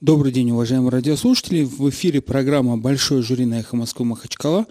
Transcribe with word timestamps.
Добрый 0.00 0.30
день, 0.30 0.52
уважаемые 0.52 0.90
радиослушатели. 0.90 1.64
В 1.64 1.90
эфире 1.90 2.20
программа 2.20 2.76
«Большое 2.76 3.20
жюри 3.20 3.46
на 3.46 3.58
эхо 3.58 3.74
Москвы 3.74 4.04
Махачкала». 4.06 4.64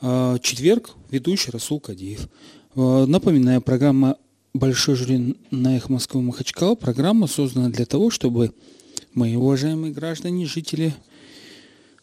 А, 0.00 0.36
четверг, 0.40 0.96
ведущий 1.12 1.52
Расул 1.52 1.78
Кадиев. 1.78 2.28
А, 2.74 3.06
напоминаю, 3.06 3.62
программа 3.62 4.16
«Большое 4.54 4.96
жюри 4.96 5.36
на 5.52 5.76
эхо 5.76 5.92
Москвы 5.92 6.22
Махачкала» 6.22 6.74
программа 6.74 7.28
создана 7.28 7.68
для 7.68 7.86
того, 7.86 8.10
чтобы 8.10 8.52
мои 9.14 9.36
уважаемые 9.36 9.92
граждане, 9.92 10.44
жители 10.44 10.92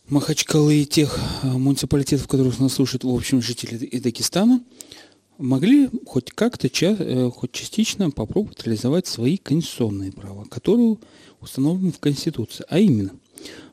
Махачкалы 0.07 0.75
и 0.75 0.85
тех 0.85 1.19
а, 1.43 1.57
муниципалитетов, 1.57 2.25
которых 2.29 2.57
нас 2.59 2.71
слушают, 2.71 3.03
в 3.03 3.13
общем, 3.13 3.41
жители 3.41 3.75
и 3.83 3.99
Дагестана, 3.99 4.63
могли 5.37 5.89
хоть 6.05 6.31
как-то, 6.31 6.67
э, 6.67 7.31
хоть 7.31 7.51
частично 7.51 8.11
попробовать 8.11 8.63
реализовать 8.63 9.07
свои 9.07 9.37
конституционные 9.37 10.11
права, 10.11 10.45
которые 10.45 10.97
установлены 11.41 11.91
в 11.91 11.99
Конституции. 11.99 12.65
А 12.69 12.79
именно, 12.79 13.11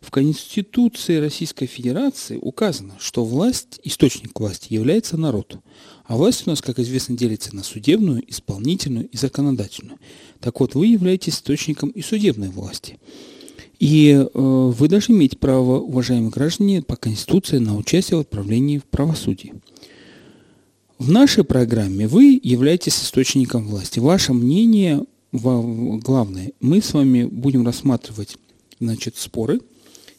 в 0.01 0.11
Конституции 0.11 1.17
Российской 1.17 1.67
Федерации 1.67 2.39
указано, 2.41 2.95
что 2.99 3.25
власть, 3.25 3.81
источник 3.85 4.39
власти 4.39 4.73
является 4.73 5.17
народ. 5.17 5.59
А 6.05 6.17
власть 6.17 6.47
у 6.47 6.51
нас, 6.51 6.61
как 6.61 6.79
известно, 6.79 7.17
делится 7.17 7.55
на 7.55 7.63
судебную, 7.63 8.23
исполнительную 8.29 9.09
и 9.09 9.17
законодательную. 9.17 9.99
Так 10.41 10.61
вот, 10.61 10.75
вы 10.75 10.89
являетесь 10.89 11.35
источником 11.35 11.91
и 11.91 12.03
судебной 12.03 12.49
власти. 12.49 12.99
И 13.79 14.11
э, 14.11 14.29
вы 14.35 14.89
должны 14.89 15.15
иметь 15.15 15.39
право, 15.39 15.81
уважаемые 15.81 16.31
граждане, 16.31 16.83
по 16.83 16.97
Конституции 16.97 17.59
на 17.59 17.77
участие 17.77 18.19
в 18.19 18.21
отправлении 18.21 18.79
в 18.79 18.85
правосудие. 18.85 19.55
В 21.03 21.11
нашей 21.11 21.43
программе 21.43 22.07
вы 22.07 22.39
являетесь 22.41 22.95
источником 23.03 23.67
власти. 23.67 23.99
Ваше 23.99 24.33
мнение 24.33 25.05
главное. 25.33 26.53
Мы 26.61 26.81
с 26.81 26.95
вами 26.95 27.25
будем 27.25 27.67
рассматривать 27.67 28.37
значит, 28.79 29.17
споры, 29.17 29.63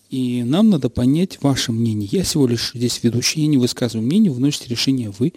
и 0.10 0.44
нам 0.44 0.70
надо 0.70 0.90
понять 0.90 1.42
ваше 1.42 1.72
мнение. 1.72 2.10
Я 2.12 2.24
всего 2.24 2.48
лишь 2.48 2.72
здесь 2.74 3.00
ведущий, 3.02 3.40
я 3.40 3.48
не 3.48 3.58
высказываю 3.58 4.06
мнение, 4.06 4.30
выносите 4.30 4.66
решение 4.68 5.10
вы. 5.18 5.32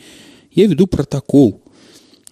Я 0.51 0.67
веду 0.67 0.89
протокол. 0.89 1.63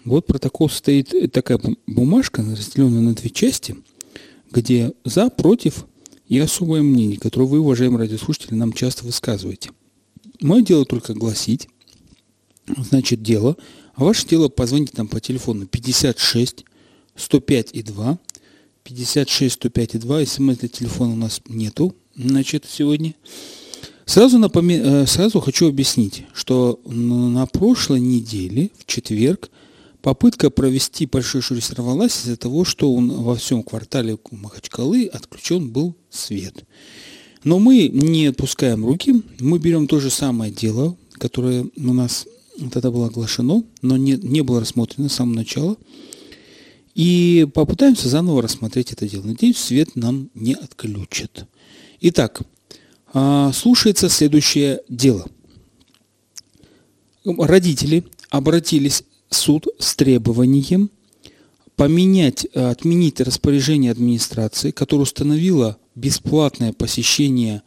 Вот 0.04 0.26
протокол 0.26 0.68
состоит 0.68 1.14
такая 1.30 1.60
бумажка, 1.86 2.42
разделенная 2.42 3.00
на 3.00 3.14
две 3.14 3.30
части– 3.30 3.76
где 4.50 4.92
за, 5.04 5.30
против 5.30 5.86
и 6.28 6.36
особое 6.40 6.82
мнение, 6.82 7.18
которое 7.18 7.46
вы, 7.46 7.60
уважаемые 7.60 8.00
радиослушатели, 8.00 8.56
нам 8.56 8.72
часто 8.72 9.04
высказываете. 9.04 9.70
Мое 10.40 10.62
дело 10.62 10.84
только 10.84 11.14
гласить, 11.14 11.68
значит, 12.76 13.22
дело, 13.22 13.56
а 13.94 14.04
ваше 14.04 14.26
дело 14.26 14.48
позвоните 14.48 14.94
нам 14.96 15.08
по 15.08 15.20
телефону 15.20 15.66
56 15.66 16.64
105 17.16 17.70
и 17.72 17.82
2, 17.82 18.18
56 18.84 19.54
105 19.54 19.94
и 19.94 19.98
2, 19.98 20.26
смс 20.26 20.56
для 20.58 20.68
телефона 20.68 21.12
у 21.12 21.16
нас 21.16 21.40
нету, 21.48 21.94
значит, 22.16 22.64
сегодня. 22.68 23.14
Сразу, 24.06 24.38
напоми... 24.38 24.74
Э, 24.74 25.06
сразу 25.06 25.40
хочу 25.40 25.68
объяснить, 25.68 26.24
что 26.34 26.80
на 26.84 27.46
прошлой 27.46 28.00
неделе, 28.00 28.70
в 28.78 28.86
четверг, 28.86 29.50
Попытка 30.04 30.50
провести 30.50 31.06
большой 31.06 31.40
жюри 31.40 31.62
сорвалась 31.62 32.20
из-за 32.20 32.36
того, 32.36 32.66
что 32.66 32.92
он 32.92 33.10
во 33.10 33.36
всем 33.36 33.62
квартале 33.62 34.18
Махачкалы 34.30 35.06
отключен 35.06 35.70
был 35.70 35.96
свет. 36.10 36.66
Но 37.42 37.58
мы 37.58 37.88
не 37.88 38.26
отпускаем 38.26 38.84
руки, 38.84 39.22
мы 39.40 39.58
берем 39.58 39.86
то 39.86 40.00
же 40.00 40.10
самое 40.10 40.52
дело, 40.52 40.94
которое 41.14 41.64
у 41.74 41.94
нас 41.94 42.26
тогда 42.70 42.90
было 42.90 43.06
оглашено, 43.06 43.64
но 43.82 43.96
не, 43.96 44.12
не 44.12 44.42
было 44.42 44.60
рассмотрено 44.60 45.08
с 45.08 45.14
самого 45.14 45.36
начала, 45.36 45.76
и 46.94 47.46
попытаемся 47.52 48.08
заново 48.08 48.42
рассмотреть 48.42 48.92
это 48.92 49.08
дело. 49.08 49.24
Надеюсь, 49.24 49.58
свет 49.58 49.96
нам 49.96 50.30
не 50.34 50.54
отключат. 50.54 51.46
Итак, 52.00 52.42
а, 53.12 53.52
слушается 53.52 54.08
следующее 54.08 54.80
дело. 54.88 55.26
Родители 57.24 58.04
обратились 58.30 59.04
суд 59.30 59.66
с 59.78 59.96
требованием 59.96 60.90
поменять, 61.76 62.46
э, 62.52 62.70
отменить 62.70 63.20
распоряжение 63.20 63.90
администрации, 63.90 64.70
которое 64.70 65.02
установило 65.02 65.78
бесплатное 65.94 66.72
посещение 66.72 67.62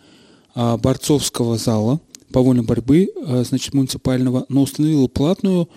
а, 0.54 0.78
борцовского 0.78 1.58
зала 1.58 2.00
по 2.38 2.44
вольной 2.44 2.64
борьбы, 2.64 3.10
э, 3.16 3.44
значит, 3.44 3.74
муниципального, 3.74 4.46
но 4.48 4.62
установило 4.62 5.08
платную, 5.08 5.68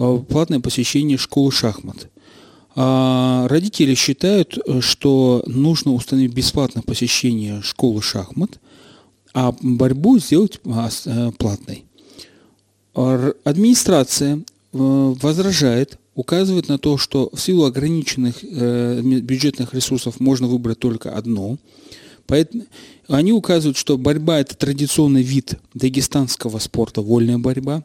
э, 0.00 0.18
платное 0.28 0.58
посещение 0.58 1.16
школы 1.16 1.52
шахмат. 1.52 2.08
А, 2.74 3.46
родители 3.46 3.94
считают, 3.94 4.58
что 4.80 5.44
нужно 5.46 5.94
установить 5.94 6.34
бесплатное 6.34 6.82
посещение 6.82 7.62
школы 7.62 8.02
шахмат, 8.02 8.58
а 9.32 9.54
борьбу 9.62 10.18
сделать 10.18 10.58
а, 10.66 10.90
платной. 11.38 11.84
Администрация 12.94 14.42
Э, 14.70 15.14
возражает, 15.22 15.98
указывает 16.14 16.68
на 16.68 16.78
то, 16.78 16.98
что 16.98 17.30
в 17.32 17.40
силу 17.40 17.64
ограниченных 17.64 18.36
э, 18.42 19.00
бюджетных 19.00 19.72
ресурсов 19.72 20.20
можно 20.20 20.46
выбрать 20.46 20.78
только 20.78 21.16
одно. 21.16 21.56
Поэтому 22.26 22.64
они 23.08 23.32
указывают, 23.32 23.76
что 23.76 23.96
борьба– 23.96 24.38
это 24.40 24.56
традиционный 24.56 25.22
вид 25.22 25.54
дагестанского 25.74 26.58
спорта, 26.58 27.00
вольная 27.00 27.38
борьба, 27.38 27.82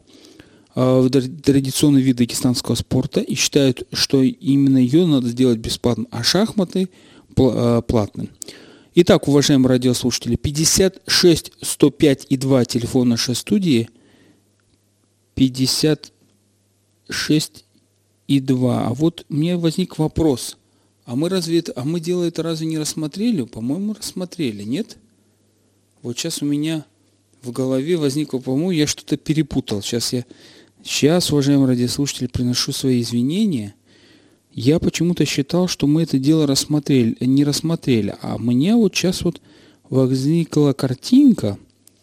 э, 0.74 1.08
традиционный 1.42 2.02
вид 2.02 2.16
дагестанского 2.16 2.74
спорта, 2.74 3.20
и 3.20 3.34
считают, 3.34 3.86
что 3.92 4.22
именно 4.22 4.78
ее 4.78 5.06
надо 5.06 5.28
сделать 5.28 5.58
бесплатным, 5.58 6.08
а 6.10 6.22
шахматы 6.22 6.90
э, 7.36 7.82
платным. 7.86 8.28
Итак, 8.94 9.26
уважаемые 9.26 9.70
радиослушатели, 9.70 10.36
56 10.36 11.52
105 11.60 12.26
и 12.28 12.36
2 12.36 12.64
телефон 12.66 13.08
нашей 13.08 13.34
студии, 13.34 13.88
50 15.34 16.12
6 17.08 17.64
и 18.28 18.40
2. 18.40 18.86
А 18.86 18.94
вот 18.94 19.24
мне 19.28 19.56
возник 19.56 19.98
вопрос. 19.98 20.56
А 21.04 21.16
мы 21.16 21.28
разве 21.28 21.58
это, 21.58 21.72
а 21.76 21.84
мы 21.84 22.00
дело 22.00 22.24
это 22.24 22.42
разве 22.42 22.66
не 22.66 22.78
рассмотрели? 22.78 23.42
По-моему, 23.42 23.94
рассмотрели, 23.94 24.62
нет? 24.62 24.96
Вот 26.04 26.16
сейчас 26.16 26.40
у 26.40 26.44
меня 26.44 26.86
в 27.42 27.50
голове 27.50 27.96
возникло, 27.96 28.38
по-моему, 28.38 28.70
я 28.70 28.86
что-то 28.86 29.16
перепутал. 29.16 29.82
Сейчас 29.82 30.12
я, 30.12 30.24
сейчас, 30.84 31.32
уважаемые 31.32 31.66
радиослушатели, 31.66 32.28
приношу 32.28 32.70
свои 32.70 33.00
извинения. 33.00 33.74
Я 34.52 34.78
почему-то 34.78 35.24
считал, 35.24 35.66
что 35.66 35.88
мы 35.88 36.04
это 36.04 36.20
дело 36.20 36.46
рассмотрели, 36.46 37.16
не 37.18 37.42
рассмотрели. 37.42 38.14
А 38.22 38.38
мне 38.38 38.76
вот 38.76 38.94
сейчас 38.94 39.22
вот 39.22 39.40
возникла 39.90 40.74
картинка 40.74 41.58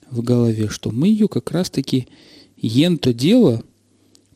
в 0.10 0.22
голове, 0.22 0.68
что 0.68 0.92
мы 0.92 1.08
ее 1.08 1.30
как 1.30 1.52
раз-таки 1.52 2.10
ен-то 2.58 3.14
дело– 3.14 3.64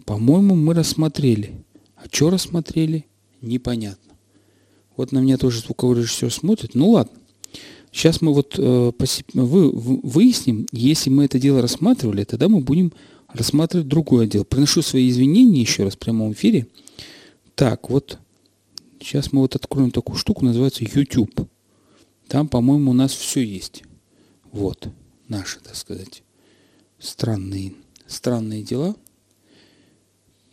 по-моему, 0.05 0.55
мы 0.55 0.73
рассмотрели. 0.73 1.65
А 1.95 2.03
что 2.11 2.29
рассмотрели, 2.29 3.05
непонятно. 3.41 4.13
Вот 4.95 5.11
на 5.11 5.19
меня 5.19 5.37
тоже 5.37 5.61
звуковой 5.61 5.97
режиссер 5.97 6.31
смотрит. 6.31 6.75
Ну 6.75 6.91
ладно. 6.91 7.17
Сейчас 7.95 8.19
мы 8.19 8.33
вот 8.33 8.55
э, 8.57 8.91
выясним, 9.33 10.67
если 10.73 11.09
мы 11.09 11.23
это 11.23 11.39
дело 11.39 11.61
рассматривали, 11.61 12.25
тогда 12.25 12.49
мы 12.49 12.59
будем 12.59 12.91
рассматривать 13.29 13.87
другое 13.87 14.27
дело. 14.27 14.43
Приношу 14.43 14.81
свои 14.81 15.09
извинения 15.09 15.61
еще 15.61 15.85
раз 15.85 15.95
в 15.95 15.99
прямом 15.99 16.33
эфире. 16.33 16.67
Так, 17.55 17.89
вот 17.89 18.19
сейчас 18.99 19.31
мы 19.31 19.39
вот 19.39 19.55
откроем 19.55 19.91
такую 19.91 20.17
штуку, 20.17 20.43
называется 20.43 20.83
YouTube. 20.83 21.47
Там, 22.27 22.49
по-моему, 22.49 22.91
у 22.91 22.93
нас 22.93 23.13
все 23.13 23.41
есть. 23.41 23.83
Вот, 24.51 24.89
наши, 25.29 25.61
так 25.61 25.77
сказать, 25.77 26.21
странные, 26.99 27.75
странные 28.07 28.61
дела– 28.61 28.97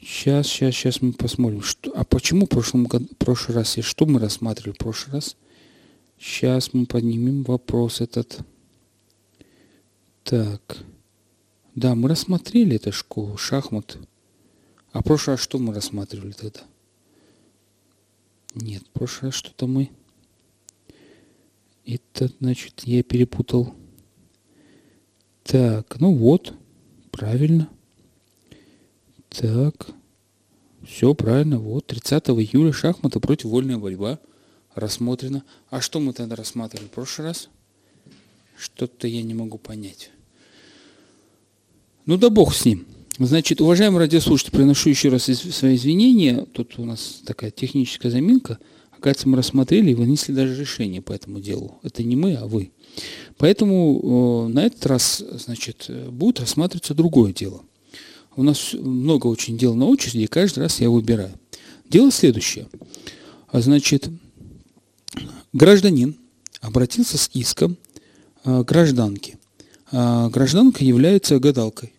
Сейчас, 0.05 0.49
сейчас, 0.49 0.75
сейчас 0.75 1.01
мы 1.01 1.13
посмотрим. 1.13 1.63
Что, 1.63 1.93
а 1.95 2.03
почему 2.03 2.47
в 2.47 2.49
прошлом 2.49 2.87
году, 2.87 3.07
в 3.07 3.17
прошлый 3.19 3.59
раз, 3.59 3.79
и 3.79 3.83
что 3.83 4.05
мы 4.05 4.19
рассматривали 4.19 4.73
в 4.73 4.79
прошлый 4.79 5.15
раз? 5.15 5.37
Сейчас 6.23 6.73
мы 6.73 6.87
поднимем 6.87 7.43
вопрос 7.43 8.01
этот. 8.01 8.43
Так. 10.23 10.79
Да, 11.75 11.97
мы 11.97 12.09
рассмотрели 12.09 12.77
эту 12.77 12.93
школу, 12.93 13.37
шахмат. 13.37 13.99
А 14.93 15.03
раз 15.27 15.41
что 15.41 15.59
мы 15.59 15.75
рассматривали 15.75 16.31
тогда? 16.31 16.61
Нет, 18.55 18.85
раз 19.21 19.35
что-то 19.35 19.67
мы... 19.67 19.91
Это, 21.85 22.31
значит, 22.39 22.83
я 22.85 23.03
перепутал. 23.03 23.75
Так, 25.43 25.99
ну 25.99 26.15
вот, 26.15 26.55
правильно. 27.11 27.69
Так. 29.29 29.89
Все 30.87 31.17
правильно. 31.17 31.59
Вот 31.59 31.89
30 31.89 32.29
июля 32.29 32.73
шахматы 32.73 33.19
против 33.19 33.47
вольная 33.47 33.79
борьба 33.79 34.21
рассмотрена. 34.75 35.45
А 35.71 35.81
что 35.81 36.01
мы 36.01 36.13
тогда 36.13 36.37
рассматривали 36.37 36.87
в 36.87 36.91
прошлый 36.91 37.29
раз? 37.29 37.49
Что-то 38.57 39.09
я 39.09 39.23
не 39.23 39.35
могу 39.35 39.59
понять. 39.59 40.11
Ну 42.07 42.17
да 42.17 42.31
бог 42.31 42.55
с 42.55 42.65
ним. 42.65 42.87
Значит, 43.19 43.61
уважаемые 43.61 44.01
радиослушатели, 44.01 44.57
приношу 44.57 44.89
еще 44.89 45.09
раз 45.09 45.25
свои 45.25 45.77
извинения. 45.77 46.47
Тут 46.53 46.79
у 46.79 46.85
нас 46.85 47.21
такая 47.25 47.51
техническая 47.51 48.11
заминка. 48.11 48.59
Кажется, 49.01 49.29
мы 49.29 49.37
рассмотрели 49.37 49.91
и 49.91 49.95
вынесли 49.95 50.33
даже 50.33 50.59
решение 50.59 51.03
по 51.03 51.13
этому 51.13 51.41
делу. 51.41 51.81
Это 51.83 52.05
не 52.05 52.15
мы, 52.15 52.35
а 52.35 52.47
вы. 52.47 52.71
Поэтому 53.37 54.47
э, 54.49 54.53
на 54.53 54.65
этот 54.65 54.87
раз, 54.87 55.25
значит, 55.33 55.91
будет 56.11 56.39
рассматриваться 56.39 56.95
другое 56.95 57.33
дело. 57.33 57.63
У 58.37 58.45
нас 58.45 58.73
много 58.73 59.27
очень 59.27 59.59
дел 59.59 59.75
на 59.75 59.87
очереди, 59.87 60.23
и 60.23 60.27
каждый 60.29 60.61
раз 60.61 60.81
я 60.81 60.89
выбираю. 60.89 61.33
Дело 61.89 62.13
следующее. 62.13 62.69
А, 63.49 63.61
значит, 63.61 64.09
гражданин 65.53 66.17
обратился 66.61 67.19
с 67.19 67.31
иском 67.35 67.77
э, 68.45 68.63
гражданке. 68.63 69.39
А 69.91 70.29
гражданка 70.31 70.85
является 70.85 71.39
гадалкой. 71.39 71.93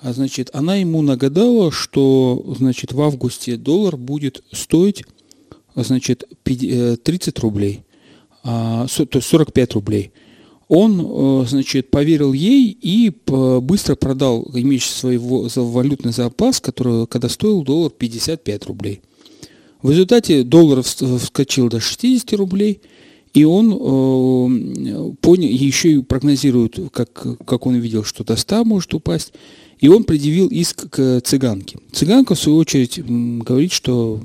А 0.00 0.12
значит, 0.12 0.50
она 0.52 0.76
ему 0.76 1.02
нагадала, 1.02 1.72
что 1.72 2.54
значит, 2.58 2.92
в 2.92 3.00
августе 3.00 3.56
доллар 3.56 3.96
будет 3.96 4.44
стоить 4.52 5.04
значит, 5.74 6.24
30 6.44 7.02
э, 7.04 7.40
рублей, 7.40 7.84
а, 8.42 8.86
то 8.86 9.08
есть 9.18 9.26
45 9.26 9.74
рублей. 9.74 10.12
Он, 10.68 11.42
э, 11.42 11.46
значит, 11.48 11.90
поверил 11.90 12.32
ей 12.32 12.76
и 12.80 13.12
быстро 13.26 13.96
продал 13.96 14.48
имеющий 14.54 14.90
свой 14.90 15.18
валютный 15.18 16.12
запас, 16.12 16.60
который, 16.60 17.06
когда 17.06 17.28
стоил 17.28 17.62
доллар 17.62 17.90
55 17.90 18.66
рублей. 18.66 19.00
В 19.84 19.90
результате 19.90 20.44
доллар 20.44 20.82
вскочил 20.82 21.68
до 21.68 21.78
60 21.78 22.32
рублей, 22.38 22.80
и 23.34 23.44
он 23.44 23.70
э, 23.70 25.12
понял, 25.20 25.48
еще 25.50 25.92
и 25.92 25.98
прогнозирует, 26.00 26.78
как, 26.90 27.12
как 27.44 27.66
он 27.66 27.74
видел, 27.74 28.02
что 28.02 28.24
до 28.24 28.34
100 28.34 28.64
может 28.64 28.94
упасть, 28.94 29.34
и 29.78 29.88
он 29.88 30.04
предъявил 30.04 30.48
иск 30.48 30.88
к 30.88 31.20
цыганке. 31.20 31.80
Цыганка, 31.92 32.34
в 32.34 32.40
свою 32.40 32.56
очередь, 32.56 33.04
говорит, 33.04 33.72
что 33.72 34.22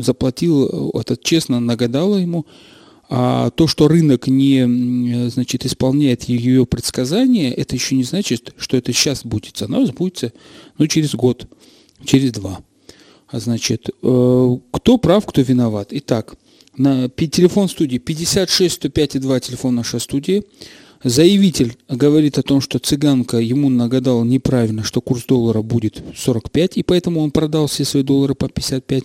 заплатил, 0.00 0.90
это 0.94 1.18
честно 1.18 1.60
нагадала 1.60 2.16
ему, 2.16 2.46
а 3.10 3.50
то, 3.50 3.66
что 3.66 3.88
рынок 3.88 4.26
не 4.26 5.28
значит, 5.28 5.66
исполняет 5.66 6.22
ее 6.22 6.64
предсказания, 6.64 7.52
это 7.52 7.76
еще 7.76 7.94
не 7.94 8.04
значит, 8.04 8.54
что 8.56 8.78
это 8.78 8.90
сейчас 8.94 9.26
будет. 9.26 9.60
Она 9.60 9.84
сбудется 9.84 10.32
ну, 10.78 10.86
через 10.86 11.14
год, 11.14 11.46
через 12.06 12.32
два. 12.32 12.60
А 13.32 13.40
значит, 13.40 13.88
э, 13.88 14.56
кто 14.70 14.98
прав, 14.98 15.24
кто 15.26 15.40
виноват. 15.40 15.88
Итак, 15.90 16.34
на 16.76 17.08
телефон 17.08 17.68
студии 17.68 17.96
56 17.96 18.74
105 18.74 19.20
2 19.20 19.40
телефон 19.40 19.74
нашей 19.74 20.00
студии. 20.00 20.44
Заявитель 21.02 21.76
говорит 21.88 22.38
о 22.38 22.42
том, 22.42 22.60
что 22.60 22.78
цыганка 22.78 23.38
ему 23.38 23.70
нагадала 23.70 24.22
неправильно, 24.22 24.84
что 24.84 25.00
курс 25.00 25.24
доллара 25.24 25.62
будет 25.62 26.04
45, 26.14 26.76
и 26.76 26.82
поэтому 26.82 27.20
он 27.20 27.32
продал 27.32 27.66
все 27.66 27.84
свои 27.84 28.02
доллары 28.02 28.34
по 28.34 28.48
55. 28.48 29.04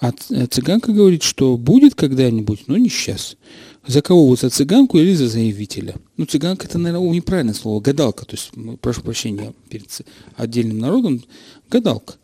А 0.00 0.12
э, 0.30 0.46
цыганка 0.46 0.92
говорит, 0.92 1.24
что 1.24 1.56
будет 1.56 1.96
когда-нибудь, 1.96 2.68
но 2.68 2.76
не 2.76 2.88
сейчас. 2.88 3.36
За 3.84 4.00
кого 4.00 4.28
вы, 4.28 4.36
за 4.36 4.48
цыганку 4.48 4.98
или 4.98 5.12
за 5.14 5.28
заявителя? 5.28 5.96
Ну, 6.16 6.24
цыганка 6.24 6.68
это, 6.68 6.78
наверное, 6.78 7.10
неправильное 7.10 7.54
слово, 7.54 7.80
гадалка. 7.80 8.24
То 8.26 8.36
есть, 8.36 8.50
прошу 8.80 9.02
прощения 9.02 9.52
перед 9.68 9.88
отдельным 10.36 10.78
народом, 10.78 11.22
гадалка. 11.68 12.14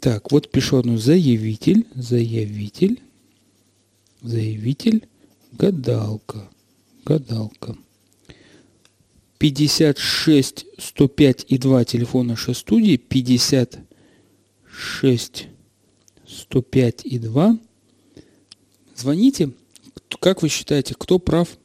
Так, 0.00 0.32
вот 0.32 0.50
пишу 0.50 0.78
одну 0.78 0.96
заявитель, 0.96 1.86
заявитель, 1.94 3.02
заявитель, 4.22 5.06
гадалка, 5.52 6.48
гадалка. 7.04 7.76
56 9.36 10.64
105 10.78 11.44
и 11.48 11.58
2 11.58 11.84
телефон 11.84 12.28
нашей 12.28 12.54
студии, 12.54 12.96
56 12.96 15.48
105 16.26 17.04
и 17.04 17.18
2. 17.18 17.58
Звоните. 18.96 19.50
Как 20.18 20.40
вы 20.40 20.48
считаете, 20.48 20.94
кто 20.98 21.18
прав, 21.18 21.58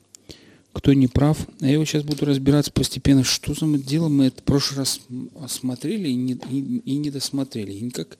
кто 0.76 0.92
не 0.92 1.08
прав? 1.08 1.48
А 1.62 1.66
я 1.66 1.74
его 1.74 1.86
сейчас 1.86 2.04
буду 2.04 2.26
разбираться 2.26 2.70
постепенно, 2.70 3.24
что 3.24 3.54
за 3.54 3.66
мы 3.66 3.80
делаем. 3.80 4.18
Мы 4.18 4.26
это 4.26 4.42
в 4.42 4.44
прошлый 4.44 4.80
раз 4.80 5.00
осмотрели 5.42 6.10
и 6.10 6.16
не, 6.16 6.34
и, 6.34 6.80
и 6.80 6.98
не 6.98 7.10
досмотрели. 7.10 7.72
И 7.72 7.82
никак, 7.82 8.18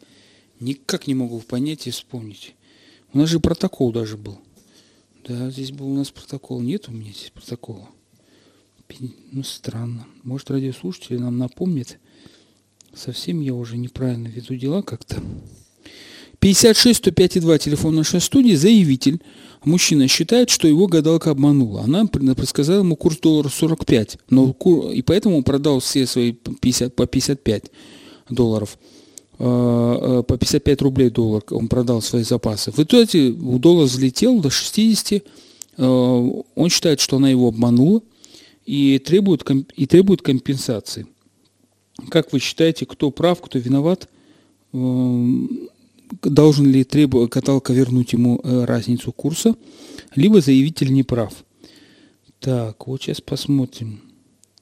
никак 0.62 1.06
не 1.06 1.16
могу 1.16 1.42
понять 1.42 1.86
и 1.86 1.92
вспомнить. 1.92 2.56
У 3.12 3.18
нас 3.18 3.30
же 3.30 3.42
протокол 3.42 3.92
даже 3.92 4.16
был. 4.16 4.40
Да, 5.28 5.52
здесь 5.52 5.72
был 5.72 5.90
у 5.90 5.96
нас 5.96 6.12
протокол. 6.12 6.62
Нет 6.62 6.88
у 6.88 6.94
меня 6.94 7.12
здесь 7.12 7.32
протокола. 7.32 7.90
Ну, 9.32 9.44
странно. 9.44 10.08
Может, 10.24 10.50
радиослушатели 10.50 11.18
нам 11.18 11.38
напомнят. 11.38 12.00
Совсем 12.94 13.42
я 13.42 13.54
уже 13.54 13.78
неправильно 13.78 14.28
веду 14.28 14.56
дела 14.56 14.82
как-то. 14.82 15.22
56 16.40 17.00
105 17.00 17.42
2 17.42 17.58
телефон 17.58 17.96
нашей 17.96 18.22
студии. 18.22 18.54
Заявитель, 18.54 19.20
мужчина, 19.66 20.08
считает, 20.08 20.50
что 20.50 20.68
его 20.68 20.88
гадалка 20.88 21.32
обманула. 21.32 21.82
Она 21.82 22.06
предсказала 22.06 22.80
ему 22.80 22.96
курс 22.96 23.18
доллара 23.20 23.50
45. 23.50 24.18
Но, 24.30 24.56
и 24.92 25.02
поэтому 25.02 25.44
продал 25.44 25.80
все 25.80 26.06
свои 26.06 26.32
50, 26.32 26.96
по 26.96 27.06
55 27.06 27.72
долларов. 28.30 28.78
А, 29.38 30.20
а, 30.20 30.24
по 30.24 30.38
55 30.38 30.82
рублей 30.82 31.10
доллар 31.10 31.44
он 31.50 31.68
продал 31.68 32.02
свои 32.02 32.24
запасы. 32.24 32.72
В 32.72 32.80
итоге 32.80 33.32
доллар 33.32 33.86
взлетел 33.86 34.40
до 34.40 34.50
60. 34.50 35.24
А, 35.78 36.44
он 36.56 36.70
считает, 36.70 37.00
что 37.00 37.18
она 37.18 37.30
его 37.30 37.48
обманула 37.50 38.02
и 38.66 39.00
требует, 39.00 39.44
и 39.76 39.86
требует 39.86 40.22
компенсации. 40.22 41.08
Как 42.10 42.34
вы 42.34 42.40
считаете, 42.40 42.86
кто 42.86 43.12
прав, 43.12 43.42
кто 43.42 43.60
виноват? 43.60 44.10
Должен 46.22 46.72
ли 46.72 46.84
требовать 46.84 47.32
каталка 47.32 47.74
вернуть 47.74 48.14
ему 48.14 48.40
э, 48.44 48.66
разницу 48.66 49.12
курса, 49.12 49.56
либо 50.16 50.42
заявитель 50.42 50.92
не 50.92 51.04
прав? 51.04 51.34
Так, 52.40 52.88
вот 52.88 53.02
сейчас 53.02 53.22
посмотрим. 53.22 54.02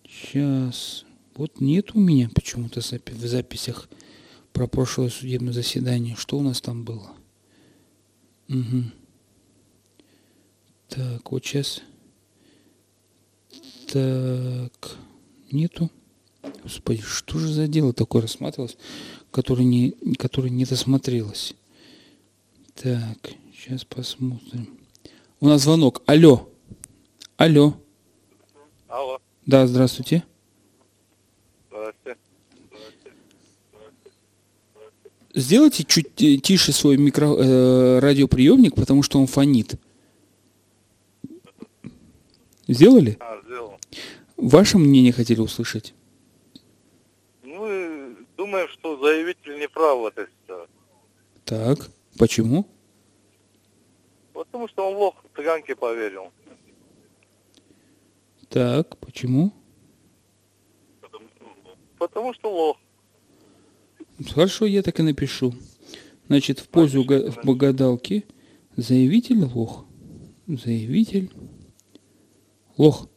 Сейчас. 0.08 1.06
Вот 1.36 1.60
нет 1.60 1.96
у 1.96 2.00
меня 2.00 2.30
почему-то 2.34 2.82
в 2.82 3.28
записях 3.28 3.90
про 4.52 4.68
прошлое 4.68 5.10
судебное 5.10 5.54
заседание. 5.54 6.16
Что 6.16 6.38
у 6.38 6.42
нас 6.42 6.62
там 6.62 6.86
было? 6.86 7.12
Угу. 8.50 8.84
Так, 10.90 11.32
вот 11.32 11.44
сейчас 11.44 11.82
так, 13.92 14.98
нету. 15.52 15.90
Господи, 16.64 17.02
что 17.02 17.40
же 17.40 17.52
за 17.52 17.68
дело 17.68 17.94
такое 17.94 18.22
рассматривалось, 18.22 18.78
которое 19.34 19.64
не, 19.64 19.92
которое 20.18 20.50
не 20.50 20.66
досмотрелось? 20.66 21.56
Так, 22.76 23.18
сейчас 23.54 23.84
посмотрим. 23.84 24.78
У 25.40 25.48
нас 25.48 25.64
звонок. 25.64 26.02
Алло. 26.06 26.50
Алло. 27.36 27.76
Алло. 28.88 29.20
Да, 29.46 29.68
здравствуйте. 29.68 30.24
Здравствуйте. 31.70 32.18
Сделайте 35.36 35.84
чуть 35.84 36.14
тише 36.16 36.72
свой 36.72 36.98
микро, 36.98 37.26
э, 37.26 38.00
радиоприемник, 38.00 38.76
потому 38.76 39.02
что 39.02 39.20
он 39.20 39.26
фонит. 39.26 39.76
Сделали? 42.68 43.18
А, 43.20 43.42
сделал. 43.44 43.80
Ваше 44.38 44.78
мнение 44.78 45.12
хотели 45.12 45.42
услышать? 45.42 45.94
Ну, 47.44 48.16
думаем, 48.38 48.68
что 48.70 48.93
заявитель 49.84 49.84
не 49.84 49.84
прав 49.84 50.00
в 50.00 50.06
этой 50.06 50.28
ситуации. 50.42 50.74
Так, 51.46 51.90
почему? 52.18 52.66
Потому 54.34 54.68
что 54.68 54.90
он 54.90 54.96
лох 54.96 55.16
цыганке 55.36 55.76
поверил. 55.76 56.32
Так, 58.50 58.98
почему? 58.98 59.52
Потому 61.98 62.34
что 62.34 62.52
лох. 62.52 62.78
Хорошо, 64.34 64.66
я 64.66 64.82
так 64.82 65.00
и 65.00 65.04
напишу. 65.04 65.54
Значит, 66.28 66.60
в 66.60 66.68
пользу 66.68 67.04
в 67.04 67.56
гадалки 67.56 68.26
заявитель 68.76 69.44
лох. 69.44 69.86
Заявитель 70.48 71.32
Лох. 72.78 73.08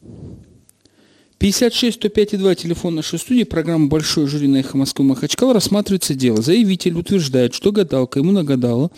56 1.38 1.96
105 1.96 2.38
2 2.38 2.54
телефон 2.54 2.94
нашей 2.94 3.18
студии, 3.18 3.44
программа 3.44 3.88
«Большой 3.88 4.26
жюри 4.26 4.48
на 4.48 4.56
эхо 4.56 4.78
Москвы 4.78 5.04
Махачкала» 5.04 5.52
рассматривается 5.52 6.14
дело. 6.14 6.40
Заявитель 6.40 6.94
утверждает, 6.94 7.52
что 7.52 7.72
гадалка 7.72 8.20
ему 8.20 8.32
нагадала, 8.32 8.90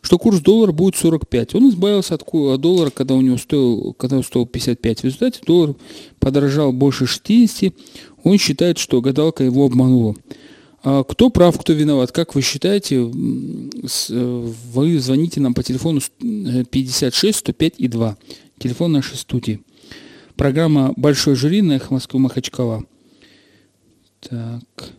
что 0.00 0.16
курс 0.16 0.40
доллара 0.40 0.70
будет 0.70 0.94
45. 0.94 1.56
Он 1.56 1.70
избавился 1.70 2.14
от 2.14 2.24
доллара, 2.60 2.90
когда 2.90 3.14
у 3.14 3.20
него 3.20 3.36
стоил, 3.36 3.94
когда 3.94 4.16
он 4.16 4.22
стоил 4.22 4.46
55. 4.46 5.00
В 5.00 5.04
результате 5.04 5.40
доллар 5.44 5.74
подорожал 6.20 6.72
больше 6.72 7.06
60. 7.06 7.74
Он 8.22 8.38
считает, 8.38 8.78
что 8.78 9.00
гадалка 9.00 9.42
его 9.42 9.66
обманула. 9.66 10.14
А 10.84 11.02
кто 11.02 11.30
прав, 11.30 11.58
кто 11.58 11.72
виноват? 11.72 12.12
Как 12.12 12.36
вы 12.36 12.42
считаете? 12.42 13.00
Вы 13.00 14.98
звоните 15.00 15.40
нам 15.40 15.52
по 15.52 15.64
телефону 15.64 16.00
56 16.20 17.38
105 17.38 17.74
и 17.78 17.88
2. 17.88 18.16
Телефон 18.58 18.92
нашей 18.92 19.16
студии. 19.16 19.60
Программа 20.36 20.92
«Большой 20.96 21.34
жюри» 21.34 21.62
на 21.62 21.72
эхо 21.72 21.92
Москвы 21.92 22.20
Махачкала. 22.20 22.84
Так. 24.20 24.92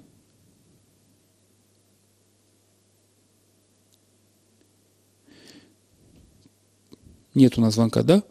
Нет 7.33 7.57
у 7.57 7.61
нас 7.61 7.73
звонка, 7.73 8.03
да? 8.03 8.23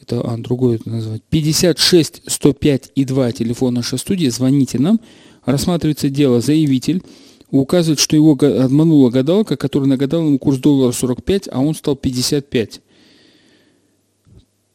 Это 0.00 0.20
а, 0.20 0.36
другое 0.36 0.76
это 0.76 0.90
назвать. 0.90 1.22
56 1.30 2.22
105 2.26 2.92
и 2.94 3.04
2 3.04 3.32
телефон 3.32 3.74
нашей 3.74 3.98
студии. 3.98 4.28
Звоните 4.28 4.78
нам. 4.78 5.00
Рассматривается 5.44 6.10
дело 6.10 6.40
заявитель. 6.40 7.02
Указывает, 7.50 7.98
что 7.98 8.16
его 8.16 8.32
обманула 8.32 9.10
гадалка, 9.10 9.56
которая 9.56 9.88
нагадала 9.88 10.26
ему 10.26 10.38
курс 10.38 10.58
доллара 10.58 10.92
45, 10.92 11.48
а 11.50 11.60
он 11.60 11.74
стал 11.74 11.96
55. 11.96 12.80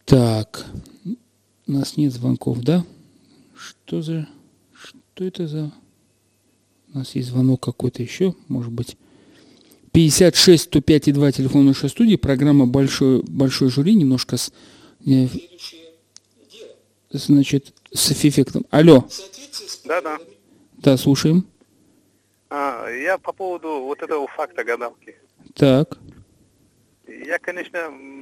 Так. 0.05 0.65
У 1.67 1.71
нас 1.71 1.97
нет 1.97 2.13
звонков, 2.13 2.59
да? 2.61 2.85
Что 3.57 4.01
за... 4.01 4.27
Что 4.73 5.23
это 5.23 5.47
за... 5.47 5.71
У 6.93 6.99
нас 6.99 7.15
есть 7.15 7.29
звонок 7.29 7.61
какой-то 7.61 8.03
еще, 8.03 8.35
может 8.47 8.71
быть. 8.71 8.97
56 9.91 10.63
105 10.63 11.07
и 11.07 11.11
2 11.11 11.31
телефон 11.31 11.65
нашей 11.65 11.89
студии. 11.89 12.17
Программа 12.17 12.67
«Большой, 12.67 13.23
большой 13.23 13.69
жюри». 13.69 13.95
Немножко 13.95 14.37
с... 14.37 14.53
Э, 15.07 15.27
значит, 17.11 17.73
с 17.91 18.11
эффектом. 18.11 18.65
Алло. 18.69 19.07
Да, 19.85 20.01
да. 20.01 20.19
Да, 20.77 20.97
слушаем. 20.97 21.47
А, 22.49 22.87
я 22.89 23.17
по 23.17 23.33
поводу 23.33 23.81
вот 23.81 24.03
этого 24.03 24.27
факта 24.27 24.63
гадалки. 24.63 25.15
Так. 25.55 25.97
Я, 27.25 27.39
конечно, 27.39 27.79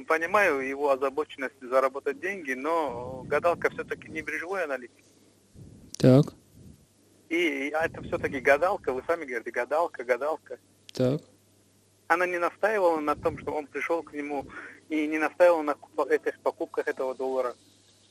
понимаю 0.08 0.60
его 0.60 0.90
озабоченность 0.90 1.60
заработать 1.60 2.20
деньги, 2.20 2.52
но 2.52 3.22
гадалка 3.26 3.68
все-таки 3.70 4.08
не 4.08 4.22
биржевой 4.22 4.64
аналитик. 4.64 5.04
Так. 5.98 6.34
И 7.28 7.70
это 7.74 8.02
все-таки 8.02 8.40
гадалка, 8.40 8.92
вы 8.94 9.02
сами 9.06 9.24
говорите, 9.24 9.50
гадалка, 9.50 10.04
гадалка. 10.04 10.58
Так. 10.92 11.20
Она 12.08 12.26
не 12.26 12.38
настаивала 12.38 13.00
на 13.00 13.14
том, 13.14 13.38
что 13.38 13.52
он 13.52 13.66
пришел 13.66 14.02
к 14.02 14.14
нему, 14.14 14.46
и 14.88 15.06
не 15.06 15.18
настаивала 15.18 15.62
на 15.62 15.76
этих 16.08 16.38
покупках 16.40 16.88
этого 16.88 17.14
доллара. 17.14 17.54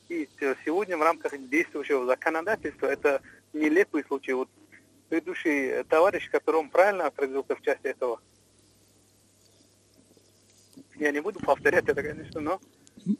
И 0.08 0.28
сегодня 0.64 0.96
в 0.96 1.02
рамках 1.02 1.32
действующего 1.48 2.06
законодательства 2.06 2.86
это 2.86 3.20
нелепый 3.52 4.04
случай. 4.04 4.32
Вот 4.32 4.48
предыдущий 5.08 5.82
товарищ, 5.84 6.30
который 6.30 6.56
он 6.56 6.70
правильно 6.70 7.06
отразился 7.06 7.56
в 7.56 7.62
части 7.62 7.86
этого. 7.86 8.20
Я 10.98 11.10
не 11.10 11.20
буду 11.20 11.40
повторять 11.40 11.88
это, 11.88 12.02
конечно, 12.02 12.40
но 12.40 12.60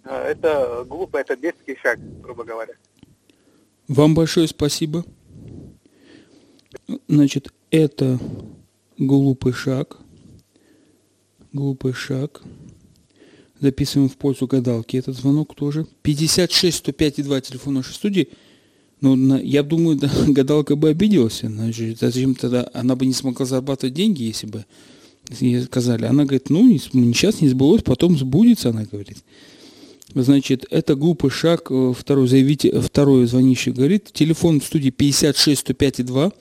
э, 0.05 0.17
это 0.31 0.85
глупо, 0.89 1.19
это 1.19 1.37
детский 1.37 1.77
шаг, 1.83 1.99
грубо 2.21 2.45
говоря. 2.45 2.75
Вам 3.89 4.15
большое 4.15 4.49
спасибо. 4.49 5.05
Значит, 7.09 7.53
это 7.71 8.19
глупый 8.99 9.53
шаг. 9.53 9.99
Глупый 11.53 11.93
шаг. 11.93 12.43
Записываем 13.61 14.09
в 14.09 14.17
пользу 14.17 14.47
гадалки. 14.47 14.97
Этот 14.97 15.17
звонок 15.17 15.55
тоже. 15.55 15.87
56 16.03 16.79
105 16.79 17.19
и 17.19 17.23
2 17.23 17.41
телефон 17.41 17.75
нашей 17.75 17.95
студии. 17.95 18.29
Ну, 19.01 19.17
на, 19.17 19.35
я 19.39 19.63
думаю, 19.63 19.97
да, 20.01 20.11
гадалка 20.27 20.77
бы 20.77 20.89
обиделась. 20.89 21.41
Значит, 21.41 21.99
зачем 21.99 22.35
тогда 22.35 22.71
она 22.73 22.97
бы 22.97 23.07
не 23.07 23.13
смогла 23.13 23.47
зарабатывать 23.47 23.95
деньги, 23.95 24.23
если 24.23 24.47
бы 24.47 24.65
ей 25.31 25.63
сказали. 25.63 26.05
Она 26.05 26.25
говорит, 26.25 26.51
ну, 26.51 26.71
сейчас 26.79 27.41
не 27.41 27.49
сбылось, 27.49 27.83
потом 27.83 28.19
сбудется, 28.19 28.71
она 28.71 28.85
говорит. 28.85 29.19
Значит, 30.15 30.65
это 30.71 30.95
глупый 30.95 31.31
шаг. 31.31 31.67
Э, 31.71 31.93
второй 31.97 32.29
заявитель, 32.29 32.81
второй 32.81 33.27
звонящий 33.27 33.73
говорит, 33.73 34.13
телефон 34.13 34.61
в 34.61 34.65
студии 34.65 34.91
56 34.91 35.61
105 35.61 36.07
2, 36.07 36.33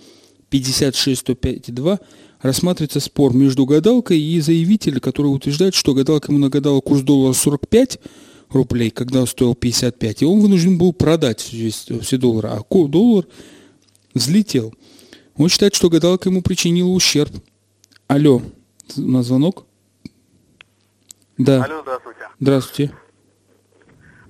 56 0.50 1.20
105 1.20 1.74
2, 1.74 2.00
рассматривается 2.42 3.00
спор 3.00 3.34
между 3.34 3.66
гадалкой 3.66 4.20
и 4.20 4.40
заявителем, 4.42 5.00
который 5.00 5.28
утверждает, 5.28 5.74
что 5.74 5.94
гадалка 5.94 6.32
ему 6.32 6.40
нагадала 6.40 6.82
курс 6.82 7.02
доллара 7.02 7.34
45 7.34 8.00
рублей, 8.50 8.92
когда 8.92 9.22
он 9.22 9.28
стоил 9.28 9.56
55, 9.56 10.22
и 10.22 10.26
он 10.26 10.40
вынужден 10.40 10.78
был 10.78 10.94
продать 10.94 11.40
все 11.40 12.18
доллары, 12.18 12.50
а 12.50 12.62
доллар 12.88 13.26
взлетел. 14.14 14.74
Он 15.36 15.50
считает, 15.50 15.74
что 15.74 15.90
гадалка 15.90 16.30
ему 16.30 16.44
причинила 16.44 16.90
ущерб. 16.90 17.34
Алло, 18.08 18.44
на 18.98 19.24
звонок? 19.24 19.66
Да. 21.38 21.64
Алло, 21.64 21.82
здравствуйте. 21.82 22.30
Здравствуйте. 22.40 22.96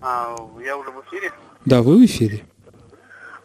А, 0.01 0.35
я 0.63 0.77
уже 0.77 0.91
в 0.91 1.01
эфире? 1.07 1.31
Да, 1.65 1.81
вы 1.81 1.97
в 1.97 2.05
эфире. 2.05 2.45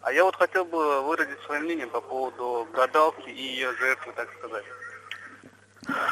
А 0.01 0.11
я 0.13 0.23
вот 0.23 0.35
хотел 0.35 0.65
бы 0.65 1.01
выразить 1.03 1.39
свое 1.45 1.61
мнение 1.61 1.87
по 1.87 2.01
поводу 2.01 2.67
гадалки 2.73 3.29
и 3.29 3.41
ее 3.41 3.73
жертвы, 3.75 4.13
так 4.15 4.29
сказать. 4.37 4.65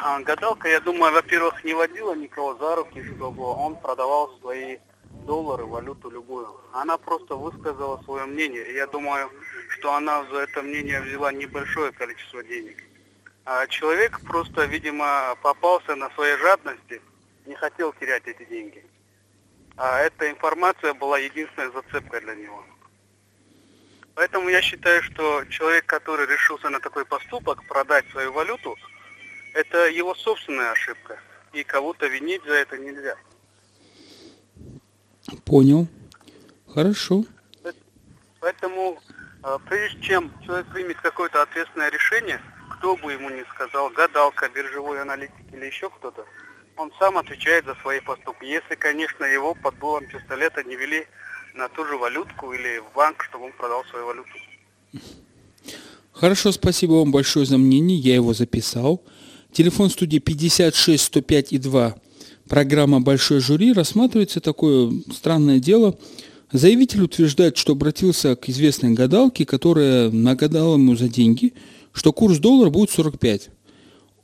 А, 0.02 0.20
гадалка, 0.20 0.68
я 0.68 0.80
думаю, 0.80 1.12
во-первых, 1.12 1.64
не 1.64 1.74
водила 1.74 2.14
никого 2.14 2.54
за 2.56 2.76
руки, 2.76 3.02
чтобы 3.02 3.44
он 3.44 3.76
продавал 3.76 4.30
свои 4.40 4.78
доллары, 5.26 5.64
валюту 5.64 6.10
любую. 6.10 6.48
Она 6.72 6.96
просто 6.96 7.36
высказала 7.36 8.00
свое 8.04 8.24
мнение. 8.24 8.70
И 8.70 8.74
я 8.74 8.86
думаю, 8.86 9.30
что 9.70 9.94
она 9.94 10.24
за 10.30 10.38
это 10.38 10.62
мнение 10.62 11.00
взяла 11.00 11.32
небольшое 11.32 11.92
количество 11.92 12.42
денег. 12.42 12.76
А 13.50 13.66
человек 13.66 14.20
просто, 14.26 14.66
видимо, 14.66 15.34
попался 15.42 15.96
на 15.96 16.10
своей 16.10 16.36
жадности, 16.36 17.00
не 17.46 17.54
хотел 17.54 17.94
терять 17.94 18.26
эти 18.26 18.44
деньги. 18.44 18.84
А 19.74 20.00
эта 20.00 20.30
информация 20.30 20.92
была 20.92 21.16
единственной 21.18 21.72
зацепкой 21.72 22.20
для 22.20 22.34
него. 22.34 22.62
Поэтому 24.14 24.50
я 24.50 24.60
считаю, 24.60 25.02
что 25.02 25.46
человек, 25.46 25.86
который 25.86 26.26
решился 26.26 26.68
на 26.68 26.78
такой 26.78 27.06
поступок, 27.06 27.66
продать 27.68 28.04
свою 28.10 28.34
валюту, 28.34 28.76
это 29.54 29.88
его 29.88 30.14
собственная 30.14 30.72
ошибка. 30.72 31.18
И 31.54 31.64
кого-то 31.64 32.06
винить 32.06 32.44
за 32.44 32.52
это 32.52 32.76
нельзя. 32.76 33.16
Понял. 35.46 35.86
Хорошо. 36.66 37.24
Поэтому, 38.40 39.00
а, 39.42 39.58
прежде 39.58 40.02
чем 40.02 40.30
человек 40.44 40.66
примет 40.66 41.00
какое-то 41.00 41.40
ответственное 41.40 41.90
решение, 41.90 42.42
кто 42.78 42.96
бы 42.96 43.12
ему 43.12 43.28
ни 43.28 43.42
сказал, 43.54 43.90
гадалка, 43.90 44.48
биржевой 44.54 45.02
аналитик 45.02 45.34
или 45.52 45.66
еще 45.66 45.90
кто-то, 45.90 46.24
он 46.76 46.92
сам 46.98 47.18
отвечает 47.18 47.64
за 47.64 47.74
свои 47.82 48.00
поступки. 48.00 48.44
Если, 48.44 48.76
конечно, 48.76 49.24
его 49.24 49.54
под 49.54 49.78
дулом 49.80 50.04
пистолета 50.06 50.62
не 50.62 50.76
вели 50.76 51.04
на 51.54 51.68
ту 51.68 51.84
же 51.84 51.96
валютку 51.96 52.52
или 52.52 52.78
в 52.78 52.94
банк, 52.94 53.24
чтобы 53.24 53.46
он 53.46 53.52
продал 53.52 53.84
свою 53.90 54.06
валюту. 54.06 54.30
Хорошо, 56.12 56.52
спасибо 56.52 56.92
вам 56.92 57.10
большое 57.10 57.46
за 57.46 57.58
мнение, 57.58 57.98
я 57.98 58.14
его 58.14 58.32
записал. 58.32 59.02
Телефон 59.52 59.90
студии 59.90 60.18
56 60.18 61.02
105 61.02 61.52
и 61.52 61.58
2. 61.58 61.94
Программа 62.48 63.00
«Большой 63.00 63.40
жюри» 63.40 63.72
рассматривается 63.72 64.40
такое 64.40 64.92
странное 65.12 65.58
дело. 65.58 65.98
Заявитель 66.52 67.02
утверждает, 67.02 67.56
что 67.56 67.72
обратился 67.72 68.36
к 68.36 68.48
известной 68.48 68.94
гадалке, 68.94 69.44
которая 69.44 70.10
нагадала 70.10 70.74
ему 70.74 70.96
за 70.96 71.08
деньги, 71.08 71.52
что 71.98 72.12
курс 72.12 72.38
доллара 72.38 72.70
будет 72.70 72.90
45. 72.90 73.50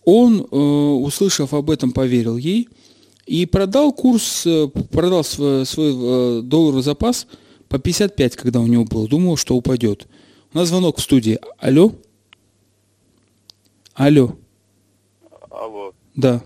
Он, 0.04 0.40
э, 0.40 0.56
услышав 0.56 1.52
об 1.52 1.70
этом, 1.70 1.92
поверил 1.92 2.36
ей 2.36 2.68
и 3.26 3.46
продал 3.46 3.92
курс, 3.92 4.46
э, 4.46 4.68
продал 4.68 5.24
свой, 5.24 5.66
свой 5.66 5.92
э, 5.92 6.42
долларовый 6.42 6.82
запас 6.82 7.26
по 7.68 7.78
55, 7.78 8.36
когда 8.36 8.60
у 8.60 8.66
него 8.66 8.84
был. 8.84 9.08
Думал, 9.08 9.36
что 9.36 9.56
упадет. 9.56 10.06
У 10.52 10.58
нас 10.58 10.68
звонок 10.68 10.98
в 10.98 11.02
студии. 11.02 11.38
Алло? 11.58 11.92
Алло. 13.94 14.36
Алло. 15.50 15.92
Да. 16.14 16.44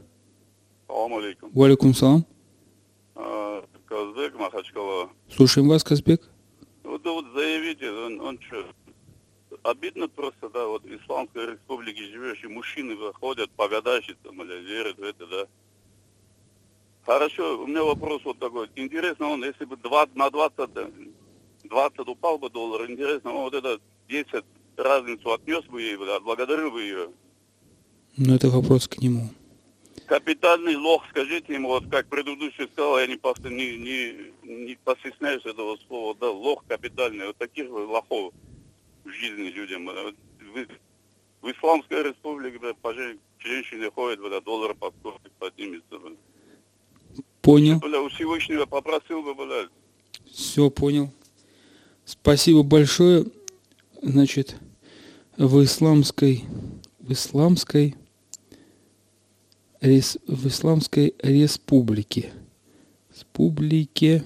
Салам 0.86 1.14
алейкум. 1.14 1.50
Валикум 1.52 1.94
салам. 1.94 2.24
А, 3.14 3.62
Казбек 3.84 4.38
Махачкала. 4.38 5.10
Слушаем 5.34 5.68
вас, 5.68 5.84
Казбек. 5.84 6.30
Вот, 6.84 7.04
вот 7.04 7.26
заявитель, 7.34 7.90
он, 7.90 8.20
он 8.20 8.38
что, 8.40 8.64
обидно 9.70 10.08
просто, 10.08 10.48
да, 10.48 10.66
вот 10.66 10.82
в 10.82 10.96
Исламской 10.96 11.52
республике 11.52 12.04
живешь, 12.10 12.42
и 12.44 12.48
мужчины 12.48 12.96
выходят, 12.96 13.50
погадащицам 13.50 14.42
или 14.42 14.60
верят 14.64 14.98
в 14.98 15.02
это, 15.02 15.26
да. 15.26 15.46
Хорошо, 17.04 17.62
у 17.62 17.66
меня 17.66 17.84
вопрос 17.84 18.22
вот 18.24 18.38
такой. 18.38 18.68
Интересно, 18.76 19.28
он, 19.28 19.44
если 19.44 19.64
бы 19.64 19.76
20, 19.76 20.14
на 20.14 20.30
20, 20.30 20.70
20 21.64 21.98
упал 22.00 22.38
бы 22.38 22.50
доллар, 22.50 22.90
интересно, 22.90 23.32
он 23.32 23.44
вот 23.44 23.54
это 23.54 23.80
10 24.08 24.44
разницу 24.76 25.32
отнес 25.32 25.64
бы 25.64 25.82
ей, 25.82 25.96
да, 25.96 26.20
благодарил 26.20 26.70
бы 26.70 26.82
ее. 26.82 27.10
Ну, 28.16 28.34
это 28.34 28.48
вопрос 28.48 28.88
к 28.88 28.98
нему. 28.98 29.30
Капитальный 30.06 30.76
лох, 30.76 31.04
скажите 31.10 31.54
ему, 31.54 31.68
вот 31.68 31.88
как 31.90 32.08
предыдущий 32.08 32.68
сказал, 32.72 32.98
я 32.98 33.06
не, 33.06 33.16
не, 33.16 33.76
не, 33.76 34.64
не 34.66 34.78
постесняюсь 34.82 35.44
этого 35.44 35.76
слова, 35.86 36.16
да, 36.18 36.30
лох 36.30 36.64
капитальный, 36.66 37.26
вот 37.26 37.36
таких 37.36 37.70
лохов 37.70 38.32
в 39.08 39.12
жизни 39.12 39.48
людям. 39.48 39.86
В, 39.86 40.14
в 41.40 41.50
Исламской 41.50 42.02
республике, 42.02 42.58
да, 42.60 42.74
по 42.74 42.92
женщине 43.38 43.90
ходят, 43.90 44.20
да, 44.20 44.40
доллар 44.40 44.74
подскочит, 44.74 45.32
поднимется. 45.38 45.84
Да. 45.90 47.22
Понял. 47.40 47.78
Бля, 47.78 48.02
у 48.02 48.08
Всевышнего 48.08 48.66
попросил 48.66 49.22
бы, 49.22 49.34
бля. 49.34 49.68
Все, 50.30 50.70
понял. 50.70 51.12
Спасибо 52.04 52.62
большое. 52.62 53.26
Значит, 54.02 54.56
в 55.36 55.62
исламской, 55.62 56.44
в 56.98 57.12
исламской, 57.12 57.96
рес, 59.80 60.18
в 60.26 60.46
исламской 60.48 61.14
республике. 61.22 62.32
республике 63.14 64.22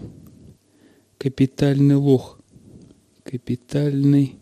капитальный 1.19 1.97
лох. 1.97 2.39
Капитальный 3.25 4.42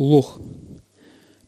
лох. 0.00 0.40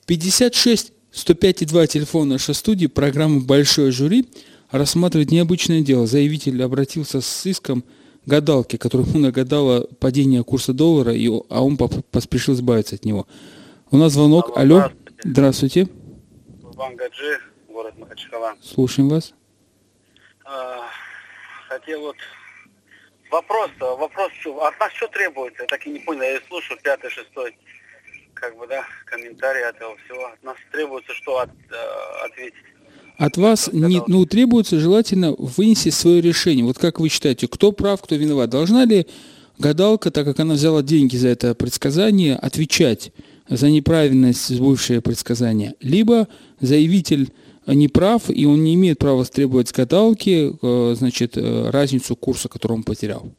56 0.06 0.92
105,2 1.12 1.86
телефон 1.86 2.28
нашей 2.28 2.54
студии, 2.54 2.86
программа 2.86 3.40
«Большое 3.40 3.90
жюри» 3.90 4.26
рассматривает 4.70 5.30
необычное 5.30 5.82
дело. 5.82 6.06
Заявитель 6.06 6.62
обратился 6.62 7.20
с 7.20 7.46
иском 7.46 7.84
гадалки, 8.24 8.76
которая 8.76 9.06
ему 9.06 9.18
нагадала 9.26 9.86
падение 10.00 10.42
курса 10.44 10.72
доллара, 10.72 11.12
и, 11.12 11.28
а 11.28 11.62
он 11.62 11.76
поспешил 11.76 12.54
избавиться 12.54 12.94
от 12.94 13.04
него. 13.04 13.26
У 13.90 13.96
нас 13.96 14.12
звонок. 14.12 14.56
Алло. 14.56 14.90
Здравствуйте. 15.22 15.88
Ван 16.62 16.96
Гаджи, 16.96 17.38
город 17.68 17.94
Махачкала. 17.98 18.54
Слушаем 18.62 19.10
вас. 19.10 19.34
А, 20.44 20.88
хотел 21.68 22.00
вот 22.00 22.16
вопрос, 23.30 23.70
вопрос, 23.78 24.32
от 24.46 24.80
нас 24.80 24.92
что 24.94 25.08
требуется? 25.08 25.62
Я 25.62 25.68
так 25.68 25.86
и 25.86 25.90
не 25.90 26.00
понял, 26.00 26.22
я 26.22 26.40
слушаю 26.48 26.78
пятый, 26.82 27.10
шестой 27.10 27.54
как 28.34 28.56
бы, 28.58 28.66
да, 28.66 28.84
комментарии 29.06 29.62
от 29.62 29.76
этого 29.76 29.96
всего. 30.04 30.26
От 30.26 30.42
нас 30.42 30.56
требуется 30.70 31.12
что 31.14 31.38
от, 31.38 31.50
э, 31.50 32.26
ответить? 32.26 32.54
От 33.18 33.36
вас 33.36 33.70
не, 33.72 34.02
ну, 34.06 34.26
требуется 34.26 34.80
желательно 34.80 35.32
вынести 35.32 35.90
свое 35.90 36.20
решение. 36.20 36.64
Вот 36.64 36.78
как 36.78 36.98
вы 36.98 37.08
считаете, 37.08 37.46
кто 37.46 37.72
прав, 37.72 38.02
кто 38.02 38.16
виноват? 38.16 38.50
Должна 38.50 38.84
ли 38.84 39.06
гадалка, 39.58 40.10
так 40.10 40.24
как 40.24 40.40
она 40.40 40.54
взяла 40.54 40.82
деньги 40.82 41.16
за 41.16 41.28
это 41.28 41.54
предсказание, 41.54 42.36
отвечать 42.36 43.12
за 43.48 43.70
неправильность 43.70 44.48
сбывшее 44.48 45.00
предсказание? 45.00 45.74
Либо 45.80 46.26
заявитель 46.60 47.32
не 47.66 47.88
прав, 47.88 48.28
и 48.28 48.44
он 48.44 48.64
не 48.64 48.74
имеет 48.74 48.98
права 48.98 49.24
требовать 49.24 49.68
с 49.68 49.72
гадалки, 49.72 50.52
э, 50.60 50.94
значит, 50.96 51.36
э, 51.36 51.70
разницу 51.70 52.16
курса, 52.16 52.48
который 52.48 52.72
он 52.72 52.82
потерял? 52.82 53.32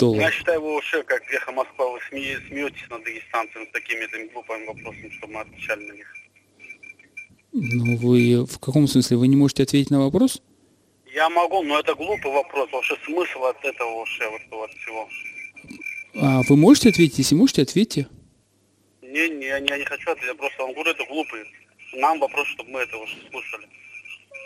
Долларов. 0.00 0.22
Я 0.22 0.30
считаю, 0.30 0.60
вы 0.60 0.76
уже, 0.76 1.02
как 1.04 1.22
эхо 1.32 1.52
Москва, 1.52 1.92
вы 1.92 1.98
сме, 2.08 2.36
смеетесь 2.48 2.88
над 2.90 3.04
дагестанцами 3.04 3.64
с 3.66 3.72
такими 3.72 4.04
этими 4.04 4.32
глупыми 4.32 4.66
вопросами, 4.66 5.10
чтобы 5.18 5.34
мы 5.34 5.40
отвечали 5.40 5.84
на 5.84 5.92
них. 5.92 6.14
Ну, 7.52 7.96
вы 7.96 8.44
в 8.46 8.58
каком 8.58 8.86
смысле? 8.86 9.16
Вы 9.16 9.28
не 9.28 9.36
можете 9.36 9.62
ответить 9.62 9.90
на 9.90 10.00
вопрос? 10.00 10.42
Я 11.14 11.28
могу, 11.28 11.62
но 11.62 11.78
это 11.78 11.94
глупый 11.94 12.32
вопрос. 12.32 12.70
Вообще 12.72 12.96
смысл 13.04 13.44
от 13.44 13.64
этого 13.64 13.98
вообще, 13.98 14.30
вот, 14.30 14.64
от 14.64 14.70
всего. 14.70 15.08
А 16.14 16.42
вы 16.48 16.56
можете 16.56 16.90
ответить? 16.90 17.18
Если 17.18 17.34
можете, 17.34 17.62
ответьте. 17.62 18.06
Не, 19.02 19.28
не, 19.28 19.46
я 19.46 19.60
не, 19.60 19.68
я 19.68 19.78
не 19.78 19.84
хочу 19.84 20.10
ответить, 20.10 20.28
я 20.28 20.34
просто 20.34 20.62
вам 20.62 20.72
говорю, 20.72 20.90
это 20.90 21.04
глупый. 21.06 21.40
Нам 21.94 22.20
вопрос, 22.20 22.46
чтобы 22.48 22.70
мы 22.70 22.80
это 22.80 22.96
уже 22.96 23.14
слушали. 23.30 23.66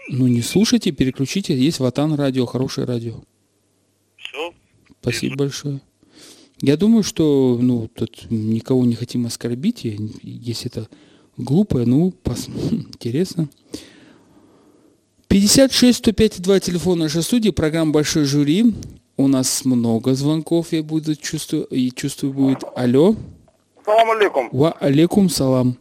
Ну 0.08 0.26
не 0.26 0.42
слушайте, 0.42 0.92
переключите. 0.92 1.54
Есть 1.54 1.80
Ватан 1.80 2.14
радио, 2.14 2.46
хорошее 2.46 2.86
радио. 2.86 3.22
Спасибо 5.04 5.36
большое. 5.36 5.80
Я 6.62 6.78
думаю, 6.78 7.02
что 7.02 7.58
ну, 7.60 7.88
тут 7.88 8.30
никого 8.30 8.86
не 8.86 8.94
хотим 8.94 9.26
оскорбить, 9.26 9.84
если 9.84 10.70
это 10.70 10.88
глупое, 11.36 11.84
ну, 11.84 12.10
пос... 12.10 12.48
интересно. 12.70 13.50
56 15.28 15.98
105 15.98 16.40
2 16.40 16.60
телефон 16.60 17.00
нашей 17.00 17.22
студии, 17.22 17.50
программа 17.50 17.92
«Большой 17.92 18.24
жюри». 18.24 18.72
У 19.18 19.28
нас 19.28 19.66
много 19.66 20.14
звонков, 20.14 20.72
я 20.72 20.82
буду 20.82 21.16
чувствую, 21.16 21.64
и 21.66 21.90
чувствую 21.90 22.32
будет. 22.32 22.64
Алло. 22.74 23.14
Салам 23.84 24.10
алейкум. 24.10 24.48
Ва 24.52 24.72
алейкум 24.80 25.28
салам. 25.28 25.76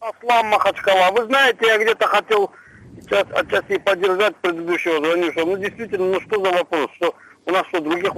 Аслам 0.00 0.48
Махачкала. 0.48 1.12
Вы 1.12 1.24
знаете, 1.24 1.66
я 1.66 1.78
где-то 1.78 2.06
хотел 2.08 2.50
сейчас 3.00 3.24
отчасти 3.32 3.78
поддержать 3.78 4.36
предыдущего 4.36 4.98
звонившего. 4.98 5.46
Ну, 5.46 5.56
действительно, 5.56 6.12
ну 6.12 6.20
что 6.20 6.44
за 6.44 6.52
вопрос? 6.52 6.90
Что 6.96 7.14
у 7.46 7.52
нас 7.52 7.64
что, 7.68 7.80
других 7.80 8.12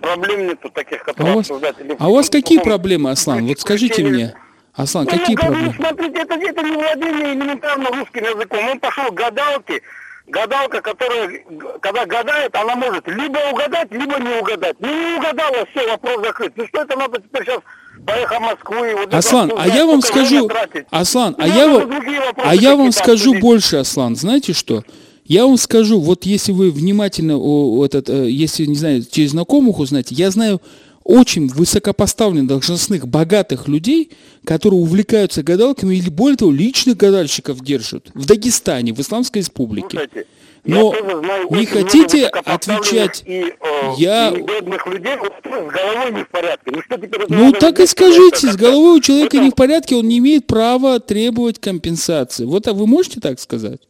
проблем 0.00 0.48
нету 0.48 0.68
таких, 0.70 1.02
которые 1.04 1.36
а 1.36 1.38
обсуждать? 1.38 1.76
Или 1.80 1.96
а 1.98 2.08
у 2.08 2.14
вас 2.14 2.28
какие 2.28 2.58
проблемы, 2.58 3.10
Аслан? 3.10 3.46
Вот 3.46 3.60
скажите 3.60 4.02
мне. 4.02 4.34
Аслан, 4.74 5.04
ну, 5.04 5.16
какие 5.16 5.36
ну, 5.36 5.42
проблемы? 5.42 5.74
Смотрите, 5.76 6.18
это, 6.18 6.34
это 6.34 6.62
не 6.62 6.72
владение 6.72 7.34
элементарно 7.34 7.90
русским 7.90 8.24
языком. 8.24 8.58
Он 8.70 8.80
пошел 8.80 9.04
к 9.04 9.14
гадалке, 9.14 9.80
гадалка, 10.26 10.80
которая, 10.80 11.44
когда 11.80 12.04
гадает, 12.06 12.56
она 12.56 12.74
может 12.74 13.06
либо 13.06 13.38
угадать, 13.52 13.92
либо 13.92 14.18
не 14.18 14.40
угадать. 14.40 14.76
Ну, 14.80 14.88
не 14.88 15.16
угадала, 15.16 15.64
все, 15.70 15.88
вопрос 15.88 16.26
закрыт. 16.26 16.52
Ну, 16.56 16.66
что 16.66 16.82
это 16.82 16.98
надо 16.98 17.20
теперь 17.22 17.44
сейчас 17.44 17.60
поехать 18.04 18.38
в 18.38 18.42
Москву 18.42 18.84
и 18.84 18.94
вот 18.94 19.14
Аслан, 19.14 19.52
а 19.56 19.68
я 19.68 19.86
вам 19.86 20.02
скажу, 20.02 20.50
Аслан, 20.90 21.36
а 21.38 21.46
я 21.46 21.68
вам, 21.68 21.90
а 22.38 22.54
я 22.54 22.74
вам 22.74 22.90
скажу 22.90 23.38
больше, 23.38 23.76
Аслан, 23.76 24.16
знаете 24.16 24.52
что? 24.52 24.82
Я 25.24 25.46
вам 25.46 25.56
скажу, 25.56 26.00
вот 26.00 26.26
если 26.26 26.52
вы 26.52 26.70
внимательно, 26.70 27.38
этот, 27.84 28.10
э, 28.10 28.30
если, 28.30 28.66
не 28.66 28.76
знаю, 28.76 29.04
через 29.10 29.30
знакомых 29.30 29.78
узнаете, 29.78 30.14
я 30.14 30.30
знаю 30.30 30.60
очень 31.02 31.48
высокопоставленных, 31.48 32.46
должностных, 32.46 33.06
богатых 33.06 33.68
людей, 33.68 34.10
которые 34.44 34.80
увлекаются 34.80 35.42
гадалками 35.42 35.94
или, 35.94 36.10
более 36.10 36.36
того, 36.36 36.50
личных 36.50 36.96
гадальщиков 36.96 37.62
держат 37.62 38.10
в 38.14 38.26
Дагестане, 38.26 38.92
в 38.92 39.00
Исламской 39.00 39.40
республике. 39.40 39.88
Слушайте, 39.90 40.26
Но 40.64 40.94
знаю, 40.94 41.48
не 41.50 41.66
хотите 41.66 42.26
отвечать, 42.26 43.22
и, 43.26 43.44
э, 43.44 43.92
я... 43.98 44.30
И 44.30 44.36
людей 44.36 44.52
с 44.52 45.72
головой 45.72 46.12
не 46.12 46.24
в 46.24 46.28
порядке. 46.28 46.70
Ну, 46.70 46.82
что 46.82 46.96
теперь 46.96 47.26
ну 47.28 47.52
так 47.52 47.80
и 47.80 47.86
скажите, 47.86 48.50
с 48.50 48.56
головой 48.56 48.98
у 48.98 49.00
человека 49.00 49.38
не 49.38 49.50
в 49.50 49.54
порядке, 49.54 49.96
он 49.96 50.08
не 50.08 50.18
имеет 50.18 50.46
права 50.46 51.00
требовать 51.00 51.58
компенсации. 51.58 52.44
Вот 52.46 52.66
а 52.66 52.72
вы 52.72 52.86
можете 52.86 53.20
так 53.20 53.40
сказать, 53.40 53.80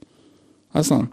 Аслан? 0.72 1.12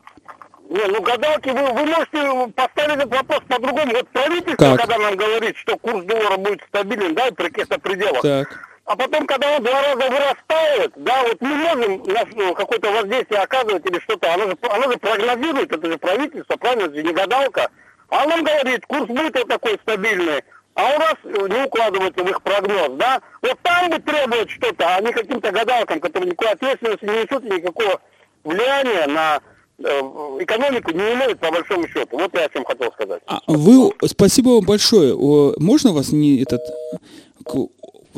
Не, 0.72 0.86
ну 0.88 1.02
гадалки, 1.02 1.50
вы, 1.50 1.64
вы 1.74 1.86
можете 1.86 2.54
поставить 2.56 2.96
этот 2.96 3.12
вопрос 3.14 3.42
по-другому. 3.46 3.92
Вот 3.92 4.08
правительство, 4.08 4.56
как? 4.56 4.80
когда 4.80 4.98
нам 5.00 5.18
говорит, 5.18 5.58
что 5.58 5.78
курс 5.78 6.06
доллара 6.06 6.38
будет 6.38 6.62
стабилен, 6.70 7.14
да, 7.14 7.30
при 7.32 7.50
каких-то 7.50 7.78
пределах. 7.78 8.22
Так. 8.22 8.48
А 8.86 8.96
потом, 8.96 9.28
когда 9.28 9.58
он 9.58 9.64
два 9.64 9.82
раза 9.82 10.10
вырастает, 10.10 10.94
да, 10.96 11.24
вот 11.24 11.42
мы 11.42 11.56
можем 11.56 12.04
ну, 12.38 12.56
какое-то 12.56 12.90
воздействие 12.90 13.42
оказывать 13.42 13.86
или 13.86 14.00
что-то, 14.00 14.34
оно 14.34 14.46
же, 14.46 14.58
оно 14.62 14.92
же 14.94 14.98
прогнозирует, 14.98 15.74
это 15.74 15.92
же 15.92 15.98
правительство, 15.98 16.56
правильно, 16.56 16.86
это 16.86 16.96
же 16.96 17.04
не 17.04 17.12
гадалка. 17.12 17.70
А 18.08 18.24
он 18.24 18.30
нам 18.30 18.44
говорит, 18.46 18.86
курс 18.86 19.08
будет 19.08 19.38
вот 19.38 19.50
такой 19.50 19.78
стабильный, 19.82 20.42
а 20.76 20.96
у 20.96 21.00
нас 21.00 21.16
не 21.26 21.66
укладывается 21.66 22.24
в 22.24 22.30
их 22.30 22.42
прогноз, 22.44 22.92
да? 22.92 23.22
Вот 23.42 23.60
там 23.62 23.90
бы 23.90 24.00
требуют 24.00 24.50
что-то, 24.50 24.96
а 24.96 25.02
не 25.02 25.12
каким-то 25.12 25.52
гадалкам, 25.52 26.00
которые 26.00 26.32
никакой 26.32 26.54
ответственности 26.54 27.04
не 27.04 27.24
несут 27.24 27.44
никакого 27.44 28.00
влияния 28.46 29.06
на 29.08 29.42
Э, 29.42 29.51
экономику 29.82 30.92
не 30.92 31.14
имеет 31.14 31.40
по 31.40 31.52
большому 31.52 31.88
счету. 31.88 32.18
Вот 32.18 32.34
я 32.34 32.46
о 32.46 32.50
чем 32.50 32.64
хотел 32.66 32.92
сказать. 32.92 33.22
А 33.26 33.42
вы, 33.48 33.92
спасибо 34.06 34.50
вам 34.50 34.66
большое. 34.66 35.16
Можно 35.58 35.94
вас 35.94 36.12
не 36.12 36.42
этот 36.42 36.62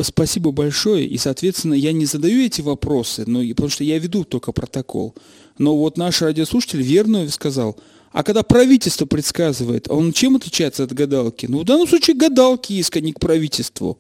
Спасибо 0.02 0.52
большое. 0.52 1.06
И, 1.06 1.18
соответственно, 1.20 1.76
я 1.76 1.92
не 1.92 2.06
задаю 2.06 2.42
эти 2.44 2.62
вопросы, 2.62 3.26
но, 3.28 3.48
потому 3.50 3.70
что 3.70 3.84
я 3.84 4.00
веду 4.00 4.24
только 4.24 4.52
протокол. 4.52 5.14
Но 5.60 5.78
вот 5.78 5.98
наш 5.98 6.24
радиослушатель 6.24 6.82
верно 6.82 7.30
сказал, 7.30 7.78
а 8.12 8.24
когда 8.24 8.42
правительство 8.42 9.06
предсказывает, 9.06 9.90
он 9.90 10.12
чем 10.12 10.36
отличается 10.36 10.84
от 10.84 10.94
гадалки? 10.94 11.46
Ну, 11.46 11.60
в 11.60 11.64
данном 11.64 11.88
случае 11.88 12.16
гадалки 12.16 12.74
есть, 12.74 12.96
а 12.96 13.02
не 13.02 13.14
к 13.14 13.20
правительству. 13.20 14.00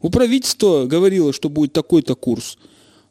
У 0.00 0.10
правительства 0.10 0.86
говорило, 0.86 1.32
что 1.32 1.48
будет 1.48 1.72
такой-то 1.72 2.16
курс. 2.16 2.58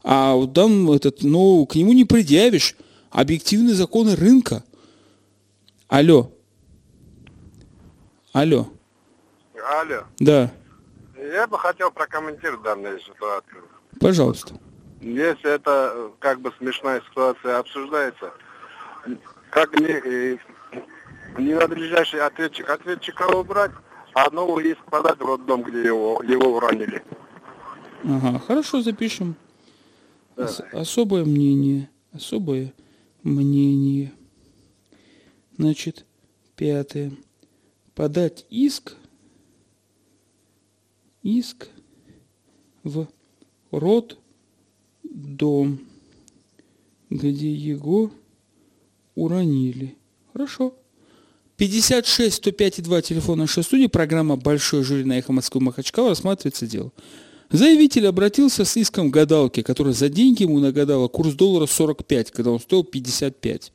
А 0.03 0.35
в 0.35 0.47
данном 0.47 0.91
этот, 0.91 1.23
ну, 1.23 1.65
к 1.65 1.75
нему 1.75 1.93
не 1.93 2.03
предъявишь 2.03 2.75
объективные 3.11 3.75
законы 3.75 4.15
рынка. 4.15 4.63
Алло. 5.87 6.31
Алло. 8.33 8.67
Алло. 9.81 10.03
Да. 10.19 10.51
Я 11.17 11.47
бы 11.47 11.57
хотел 11.57 11.91
прокомментировать 11.91 12.63
данную 12.63 12.99
ситуацию. 12.99 13.63
Пожалуйста. 13.99 14.55
Если 15.01 15.49
это 15.53 16.11
как 16.19 16.41
бы 16.41 16.51
смешная 16.57 17.01
ситуация 17.09 17.57
обсуждается, 17.57 18.31
как 19.49 19.79
не, 19.79 20.39
ненадлежащий 21.41 22.19
ответчик, 22.19 22.69
ответчика 22.69 23.27
убрать, 23.35 23.71
а 24.13 24.29
нового 24.31 24.59
иск 24.59 24.83
подать 24.85 25.17
в 25.19 25.25
роддом, 25.25 25.63
где 25.63 25.83
его, 25.83 26.21
его 26.23 26.57
уронили. 26.57 27.03
Ага, 28.03 28.39
хорошо, 28.39 28.81
запишем. 28.81 29.35
Да. 30.35 30.45
Ос- 30.45 30.61
особое 30.71 31.25
мнение, 31.25 31.89
особое 32.13 32.73
мнение. 33.23 34.11
Значит, 35.57 36.05
пятое. 36.55 37.11
Подать 37.95 38.45
иск, 38.49 38.95
иск 41.21 41.67
в 42.83 43.07
род 43.71 44.17
дом, 45.03 45.79
где 47.09 47.53
его 47.53 48.11
уронили. 49.15 49.97
Хорошо. 50.31 50.73
56 51.57 52.35
105 52.35 52.83
2 52.83 53.01
телефона 53.01 53.43
нашей 53.43 53.63
студии, 53.63 53.87
программа 53.87 54.37
«Большой 54.37 54.83
жюри 54.83 55.03
на 55.03 55.19
эхо 55.19 55.33
Москвы 55.33 55.59
Махачкала» 55.59 56.09
рассматривается 56.09 56.65
дело. 56.67 56.93
Заявитель 57.51 58.07
обратился 58.07 58.63
с 58.63 58.77
иском 58.77 59.09
к 59.09 59.13
гадалке, 59.13 59.63
которая 59.63 59.93
за 59.93 60.09
деньги 60.09 60.43
ему 60.43 60.59
нагадала 60.59 61.07
курс 61.07 61.33
доллара 61.33 61.65
45, 61.65 62.31
когда 62.31 62.51
он 62.51 62.59
стоил 62.59 62.83
55. 62.83 63.71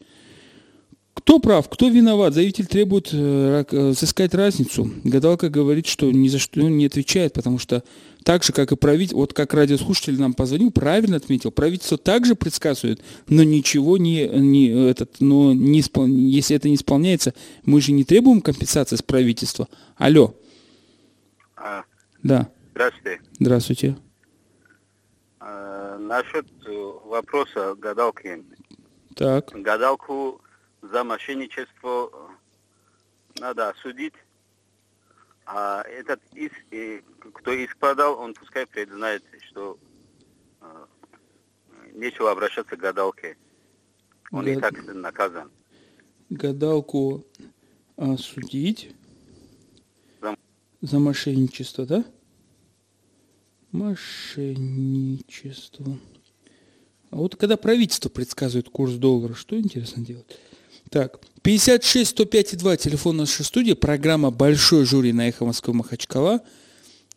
Кто 1.14 1.38
прав, 1.38 1.68
кто 1.68 1.88
виноват? 1.88 2.34
Заявитель 2.34 2.66
требует 2.66 3.10
э, 3.12 3.64
э, 3.70 3.88
взыскать 3.90 4.34
разницу. 4.34 4.90
Гадалка 5.04 5.48
говорит, 5.48 5.86
что 5.86 6.10
ни 6.10 6.28
за 6.28 6.38
что 6.38 6.60
не 6.60 6.86
отвечает, 6.86 7.32
потому 7.32 7.58
что 7.58 7.84
так 8.24 8.42
же, 8.42 8.52
как 8.52 8.72
и 8.72 8.76
правительство, 8.76 9.18
вот 9.18 9.32
как 9.32 9.54
радиослушатель 9.54 10.18
нам 10.20 10.34
позвонил, 10.34 10.70
правильно 10.70 11.16
отметил, 11.16 11.50
правительство 11.50 11.98
также 11.98 12.34
предсказывает, 12.34 13.00
но 13.28 13.44
ничего 13.44 13.96
не, 13.96 14.26
не 14.26 14.68
этот, 14.68 15.20
но 15.20 15.52
не 15.52 15.80
испол... 15.80 16.06
если 16.06 16.56
это 16.56 16.68
не 16.68 16.74
исполняется, 16.74 17.32
мы 17.64 17.80
же 17.80 17.92
не 17.92 18.04
требуем 18.04 18.40
компенсации 18.40 18.96
с 18.96 19.02
правительства. 19.02 19.68
Алло. 19.96 20.34
А, 21.56 21.84
да. 22.22 22.48
Здравствуйте. 22.74 23.20
Здравствуйте. 23.38 23.96
А, 25.38 25.96
насчет 25.98 26.44
э, 26.66 26.72
вопроса 27.04 27.76
гадалки. 27.76 28.44
Так. 29.14 29.52
Гадалку 29.52 30.42
за 30.82 31.04
мошенничество 31.04 32.10
надо 33.38 33.68
осудить 33.68 34.14
а 35.46 35.82
этот 35.82 36.20
иск, 36.34 36.54
кто 37.34 37.52
иск 37.52 37.76
подал, 37.76 38.18
он 38.18 38.34
пускай 38.34 38.66
признает, 38.66 39.22
что 39.50 39.78
э, 40.60 40.86
нечего 41.92 42.32
обращаться 42.32 42.76
к 42.76 42.80
гадалке. 42.80 43.36
Он 44.32 44.44
Гад... 44.44 44.56
и 44.56 44.60
так 44.60 44.94
наказан. 44.94 45.52
Гадалку 46.30 47.24
осудить 47.96 48.96
за... 50.20 50.34
за 50.80 50.98
мошенничество, 50.98 51.86
да? 51.86 52.04
Мошенничество. 53.74 55.98
А 57.10 57.16
вот 57.16 57.34
когда 57.34 57.56
правительство 57.56 58.08
предсказывает 58.08 58.68
курс 58.68 58.92
доллара, 58.92 59.34
что 59.34 59.58
интересно 59.58 60.04
делать? 60.04 60.38
Так, 60.90 61.18
56 61.42 62.10
105 62.10 62.56
2, 62.56 62.76
телефон 62.76 63.16
нашей 63.16 63.44
студии, 63.44 63.72
программа 63.72 64.30
«Большой 64.30 64.84
жюри» 64.84 65.12
на 65.12 65.28
«Эхо 65.28 65.44
Москвы 65.44 65.74
Махачкала». 65.74 66.40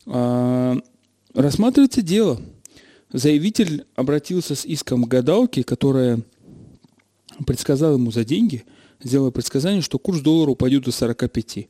А, 0.08 0.80
рассматривается 1.36 2.02
дело. 2.02 2.42
Заявитель 3.14 3.86
обратился 3.94 4.56
с 4.56 4.66
иском 4.66 5.04
к 5.04 5.10
гадалке, 5.10 5.64
которая 5.64 6.22
предсказала 7.46 7.98
ему 7.98 8.10
за 8.10 8.26
деньги, 8.26 8.66
сделала 9.04 9.30
предсказание, 9.30 9.84
что 9.84 10.00
курс 10.00 10.22
доллара 10.22 10.50
упадет 10.50 10.86
до 10.86 10.92
45. 10.92 11.68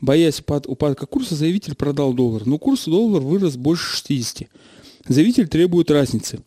Боясь 0.00 0.40
упадка 0.40 1.06
курса, 1.06 1.34
заявитель 1.34 1.74
продал 1.74 2.12
доллар, 2.12 2.46
но 2.46 2.58
курс 2.58 2.84
доллара 2.84 3.22
вырос 3.22 3.56
больше 3.56 3.96
60. 3.96 4.48
Заявитель 5.08 5.48
требует 5.48 5.90
разницы. 5.90 6.40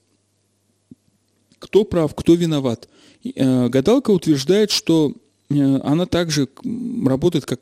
Кто 1.58 1.84
прав, 1.84 2.14
кто 2.16 2.36
виноват– 2.36 2.88
Э, 3.24 3.68
гадалка 3.68 4.12
утверждает, 4.12 4.72
что 4.72 5.14
э, 5.50 5.80
она 5.84 6.06
также 6.06 6.48
работает, 7.06 7.46
как 7.46 7.60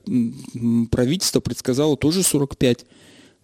правительство 0.91 1.39
предсказало, 1.39 1.97
тоже 1.97 2.23
45. 2.23 2.85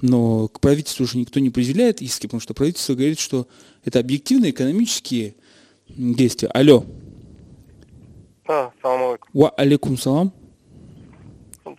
Но 0.01 0.47
к 0.47 0.60
правительству 0.60 1.03
уже 1.03 1.17
никто 1.17 1.39
не 1.39 1.49
предъявляет 1.49 2.01
иски, 2.01 2.27
потому 2.27 2.41
что 2.41 2.53
правительство 2.53 2.93
говорит, 2.93 3.19
что 3.19 3.47
это 3.86 3.99
объективные 3.99 4.51
экономические 4.51 5.36
действия. 5.88 6.49
Алло. 6.49 6.86
А, 8.47 8.71
салам 8.82 9.03
алейкум. 9.03 9.29
Ва 9.34 9.49
алейкум 9.49 9.97
салам. 9.97 10.34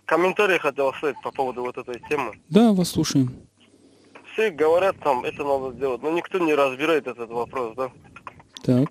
Комментарий 0.05 0.59
хотел 0.59 0.89
оставить 0.89 1.19
по 1.21 1.31
поводу 1.31 1.63
вот 1.63 1.77
этой 1.77 1.99
темы. 2.09 2.39
Да, 2.49 2.73
вас 2.73 2.91
слушаем. 2.91 3.33
Все 4.33 4.49
говорят 4.49 4.97
там, 4.99 5.23
это 5.23 5.43
надо 5.43 5.75
сделать, 5.75 6.01
но 6.01 6.11
никто 6.11 6.39
не 6.39 6.53
разбирает 6.53 7.07
этот 7.07 7.29
вопрос, 7.29 7.75
да? 7.75 7.91
Так 8.63 8.89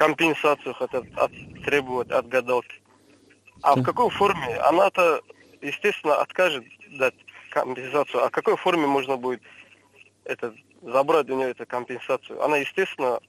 компенсацию 0.00 0.72
хотят 0.72 1.04
от, 1.16 1.30
требовать 1.62 2.10
от 2.10 2.26
гадалки. 2.26 2.80
А 3.60 3.76
да. 3.76 3.82
в 3.82 3.84
какой 3.84 4.08
форме? 4.08 4.56
Она-то, 4.60 5.20
естественно, 5.60 6.14
откажет 6.14 6.64
дать 6.98 7.14
компенсацию. 7.50 8.24
А 8.24 8.28
в 8.28 8.30
какой 8.30 8.56
форме 8.56 8.86
можно 8.86 9.18
будет 9.18 9.42
это, 10.24 10.54
забрать 10.80 11.28
у 11.28 11.36
нее 11.36 11.50
эту 11.50 11.66
компенсацию? 11.66 12.42
Она, 12.42 12.56
естественно, 12.56 13.20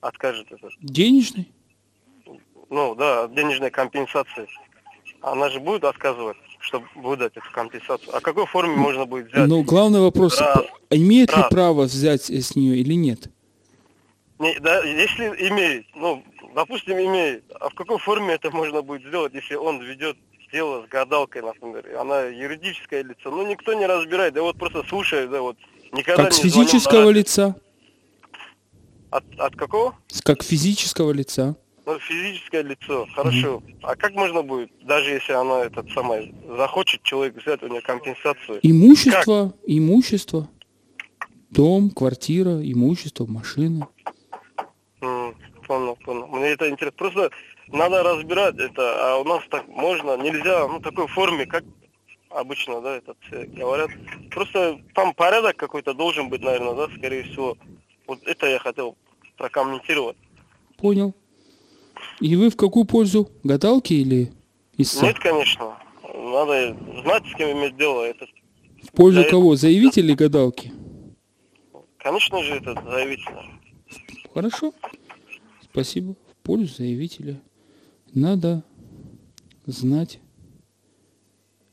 откажет 0.00 0.50
это. 0.50 0.70
Денежный? 0.80 1.52
Ну, 2.70 2.94
да, 2.94 3.28
денежной 3.28 3.70
компенсации. 3.70 4.48
Она 5.24 5.48
же 5.48 5.58
будет 5.58 5.84
отказывать, 5.84 6.36
чтобы 6.60 6.86
выдать 6.94 7.34
эту 7.34 7.50
компенсацию. 7.50 8.14
А 8.14 8.20
какой 8.20 8.44
форме 8.44 8.76
можно 8.76 9.06
будет 9.06 9.32
взять? 9.32 9.48
Ну, 9.48 9.62
главный 9.62 10.00
вопрос, 10.00 10.38
раз, 10.38 10.64
имеет 10.90 11.30
раз. 11.30 11.44
ли 11.44 11.50
право 11.50 11.84
взять 11.84 12.30
с 12.30 12.54
нее 12.54 12.76
или 12.76 12.92
нет? 12.92 13.30
Не, 14.38 14.58
да, 14.60 14.84
если 14.84 15.28
имеет, 15.48 15.86
ну, 15.94 16.22
допустим, 16.54 16.98
имеет, 16.98 17.44
а 17.58 17.70
в 17.70 17.74
какой 17.74 17.98
форме 17.98 18.34
это 18.34 18.50
можно 18.50 18.82
будет 18.82 19.06
сделать, 19.08 19.32
если 19.32 19.54
он 19.54 19.80
ведет 19.80 20.18
дело 20.52 20.84
с 20.84 20.88
гадалкой, 20.90 21.40
например, 21.40 21.96
она 21.98 22.24
юридическое 22.24 23.02
лицо, 23.02 23.30
ну, 23.30 23.46
никто 23.46 23.72
не 23.72 23.86
разбирает, 23.86 24.34
да 24.34 24.42
вот 24.42 24.58
просто 24.58 24.82
слушает, 24.86 25.30
да 25.30 25.40
вот, 25.40 25.56
никогда 25.92 26.24
как 26.24 26.32
не 26.32 26.38
с 26.38 26.42
физического 26.42 27.08
лица? 27.08 27.56
От, 29.10 29.24
от 29.38 29.56
какого? 29.56 29.96
Как 30.22 30.42
физического 30.42 31.12
лица. 31.12 31.56
Ну, 31.86 31.98
физическое 31.98 32.62
лицо, 32.62 33.06
хорошо. 33.14 33.62
Mm-hmm. 33.64 33.78
А 33.82 33.96
как 33.96 34.14
можно 34.14 34.42
будет, 34.42 34.70
даже 34.84 35.10
если 35.10 35.32
она 35.32 35.64
этот 35.64 35.90
самый 35.92 36.34
захочет 36.56 37.02
человек 37.02 37.36
взять 37.36 37.62
у 37.62 37.68
нее 37.68 37.82
компенсацию? 37.82 38.60
Имущество, 38.62 39.50
как? 39.50 39.60
имущество. 39.66 40.48
Дом, 41.50 41.90
квартира, 41.90 42.60
имущество, 42.62 43.26
машина 43.26 43.86
понял, 45.66 45.96
понял. 45.96 46.26
Мне 46.28 46.48
это 46.48 46.68
интересно. 46.68 46.96
Просто 46.96 47.30
надо 47.68 48.02
разбирать 48.02 48.56
это, 48.58 49.12
а 49.14 49.18
у 49.18 49.24
нас 49.24 49.42
так 49.50 49.66
можно, 49.68 50.16
нельзя, 50.16 50.66
ну, 50.68 50.80
такой 50.80 51.06
форме, 51.08 51.46
как 51.46 51.64
обычно, 52.30 52.80
да, 52.80 52.96
это 52.96 53.14
все 53.20 53.44
говорят. 53.46 53.90
Просто 54.30 54.80
там 54.94 55.14
порядок 55.14 55.56
какой-то 55.56 55.94
должен 55.94 56.28
быть, 56.28 56.42
наверное, 56.42 56.74
да, 56.74 56.88
скорее 56.96 57.24
всего. 57.24 57.56
Вот 58.06 58.20
это 58.26 58.46
я 58.46 58.58
хотел 58.58 58.96
прокомментировать. 59.36 60.16
Понял. 60.76 61.14
И 62.20 62.36
вы 62.36 62.50
в 62.50 62.56
какую 62.56 62.84
пользу? 62.84 63.30
Гадалки 63.42 63.92
или 63.92 64.32
истца? 64.76 65.06
Нет, 65.06 65.18
конечно. 65.18 65.76
Надо 66.14 66.76
знать, 67.02 67.24
с 67.26 67.34
кем 67.36 67.58
иметь 67.58 67.76
дело. 67.76 68.02
Это... 68.02 68.26
В 68.82 68.92
пользу 68.92 69.22
Для 69.22 69.30
кого? 69.30 69.56
Заявитель 69.56 70.04
или 70.04 70.14
гадалки? 70.14 70.72
Конечно 71.98 72.42
же, 72.42 72.54
это 72.54 72.74
заявитель. 72.84 73.32
Хорошо. 74.32 74.72
Спасибо. 75.62 76.14
В 76.32 76.36
пользу 76.42 76.74
заявителя. 76.76 77.40
Надо 78.12 78.62
знать, 79.66 80.20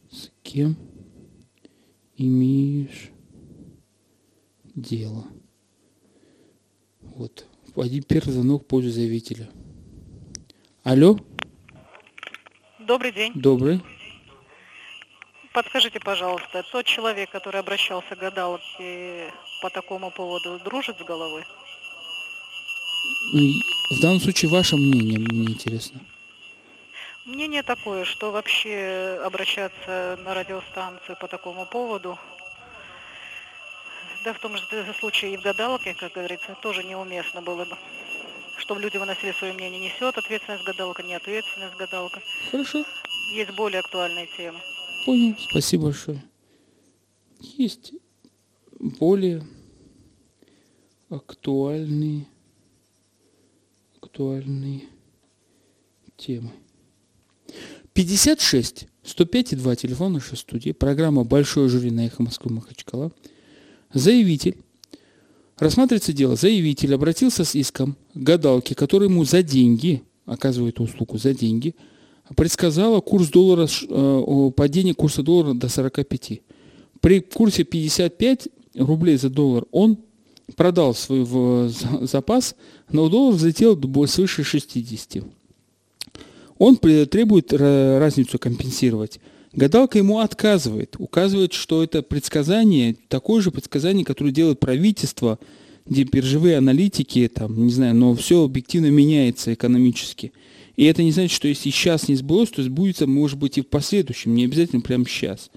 с 0.10 0.32
кем 0.42 0.78
имеешь 2.18 3.12
дело. 4.74 5.26
Вот. 7.02 7.46
Один 7.76 8.04
первый 8.04 8.32
звонок 8.32 8.64
в 8.64 8.68
пользу 8.68 8.90
заявителя. 8.90 9.50
Алло? 10.84 11.16
Добрый 12.80 13.12
день. 13.12 13.34
Добрый. 13.36 13.82
Подскажите, 15.54 16.00
пожалуйста, 16.00 16.64
тот 16.72 16.86
человек, 16.86 17.30
который 17.30 17.60
обращался 17.60 18.16
к 18.16 18.20
гадалке 18.20 19.32
по 19.62 19.70
такому 19.70 20.10
поводу, 20.10 20.60
дружит 20.66 20.98
с 20.98 21.04
головой? 21.04 21.44
В 23.92 24.02
данном 24.02 24.20
случае 24.20 24.50
ваше 24.50 24.76
мнение, 24.76 25.20
мне 25.20 25.52
интересно. 25.52 26.00
Мнение 27.28 27.62
такое, 27.62 28.04
что 28.04 28.32
вообще 28.32 29.22
обращаться 29.24 30.18
на 30.26 30.34
радиостанцию 30.34 31.16
по 31.20 31.28
такому 31.28 31.68
поводу, 31.68 32.18
да 34.26 34.34
в 34.34 34.40
том 34.40 34.58
же 34.58 34.94
случае 35.00 35.36
и 35.36 35.38
в 35.38 35.42
гадалке, 35.44 35.94
как 35.94 36.14
говорится, 36.14 36.56
тоже 36.60 36.84
неуместно 36.84 37.44
было 37.44 37.66
бы. 37.66 37.78
Чтобы 38.62 38.82
люди 38.82 38.98
выносили 38.98 39.32
свое 39.32 39.54
мнение, 39.54 39.80
несет 39.80 40.16
ответственность 40.18 40.64
гадалка, 40.64 41.02
не 41.02 41.16
ответственность 41.16 41.76
гадалка. 41.78 42.22
Хорошо. 42.52 42.86
Есть 43.34 43.52
более 43.52 43.80
актуальные 43.80 44.28
темы. 44.38 44.60
Понял, 45.06 45.36
спасибо 45.50 45.86
большое. 45.86 46.24
Есть 47.40 47.94
более 48.80 49.44
актуальные 51.10 52.28
актуальные 53.96 54.84
темы. 56.18 56.52
56 57.94 58.88
105 59.04 59.54
и 59.54 59.56
2 59.56 59.76
телефон 59.76 60.14
нашей 60.14 60.38
студии. 60.38 60.72
Программа 60.72 61.24
«Большое 61.24 61.68
жюри» 61.68 61.90
на 61.90 62.06
эхо 62.06 62.22
Москвы 62.22 62.54
Махачкала. 62.54 63.12
Заявитель. 63.92 64.64
Рассматривается 65.62 66.12
дело. 66.12 66.36
Заявитель 66.36 66.96
обратился 66.96 67.46
с 67.46 67.54
иском 67.54 67.96
к 68.16 68.18
гадалке, 68.18 68.74
который 68.74 69.08
ему 69.08 69.24
за 69.26 69.44
деньги, 69.44 70.02
оказывает 70.26 70.80
услугу 70.80 71.20
за 71.20 71.36
деньги, 71.36 71.76
предсказала 72.36 73.00
курс 73.00 73.30
доллара, 73.30 73.68
э, 73.68 74.52
падение 74.56 74.96
курса 74.96 75.22
доллара 75.22 75.54
до 75.54 75.70
45. 75.70 76.42
При 77.00 77.20
курсе 77.20 77.64
55 77.64 78.48
рублей 78.74 79.18
за 79.18 79.30
доллар 79.30 79.66
он 79.70 80.00
продал 80.56 80.96
свой 80.96 81.72
запас, 82.08 82.56
но 82.92 83.08
доллар 83.08 83.36
взлетел 83.36 83.80
свыше 84.08 84.44
60. 84.44 85.24
Он 86.58 86.76
требует 86.76 87.54
разницу 87.54 88.40
компенсировать. 88.40 89.20
Гадалка 89.54 89.98
ему 89.98 90.20
отказывает, 90.20 90.96
указывает, 90.98 91.54
что 91.54 91.84
это 91.84 92.02
предсказание, 92.02 92.96
такое 93.10 93.42
же 93.42 93.52
предсказание, 93.52 94.06
которое 94.06 94.32
делает 94.32 94.60
правительство, 94.60 95.40
где 95.86 96.04
биржевые 96.04 96.58
аналитики, 96.58 97.30
там, 97.34 97.66
не 97.66 97.72
знаю, 97.72 97.96
но 97.96 98.16
все 98.16 98.44
объективно 98.44 98.90
меняется 98.92 99.54
экономически. 99.54 100.32
И 100.78 100.86
это 100.86 101.04
не 101.04 101.12
значит, 101.12 101.36
что 101.36 101.50
если 101.50 101.70
сейчас 101.70 102.08
не 102.08 102.16
сбылось, 102.16 102.50
то 102.50 102.64
сбудется, 102.64 103.08
может 103.08 103.38
быть, 103.38 103.58
и 103.58 103.62
в 103.62 103.68
последующем, 103.68 104.34
не 104.34 104.46
обязательно 104.46 104.82
прямо 104.82 105.06
сейчас. 105.06 105.52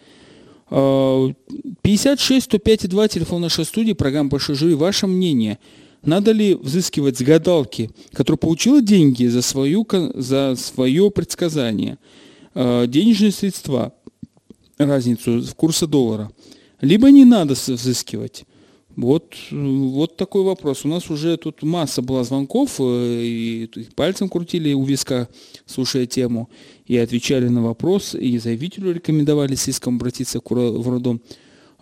56 0.71 2.45
105 2.45 2.89
2 2.89 3.09
телефон 3.09 3.43
нашей 3.43 3.65
студии, 3.65 3.93
программа 3.93 4.31
«Большой 4.31 4.57
жюри». 4.57 4.75
Ваше 4.75 5.07
мнение, 5.07 5.59
надо 6.03 6.33
ли 6.33 6.55
взыскивать 6.55 7.19
с 7.19 7.23
гадалки, 7.23 7.91
которая 8.13 8.39
получила 8.39 8.83
деньги 8.83 9.27
за, 9.27 9.43
свою, 9.43 9.87
за 10.15 10.57
свое 10.57 11.11
предсказание, 11.11 11.99
денежные 12.55 13.33
средства, 13.33 13.93
разницу 14.79 15.41
в 15.41 15.55
курсе 15.55 15.87
доллара, 15.87 16.31
либо 16.81 17.11
не 17.11 17.25
надо 17.25 17.55
взыскивать? 17.55 18.45
Вот, 18.97 19.35
вот 19.51 20.17
такой 20.17 20.45
вопрос. 20.45 20.85
У 20.85 20.89
нас 20.89 21.11
уже 21.11 21.37
тут 21.37 21.63
масса 21.63 22.01
была 22.01 22.23
звонков, 22.23 22.77
э, 22.79 23.23
и 23.25 23.71
пальцем 23.97 24.29
крутили 24.29 24.73
у 24.73 24.85
виска, 24.85 25.29
слушая 25.67 26.07
тему, 26.07 26.49
и 26.87 26.97
отвечали 26.97 27.49
на 27.49 27.63
вопрос, 27.63 28.15
и 28.15 28.39
заявителю 28.39 28.93
рекомендовали 28.93 29.57
с 29.57 29.67
иском 29.67 29.97
обратиться 29.97 30.41
в 30.45 30.89
роддом, 30.89 31.21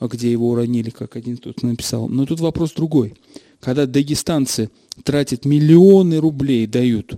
где 0.01 0.33
его 0.33 0.51
уронили, 0.51 0.91
как 0.91 1.17
один 1.17 1.37
тут 1.37 1.63
написал. 1.63 2.09
Но 2.09 2.25
тут 2.25 2.41
вопрос 2.41 2.73
другой. 2.73 3.15
Когда 3.61 3.87
дагестанцы 3.87 4.71
тратят 5.05 5.45
миллионы 5.45 6.19
рублей, 6.19 6.67
дают, 6.67 7.15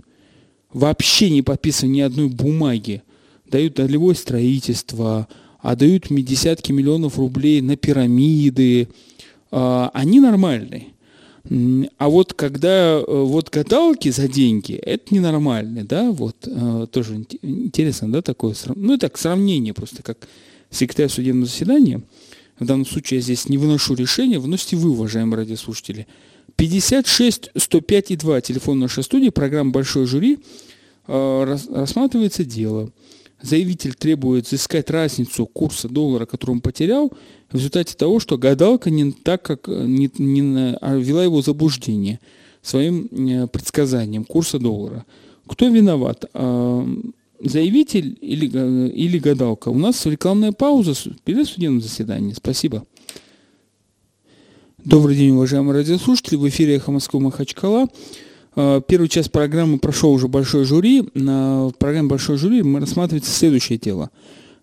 вообще 0.73 1.29
не 1.29 1.41
подписывая 1.41 1.93
ни 1.93 2.01
одной 2.01 2.27
бумаги, 2.27 3.01
дают 3.49 3.75
долевое 3.75 4.15
строительство, 4.15 5.27
а 5.59 5.75
дают 5.75 6.07
десятки 6.09 6.71
миллионов 6.71 7.17
рублей 7.17 7.61
на 7.61 7.75
пирамиды, 7.75 8.87
а, 9.51 9.89
они 9.93 10.19
нормальные. 10.19 10.87
А 11.97 12.09
вот 12.09 12.33
когда 12.33 12.97
э, 12.97 13.03
вот 13.07 13.51
гадалки 13.51 14.09
за 14.09 14.27
деньги, 14.27 14.73
это 14.73 15.13
ненормально, 15.13 15.85
да, 15.85 16.09
вот 16.09 16.35
э, 16.47 16.87
тоже 16.91 17.23
интересно, 17.43 18.11
да, 18.11 18.23
такое, 18.23 18.55
ну, 18.73 18.97
так, 18.97 19.15
сравнение 19.19 19.75
просто, 19.75 20.01
как 20.01 20.27
секретарь 20.71 21.07
судебного 21.07 21.45
заседания, 21.45 22.01
в 22.59 22.65
данном 22.65 22.87
случае 22.87 23.19
я 23.19 23.21
здесь 23.21 23.47
не 23.47 23.59
выношу 23.59 23.93
решение, 23.93 24.39
выносите 24.39 24.75
вы, 24.75 24.89
уважаемые 24.89 25.37
радиослушатели. 25.37 26.07
56 26.55 27.51
105 27.55 28.11
и 28.11 28.15
2, 28.15 28.41
телефон 28.41 28.79
нашей 28.79 29.03
студии, 29.03 29.29
программа 29.29 29.69
«Большой 29.69 30.07
жюри», 30.07 30.39
э, 31.07 31.57
рассматривается 31.69 32.43
дело– 32.43 32.91
заявитель 33.41 33.93
требует 33.93 34.47
взыскать 34.47 34.89
разницу 34.89 35.45
курса 35.45 35.89
доллара, 35.89 36.25
который 36.25 36.51
он 36.51 36.61
потерял, 36.61 37.11
в 37.49 37.55
результате 37.55 37.95
того, 37.95 38.19
что 38.19 38.37
гадалка 38.37 38.89
не 38.89 39.11
так, 39.11 39.41
как 39.43 39.67
не, 39.67 40.09
не 40.17 40.75
а 40.81 40.95
ввела 40.95 41.23
его 41.23 41.41
заблуждение 41.41 42.19
своим 42.61 43.05
э, 43.11 43.47
предсказанием 43.47 44.25
курса 44.25 44.59
доллара. 44.59 45.05
Кто 45.47 45.67
виноват? 45.67 46.25
А, 46.33 46.87
заявитель 47.39 48.17
или, 48.21 48.49
э, 48.51 48.89
или 48.89 49.19
гадалка? 49.19 49.69
У 49.69 49.77
нас 49.77 50.05
рекламная 50.05 50.51
пауза 50.51 50.93
перед 51.23 51.47
судебным 51.47 51.81
заседанием. 51.81 52.35
Спасибо. 52.35 52.85
Добрый 54.83 55.15
день, 55.15 55.31
уважаемые 55.31 55.77
радиослушатели. 55.77 56.35
В 56.35 56.47
эфире 56.47 56.75
«Эхо 56.75 56.91
Москвы 56.91 57.19
Махачкала». 57.19 57.87
Э, 58.55 58.81
первую 58.87 59.07
часть 59.07 59.31
программы 59.31 59.79
прошел 59.79 60.11
уже 60.11 60.27
большой 60.27 60.65
жюри. 60.65 61.03
В 61.13 61.73
программе 61.77 62.07
большой 62.07 62.37
жюри 62.37 62.61
рассматривается 62.61 63.31
следующее 63.31 63.77
дело. 63.77 64.09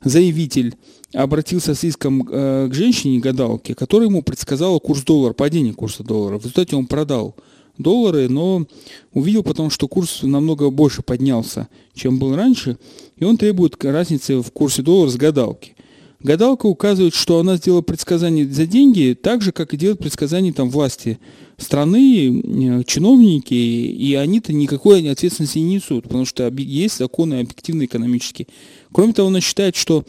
Заявитель 0.03 0.75
обратился 1.15 1.75
с 1.75 1.85
иском 1.85 2.29
э, 2.29 2.69
к 2.69 2.75
женщине-гадалке, 2.75 3.75
которая 3.75 4.09
ему 4.09 4.23
предсказала 4.23 4.79
курс 4.79 5.03
доллара, 5.03 5.33
падение 5.33 5.75
курса 5.75 6.03
доллара. 6.03 6.39
В 6.39 6.43
результате 6.43 6.75
он 6.75 6.87
продал 6.87 7.37
доллары, 7.79 8.29
но 8.29 8.67
увидел 9.13 9.43
потом, 9.43 9.71
что 9.71 9.89
курс 9.89 10.23
намного 10.23 10.71
больше 10.71 11.03
поднялся, 11.03 11.69
чем 11.95 12.19
был 12.19 12.35
раньше, 12.35 12.79
и 13.17 13.25
он 13.25 13.37
требует 13.37 13.83
разницы 13.85 14.41
в 14.41 14.51
курсе 14.51 14.83
доллара 14.83 15.11
с 15.11 15.17
гадалки. 15.17 15.77
Гадалка 16.23 16.67
указывает, 16.67 17.15
что 17.15 17.41
она 17.41 17.57
сделала 17.57 17.83
предсказание 17.83 18.47
за 18.47 18.67
деньги, 18.67 19.17
так 19.21 19.43
же, 19.43 19.51
как 19.53 19.75
и 19.75 19.77
делают 19.77 19.99
предсказания 19.99 20.53
там 20.53 20.71
власти 20.71 21.19
страны, 21.59 22.41
э, 22.41 22.85
чиновники, 22.85 23.55
и 23.55 24.15
они-то 24.15 24.53
никакой 24.53 25.09
ответственности 25.11 25.59
не 25.59 25.77
несут, 25.77 26.05
потому 26.05 26.25
что 26.25 26.49
есть 26.49 26.99
законы 26.99 27.41
объективно 27.41 27.85
экономические. 27.85 28.47
Кроме 28.93 29.13
того, 29.13 29.29
она 29.29 29.41
считает, 29.41 29.75
что 29.75 30.05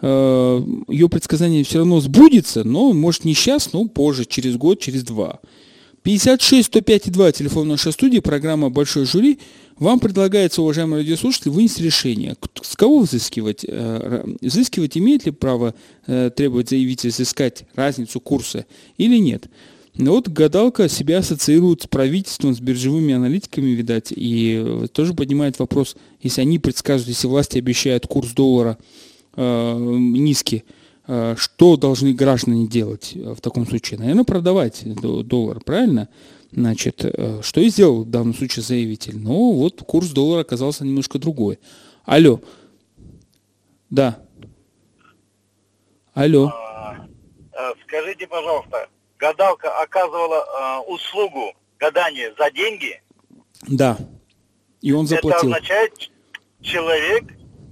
э, 0.00 0.62
ее 0.88 1.08
предсказание 1.08 1.64
все 1.64 1.78
равно 1.78 2.00
сбудется, 2.00 2.64
но 2.64 2.92
может 2.92 3.24
не 3.24 3.34
сейчас, 3.34 3.72
но 3.72 3.86
позже, 3.86 4.24
через 4.24 4.56
год, 4.56 4.80
через 4.80 5.02
два. 5.02 5.40
56 6.08 6.68
105 6.68 7.12
2, 7.12 7.32
телефон 7.32 7.68
нашей 7.68 7.92
студии, 7.92 8.20
программа 8.20 8.70
«Большой 8.70 9.04
жюри». 9.04 9.38
Вам 9.76 10.00
предлагается, 10.00 10.62
уважаемые 10.62 11.02
радиослушатели, 11.02 11.50
вынести 11.50 11.82
решение, 11.82 12.34
с 12.62 12.76
кого 12.76 13.00
взыскивать. 13.00 13.62
Э, 13.68 14.24
взыскивать 14.40 14.96
имеет 14.96 15.26
ли 15.26 15.32
право 15.32 15.74
э, 16.06 16.30
требовать 16.34 16.70
заявитель 16.70 17.10
взыскать 17.10 17.64
разницу 17.74 18.20
курса 18.20 18.64
или 18.96 19.18
нет. 19.18 19.48
Но 19.96 20.12
вот 20.12 20.28
гадалка 20.28 20.88
себя 20.88 21.18
ассоциирует 21.18 21.82
с 21.82 21.86
правительством, 21.86 22.54
с 22.54 22.60
биржевыми 22.60 23.12
аналитиками, 23.12 23.72
видать, 23.72 24.10
и 24.10 24.62
э, 24.64 24.86
тоже 24.90 25.12
поднимает 25.12 25.58
вопрос, 25.58 25.94
если 26.22 26.40
они 26.40 26.58
предсказывают, 26.58 27.14
если 27.14 27.26
власти 27.26 27.58
обещают 27.58 28.06
курс 28.06 28.30
доллара 28.30 28.78
э, 29.36 29.76
низкий, 29.78 30.64
что 31.36 31.76
должны 31.76 32.12
граждане 32.12 32.66
делать 32.66 33.12
в 33.14 33.40
таком 33.40 33.66
случае? 33.66 33.98
Наверное, 33.98 34.24
продавать 34.24 34.82
доллар, 34.84 35.60
правильно? 35.60 36.08
Значит, 36.50 37.04
э, 37.04 37.40
что 37.42 37.60
и 37.60 37.68
сделал 37.68 38.04
в 38.04 38.10
данном 38.10 38.34
случае 38.34 38.62
заявитель? 38.62 39.18
Ну, 39.18 39.52
вот 39.52 39.82
курс 39.82 40.08
доллара 40.10 40.40
оказался 40.40 40.84
немножко 40.84 41.18
другой. 41.18 41.58
Алло. 42.04 42.40
Да. 43.90 44.18
Алло. 46.14 46.46
А, 46.46 47.06
скажите, 47.86 48.26
пожалуйста, 48.26 48.88
гадалка 49.18 49.78
оказывала 49.82 50.44
э, 50.86 50.90
услугу 50.90 51.52
гадания 51.78 52.34
за 52.38 52.50
деньги. 52.50 53.00
Да. 53.66 53.98
И 54.80 54.92
он 54.92 55.06
заплатил. 55.06 55.50
Это 55.50 55.58
означает, 55.58 56.10
человек 56.62 57.24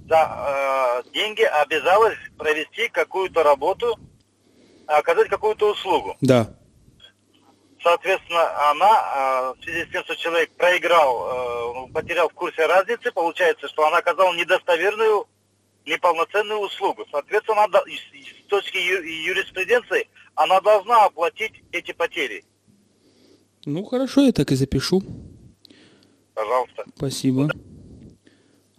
за 0.07 1.03
э, 1.05 1.11
деньги 1.13 1.41
обязалась 1.41 2.17
провести 2.37 2.89
какую-то 2.89 3.43
работу, 3.43 3.97
оказать 4.85 5.29
какую-то 5.29 5.71
услугу. 5.71 6.15
Да. 6.21 6.55
Соответственно, 7.83 8.69
она, 8.71 9.53
э, 9.55 9.59
в 9.59 9.63
связи 9.63 9.85
с 9.85 9.91
тем, 9.91 10.03
что 10.03 10.15
человек 10.15 10.51
проиграл, 10.51 11.87
э, 11.87 11.91
потерял 11.93 12.29
в 12.29 12.33
курсе 12.33 12.65
разницы, 12.65 13.11
получается, 13.11 13.67
что 13.67 13.85
она 13.85 13.97
оказала 13.97 14.33
недостоверную, 14.35 15.27
неполноценную 15.85 16.59
услугу. 16.59 17.05
Соответственно, 17.11 17.65
она, 17.65 17.79
с 17.81 18.47
точки 18.49 18.77
юриспруденции 18.77 20.07
она 20.35 20.61
должна 20.61 21.05
оплатить 21.05 21.63
эти 21.71 21.91
потери. 21.91 22.45
Ну 23.65 23.83
хорошо, 23.83 24.21
я 24.21 24.31
так 24.31 24.51
и 24.51 24.55
запишу. 24.55 25.01
Пожалуйста. 26.33 26.85
Спасибо. 26.95 27.49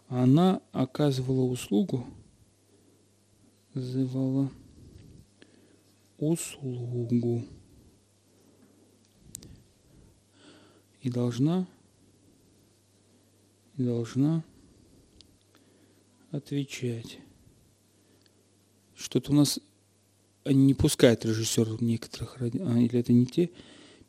Она 0.09 0.63
оказывала 0.73 1.43
услугу, 1.43 2.07
называла 3.75 4.51
услугу 6.17 7.45
и 11.03 11.11
должна 11.11 11.67
и 13.77 13.83
должна 13.85 14.43
отвечать. 16.31 17.19
Что-то 18.97 19.33
у 19.33 19.35
нас 19.35 19.61
не 20.47 20.75
пускает 20.75 21.25
режиссер 21.25 21.83
некоторых, 21.83 22.37
а, 22.41 22.45
или 22.79 22.99
это 22.99 23.13
не 23.13 23.27
те. 23.27 23.51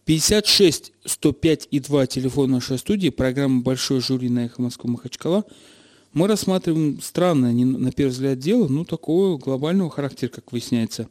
56 0.06 0.94
105 1.06 1.68
и 1.70 1.80
2 1.80 2.08
телефон 2.08 2.52
нашей 2.52 2.78
студии, 2.80 3.10
программа 3.10 3.62
«Большой 3.62 4.00
жюри» 4.00 4.30
на 4.30 4.46
«Эхо 4.46 4.62
Москвы 4.62 4.92
Махачкала». 4.92 5.46
Мы 6.14 6.28
рассматриваем 6.28 7.00
странное, 7.02 7.54
на 7.54 7.92
первый 7.92 8.10
взгляд, 8.12 8.40
дело, 8.40 8.68
но 8.68 8.84
такого 8.84 9.38
глобального 9.38 9.92
характера, 9.92 10.30
как 10.30 10.52
выясняется. 10.52 11.08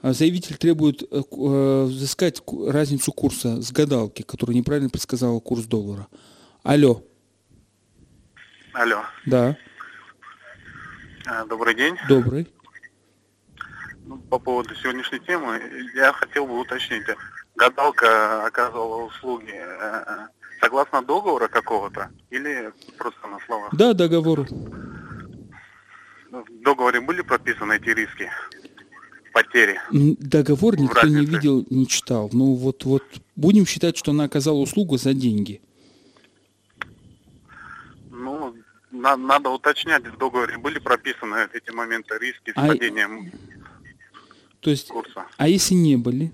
А 0.00 0.12
заявитель 0.14 0.56
требует 0.56 1.02
э, 1.02 1.06
э, 1.12 1.84
взыскать 1.84 2.42
разницу 2.66 3.12
курса 3.12 3.60
с 3.60 3.70
гадалки, 3.70 4.22
которая 4.22 4.56
неправильно 4.56 4.90
предсказала 4.90 5.38
курс 5.38 5.64
доллара. 5.64 6.08
Алло. 6.62 7.04
Алло. 8.72 9.02
Да. 9.26 9.56
А, 11.26 11.44
добрый 11.44 11.74
день. 11.74 11.94
Добрый. 12.08 12.48
Ну, 14.06 14.18
по 14.18 14.38
поводу 14.38 14.74
сегодняшней 14.74 15.20
темы, 15.20 15.60
я 15.94 16.12
хотел 16.12 16.46
бы 16.46 16.58
уточнить. 16.58 17.04
Гадалка 17.54 18.46
оказывала 18.46 19.04
услуги 19.04 19.52
э, 19.54 20.26
согласно 20.62 21.02
договора 21.02 21.48
какого-то 21.48 22.10
или 22.30 22.72
просто 22.96 23.26
на 23.26 23.38
словах? 23.40 23.74
Да, 23.74 23.94
договор. 23.94 24.46
В 26.30 26.62
договоре 26.62 27.00
были 27.00 27.22
прописаны 27.22 27.74
эти 27.74 27.90
риски? 27.90 28.30
Потери? 29.32 29.80
Договор 29.90 30.78
никто 30.78 31.06
не 31.06 31.24
видел, 31.24 31.66
не 31.70 31.86
читал. 31.86 32.30
Ну 32.32 32.54
вот, 32.54 32.84
вот 32.84 33.02
будем 33.34 33.66
считать, 33.66 33.96
что 33.96 34.12
она 34.12 34.24
оказала 34.24 34.58
услугу 34.58 34.98
за 34.98 35.14
деньги. 35.14 35.60
Ну, 38.10 38.54
на, 38.90 39.16
надо 39.16 39.48
уточнять, 39.48 40.06
в 40.06 40.18
договоре 40.18 40.58
были 40.58 40.78
прописаны 40.78 41.48
эти 41.52 41.70
моменты 41.70 42.18
риски 42.18 42.50
с 42.50 42.56
а... 42.56 42.68
падением 42.68 43.32
То 44.60 44.70
есть, 44.70 44.88
курса. 44.88 45.26
А 45.38 45.48
если 45.48 45.74
не 45.74 45.96
были? 45.96 46.30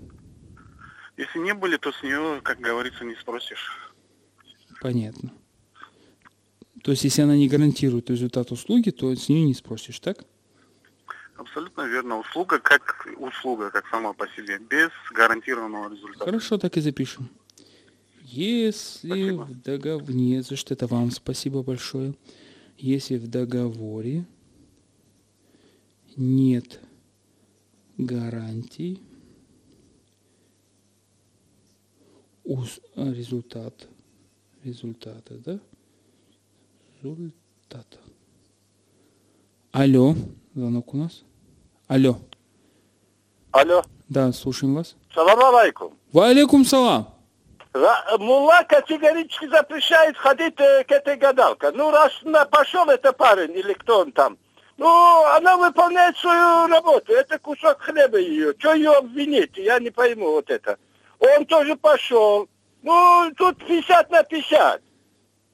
Если 1.15 1.39
не 1.39 1.53
были, 1.53 1.77
то 1.77 1.91
с 1.91 2.03
нее, 2.03 2.41
как 2.43 2.59
говорится, 2.59 3.05
не 3.05 3.15
спросишь. 3.15 3.88
Понятно. 4.81 5.33
То 6.83 6.91
есть, 6.91 7.03
если 7.03 7.21
она 7.21 7.35
не 7.35 7.49
гарантирует 7.49 8.09
результат 8.09 8.51
услуги, 8.51 8.89
то 8.89 9.13
с 9.13 9.27
нее 9.29 9.43
не 9.43 9.53
спросишь, 9.53 9.99
так? 9.99 10.23
Абсолютно 11.35 11.83
верно. 11.83 12.19
Услуга 12.19 12.59
как 12.59 13.07
услуга, 13.17 13.69
как 13.71 13.85
сама 13.87 14.13
по 14.13 14.27
себе, 14.29 14.59
без 14.59 14.89
гарантированного 15.13 15.91
результата. 15.91 16.25
Хорошо, 16.25 16.57
так 16.57 16.77
и 16.77 16.81
запишем. 16.81 17.29
Если 18.21 19.07
спасибо. 19.07 19.43
в 19.43 19.61
договоре... 19.61 20.13
Не 20.13 20.41
за 20.41 20.55
что, 20.55 20.73
это 20.73 20.87
вам 20.87 21.11
спасибо 21.11 21.63
большое. 21.63 22.13
Если 22.77 23.17
в 23.17 23.27
договоре 23.27 24.25
нет 26.15 26.79
гарантий, 27.97 29.01
результат 32.95 33.87
результата, 34.63 35.33
да? 35.45 35.59
Результата. 37.01 37.97
Алло, 39.71 40.15
звонок 40.55 40.93
у 40.93 40.97
нас. 40.97 41.23
Алло. 41.87 42.17
Алло. 43.51 43.83
Да, 44.09 44.31
слушаем 44.31 44.75
вас. 44.75 44.95
Салам 45.13 45.55
алейкум. 45.55 45.93
Ва 46.11 46.27
алейкум 46.27 46.65
салам. 46.65 47.13
Мулла 48.19 48.63
категорически 48.67 49.47
запрещает 49.47 50.17
ходить 50.17 50.59
э, 50.59 50.83
к 50.83 50.91
этой 50.91 51.17
гадалке. 51.17 51.69
Ну, 51.71 51.91
раз 51.91 52.11
пошел 52.49 52.89
это 52.89 53.13
парень 53.13 53.55
или 53.55 53.73
кто 53.73 53.99
он 53.99 54.11
там, 54.11 54.37
ну, 54.79 55.25
она 55.35 55.57
выполняет 55.57 56.17
свою 56.17 56.67
работу. 56.67 57.11
Это 57.11 57.37
кусок 57.37 57.81
хлеба 57.81 58.17
ее. 58.17 58.53
Что 58.57 58.73
ее 58.73 58.91
обвинить? 58.91 59.57
Я 59.57 59.77
не 59.77 59.89
пойму 59.89 60.31
вот 60.31 60.49
это. 60.49 60.77
Он 61.19 61.45
тоже 61.45 61.75
пошел. 61.75 62.47
Ну, 62.81 63.31
тут 63.37 63.57
50 63.65 64.09
на 64.09 64.23
50. 64.23 64.81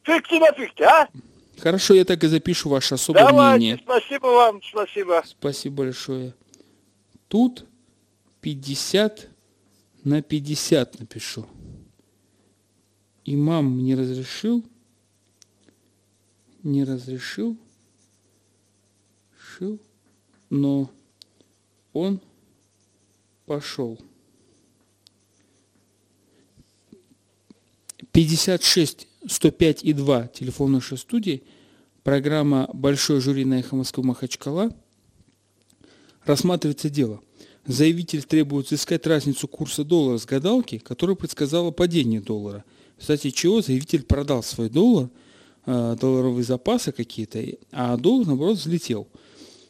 Фикти 0.04 0.40
на 0.40 0.52
фикти, 0.54 0.84
а? 0.84 1.08
Хорошо, 1.58 1.94
я 1.94 2.06
так 2.06 2.24
и 2.24 2.28
запишу 2.28 2.70
ваше 2.70 2.96
особое 2.96 3.26
Давайте, 3.26 3.58
мнение. 3.58 3.80
спасибо 3.84 4.28
вам, 4.28 4.62
спасибо. 4.62 5.24
Спасибо 5.26 5.78
большое. 5.78 6.34
Тут 7.28 7.66
50 8.42 9.30
на 10.04 10.22
50 10.22 11.00
напишу. 11.00 11.48
Имам 13.24 13.80
не 13.80 13.96
разрешил, 13.96 14.64
не 16.62 16.84
разрешил, 16.84 17.58
шил, 19.40 19.80
но 20.52 20.92
он 21.94 22.22
пошел. 23.48 24.00
56 28.16 29.08
105 29.28 29.84
и 29.84 29.92
2 29.92 30.28
телефон 30.28 30.72
нашей 30.72 30.98
студии, 30.98 31.44
программа 32.02 32.70
«Большой 32.72 33.20
жюри 33.20 33.44
на 33.44 33.60
эхо 33.60 33.76
Москвы 33.76 34.06
Махачкала». 34.06 34.74
Рассматривается 36.24 36.90
дело. 36.90 37.20
Заявитель 37.66 38.24
требует 38.24 38.72
искать 38.72 39.06
разницу 39.06 39.50
курса 39.50 39.84
доллара 39.84 40.18
с 40.18 40.26
гадалки, 40.26 40.78
которая 40.78 41.18
предсказала 41.18 41.72
падение 41.72 42.22
доллара. 42.22 42.64
Кстати, 42.98 43.32
чего 43.32 43.62
заявитель 43.62 44.04
продал 44.04 44.44
свой 44.44 44.70
доллар, 44.70 45.10
э, 45.66 45.98
долларовые 46.00 46.46
запасы 46.46 46.94
какие-то, 46.94 47.44
а 47.74 47.98
доллар, 47.98 48.28
наоборот, 48.28 48.58
взлетел. 48.58 49.10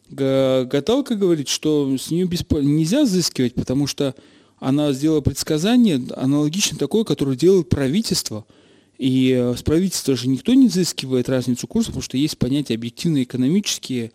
Гадалка 0.08 1.16
говорит, 1.16 1.48
что 1.48 1.98
с 1.98 2.12
нее 2.12 2.28
бесп... 2.28 2.52
нельзя 2.52 3.06
взыскивать, 3.06 3.56
потому 3.56 3.88
что 3.88 4.14
она 4.60 4.94
сделала 4.94 5.22
предсказание 5.22 6.02
аналогично 6.16 6.78
такое, 6.78 7.04
которое 7.04 7.36
делает 7.36 7.70
правительство. 7.70 8.46
И 8.98 9.32
э, 9.38 9.56
с 9.56 9.62
правительства 9.62 10.16
же 10.16 10.30
никто 10.30 10.54
не 10.54 10.68
взыскивает 10.68 11.28
разницу 11.28 11.68
курса, 11.68 11.88
потому 11.88 12.04
что 12.04 12.18
есть 12.18 12.38
понятие 12.38 12.78
объективно-экономические, 12.78 14.12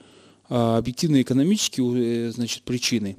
а, 0.48 0.78
объективно-экономические 0.78 2.28
э, 2.28 2.32
значит, 2.32 2.62
причины. 2.62 3.16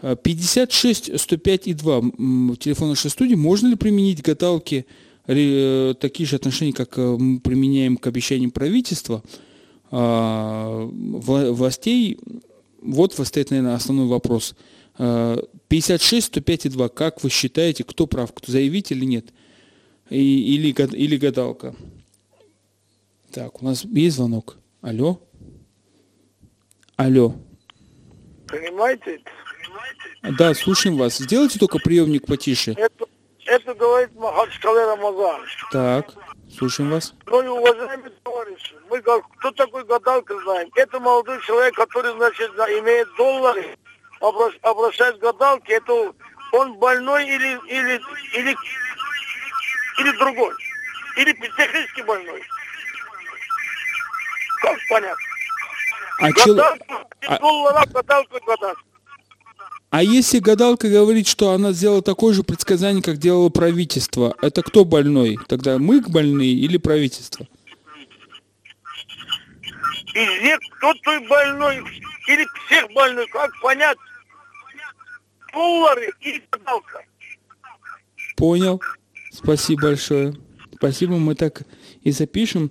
56 0.00 1.18
105 1.18 1.66
и 1.66 1.72
2 1.72 2.00
телефон 2.58 2.90
нашей 2.90 3.10
студии. 3.10 3.34
Можно 3.34 3.68
ли 3.68 3.74
применить 3.76 4.22
гадалки 4.22 4.84
э, 5.26 5.94
такие 5.98 6.26
же 6.26 6.36
отношения, 6.36 6.74
как 6.74 6.96
мы 6.98 7.40
применяем 7.40 7.96
к 7.96 8.06
обещаниям 8.06 8.50
правительства, 8.50 9.22
а, 9.90 10.88
властей? 10.92 12.18
Вот 12.82 13.14
стоит, 13.14 13.50
наверное, 13.50 13.76
основной 13.76 14.06
вопрос. 14.06 14.54
56, 14.96 16.26
105 16.26 16.66
и 16.66 16.68
2. 16.68 16.88
Как 16.88 17.22
вы 17.22 17.30
считаете, 17.30 17.84
кто 17.84 18.06
прав, 18.06 18.32
кто 18.32 18.52
заявитель 18.52 18.98
или 18.98 19.04
нет? 19.04 19.26
И, 20.10 20.54
или, 20.54 20.68
или 20.68 21.16
гадалка? 21.16 21.74
Так, 23.32 23.62
у 23.62 23.64
нас 23.64 23.84
есть 23.84 24.16
звонок. 24.16 24.56
Алло? 24.80 25.20
Алло. 26.96 27.34
Понимаете? 28.46 29.20
Да, 30.38 30.54
слушаем 30.54 30.96
вас. 30.96 31.18
Сделайте 31.18 31.58
только 31.58 31.78
приемник 31.78 32.26
потише. 32.26 32.72
Это, 32.76 33.06
это 33.46 33.74
говорит 33.74 34.14
Махачкале 34.14 34.84
Рамазан. 34.86 35.40
Так, 35.72 36.14
слушаем 36.56 36.90
вас. 36.90 37.14
Ну 37.26 37.42
и 37.42 37.46
уважаемые 37.48 38.12
товарищи, 38.22 38.74
мы 38.88 39.00
кто 39.00 39.50
такой 39.52 39.84
гадалка 39.84 40.38
знаем. 40.44 40.70
Это 40.76 41.00
молодой 41.00 41.40
человек, 41.42 41.74
который, 41.74 42.12
значит, 42.12 42.50
имеет 42.50 43.08
доллары, 43.16 43.76
обращаясь 44.62 45.16
к 45.16 45.20
гадалке, 45.20 45.74
это 45.74 46.12
он 46.52 46.74
больной 46.78 47.26
или, 47.26 47.58
или, 47.68 48.00
или, 48.34 48.56
или 50.00 50.18
другой, 50.18 50.54
или 51.16 51.32
психически 51.32 52.02
больной. 52.02 52.42
Как 54.62 54.78
понятно? 54.88 55.24
А, 56.20 56.30
гадалка, 56.30 57.06
а... 57.26 57.38
доллара, 57.38 57.86
гадалка. 57.86 58.74
А 59.90 60.02
если 60.02 60.40
гадалка 60.40 60.88
говорит, 60.88 61.28
что 61.28 61.50
она 61.50 61.72
сделала 61.72 62.02
такое 62.02 62.34
же 62.34 62.42
предсказание, 62.42 63.02
как 63.02 63.18
делало 63.18 63.48
правительство, 63.48 64.34
это 64.42 64.62
кто 64.62 64.84
больной? 64.84 65.38
Тогда 65.46 65.78
мы 65.78 66.00
больные 66.00 66.50
или 66.50 66.78
правительство? 66.78 67.46
Везде 70.14 70.58
кто 70.58 70.94
то 70.94 71.20
больной 71.28 71.78
или 72.26 72.46
всех 72.66 72.90
больной, 72.92 73.26
как 73.28 73.50
понять? 73.60 73.98
Доллары 75.54 76.12
и 76.20 76.42
гадалка. 76.50 77.04
Понял. 78.36 78.80
Спасибо 79.32 79.82
большое. 79.82 80.34
Спасибо, 80.74 81.16
мы 81.16 81.34
так 81.34 81.62
и 82.02 82.10
запишем. 82.10 82.70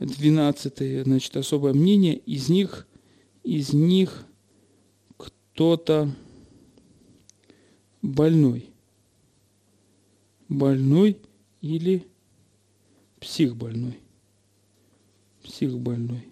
12 0.00 1.04
значит, 1.04 1.36
особое 1.36 1.74
мнение. 1.74 2.16
Из 2.16 2.48
них, 2.48 2.86
из 3.44 3.72
них 3.72 4.24
кто-то 5.16 6.10
больной. 8.00 8.70
Больной 10.48 11.18
или 11.60 12.06
псих 13.20 13.56
больной. 13.56 13.98
Псих 15.42 15.78
больной. 15.78 16.26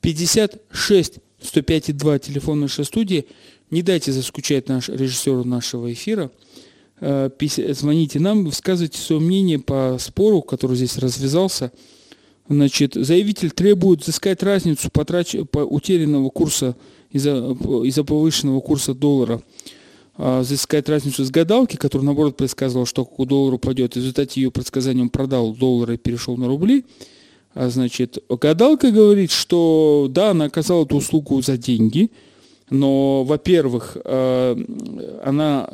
56 0.00 1.20
105,2 1.44 2.18
телефон 2.18 2.60
нашей 2.60 2.84
студии. 2.84 3.26
Не 3.70 3.82
дайте 3.82 4.12
заскучать 4.12 4.68
наш 4.68 4.88
режиссеру 4.88 5.44
нашего 5.44 5.92
эфира. 5.92 6.30
Э, 7.00 7.30
звоните 7.70 8.20
нам, 8.20 8.44
высказывайте 8.44 8.98
свое 8.98 9.20
мнение 9.20 9.58
по 9.58 9.96
спору, 9.98 10.42
который 10.42 10.76
здесь 10.76 10.98
развязался. 10.98 11.72
Значит, 12.48 12.94
заявитель 12.94 13.50
требует 13.50 14.02
взыскать 14.02 14.42
разницу 14.42 14.90
потрач... 14.90 15.36
по 15.50 15.60
утерянного 15.60 16.28
курса 16.30 16.76
из-за 17.10 17.56
из 17.84 17.94
повышенного 18.04 18.60
курса 18.60 18.94
доллара, 18.94 19.42
а, 20.16 20.40
взыскать 20.40 20.88
разницу 20.88 21.24
с 21.24 21.30
гадалки, 21.30 21.76
которая, 21.76 22.06
наоборот, 22.06 22.36
предсказывала, 22.36 22.86
что 22.86 23.08
у 23.16 23.24
доллара 23.24 23.56
упадет. 23.56 23.94
В 23.94 23.96
результате 23.96 24.40
ее 24.40 24.50
предсказанием 24.50 25.08
продал 25.08 25.54
доллар 25.54 25.92
и 25.92 25.96
перешел 25.96 26.36
на 26.36 26.46
рубли. 26.46 26.84
А, 27.54 27.68
значит, 27.68 28.18
гадалка 28.28 28.90
говорит, 28.90 29.30
что 29.30 30.08
да, 30.10 30.30
она 30.30 30.46
оказала 30.46 30.84
эту 30.84 30.96
услугу 30.96 31.40
за 31.42 31.56
деньги, 31.56 32.10
Но, 32.70 33.22
во-первых, 33.24 33.98
э, 34.02 34.56
она 35.22 35.68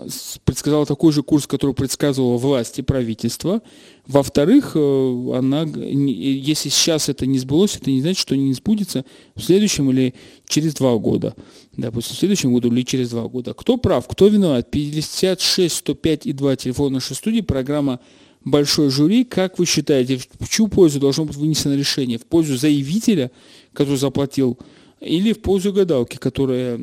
предсказала 0.44 0.84
такой 0.84 1.12
же 1.12 1.22
курс, 1.22 1.46
который 1.46 1.72
предсказывала 1.72 2.38
власть 2.38 2.80
и 2.80 2.82
правительство. 2.82 3.62
Во-вторых, 4.08 4.72
э, 4.74 5.32
она, 5.36 5.62
если 5.62 6.70
сейчас 6.70 7.08
это 7.08 7.24
не 7.24 7.38
сбылось, 7.38 7.76
это 7.76 7.92
не 7.92 8.00
значит, 8.00 8.18
что 8.18 8.36
не 8.36 8.52
сбудется 8.52 9.04
в 9.36 9.42
следующем 9.42 9.88
или 9.92 10.14
через 10.48 10.74
два 10.74 10.96
года. 10.96 11.36
Допустим, 11.76 12.16
в 12.16 12.18
следующем 12.18 12.52
году 12.52 12.72
или 12.72 12.82
через 12.82 13.10
два 13.10 13.28
года. 13.28 13.54
Кто 13.54 13.76
прав, 13.76 14.08
кто 14.08 14.26
виноват? 14.26 14.68
56 14.68 15.76
105 15.76 16.26
и 16.26 16.32
2 16.32 16.56
телефон 16.56 16.94
нашей 16.94 17.14
студии, 17.14 17.42
программа 17.42 18.00
большой 18.44 18.90
жюри. 18.90 19.24
Как 19.24 19.58
вы 19.58 19.66
считаете, 19.66 20.20
в 20.38 20.48
чью 20.48 20.68
пользу 20.68 21.00
должно 21.00 21.24
быть 21.24 21.36
вынесено 21.36 21.74
решение? 21.74 22.18
В 22.18 22.26
пользу 22.26 22.56
заявителя, 22.56 23.30
который 23.72 23.96
заплатил, 23.96 24.58
или 25.00 25.32
в 25.32 25.40
пользу 25.40 25.72
гадалки, 25.72 26.16
которая 26.16 26.80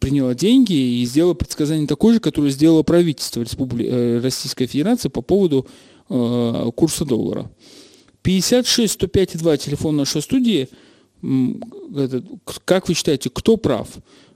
приняла 0.00 0.34
деньги 0.34 0.72
и 1.00 1.04
сделала 1.04 1.34
предсказание 1.34 1.86
такое 1.86 2.14
же, 2.14 2.20
которое 2.20 2.50
сделало 2.50 2.82
правительство 2.82 3.42
Республи... 3.42 3.86
Э, 3.86 4.20
Российской 4.20 4.66
Федерации 4.66 5.08
по 5.08 5.22
поводу 5.22 5.66
э, 6.08 6.70
курса 6.74 7.04
доллара. 7.04 7.50
56 8.22 8.92
105 8.92 9.38
2 9.38 9.56
телефон 9.56 9.96
нашей 9.96 10.22
студии. 10.22 10.68
Как 12.64 12.88
вы 12.88 12.94
считаете, 12.94 13.30
кто 13.30 13.56
прав? 13.56 13.88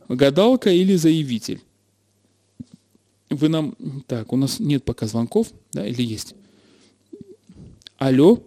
Гадалка 0.09 0.70
или 0.70 0.97
заявитель? 0.97 1.61
Вы 3.35 3.49
нам... 3.49 3.74
Так, 4.07 4.32
у 4.32 4.37
нас 4.37 4.61
нет 4.61 4.85
пока 4.85 5.07
звонков, 5.07 5.49
да, 5.72 5.87
или 5.87 6.03
есть? 6.03 6.35
Алло? 7.99 8.39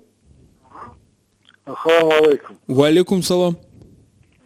Ахалам 1.65 2.23
алейкум. 2.23 2.57
Валикум 2.67 3.23
салам. 3.23 3.57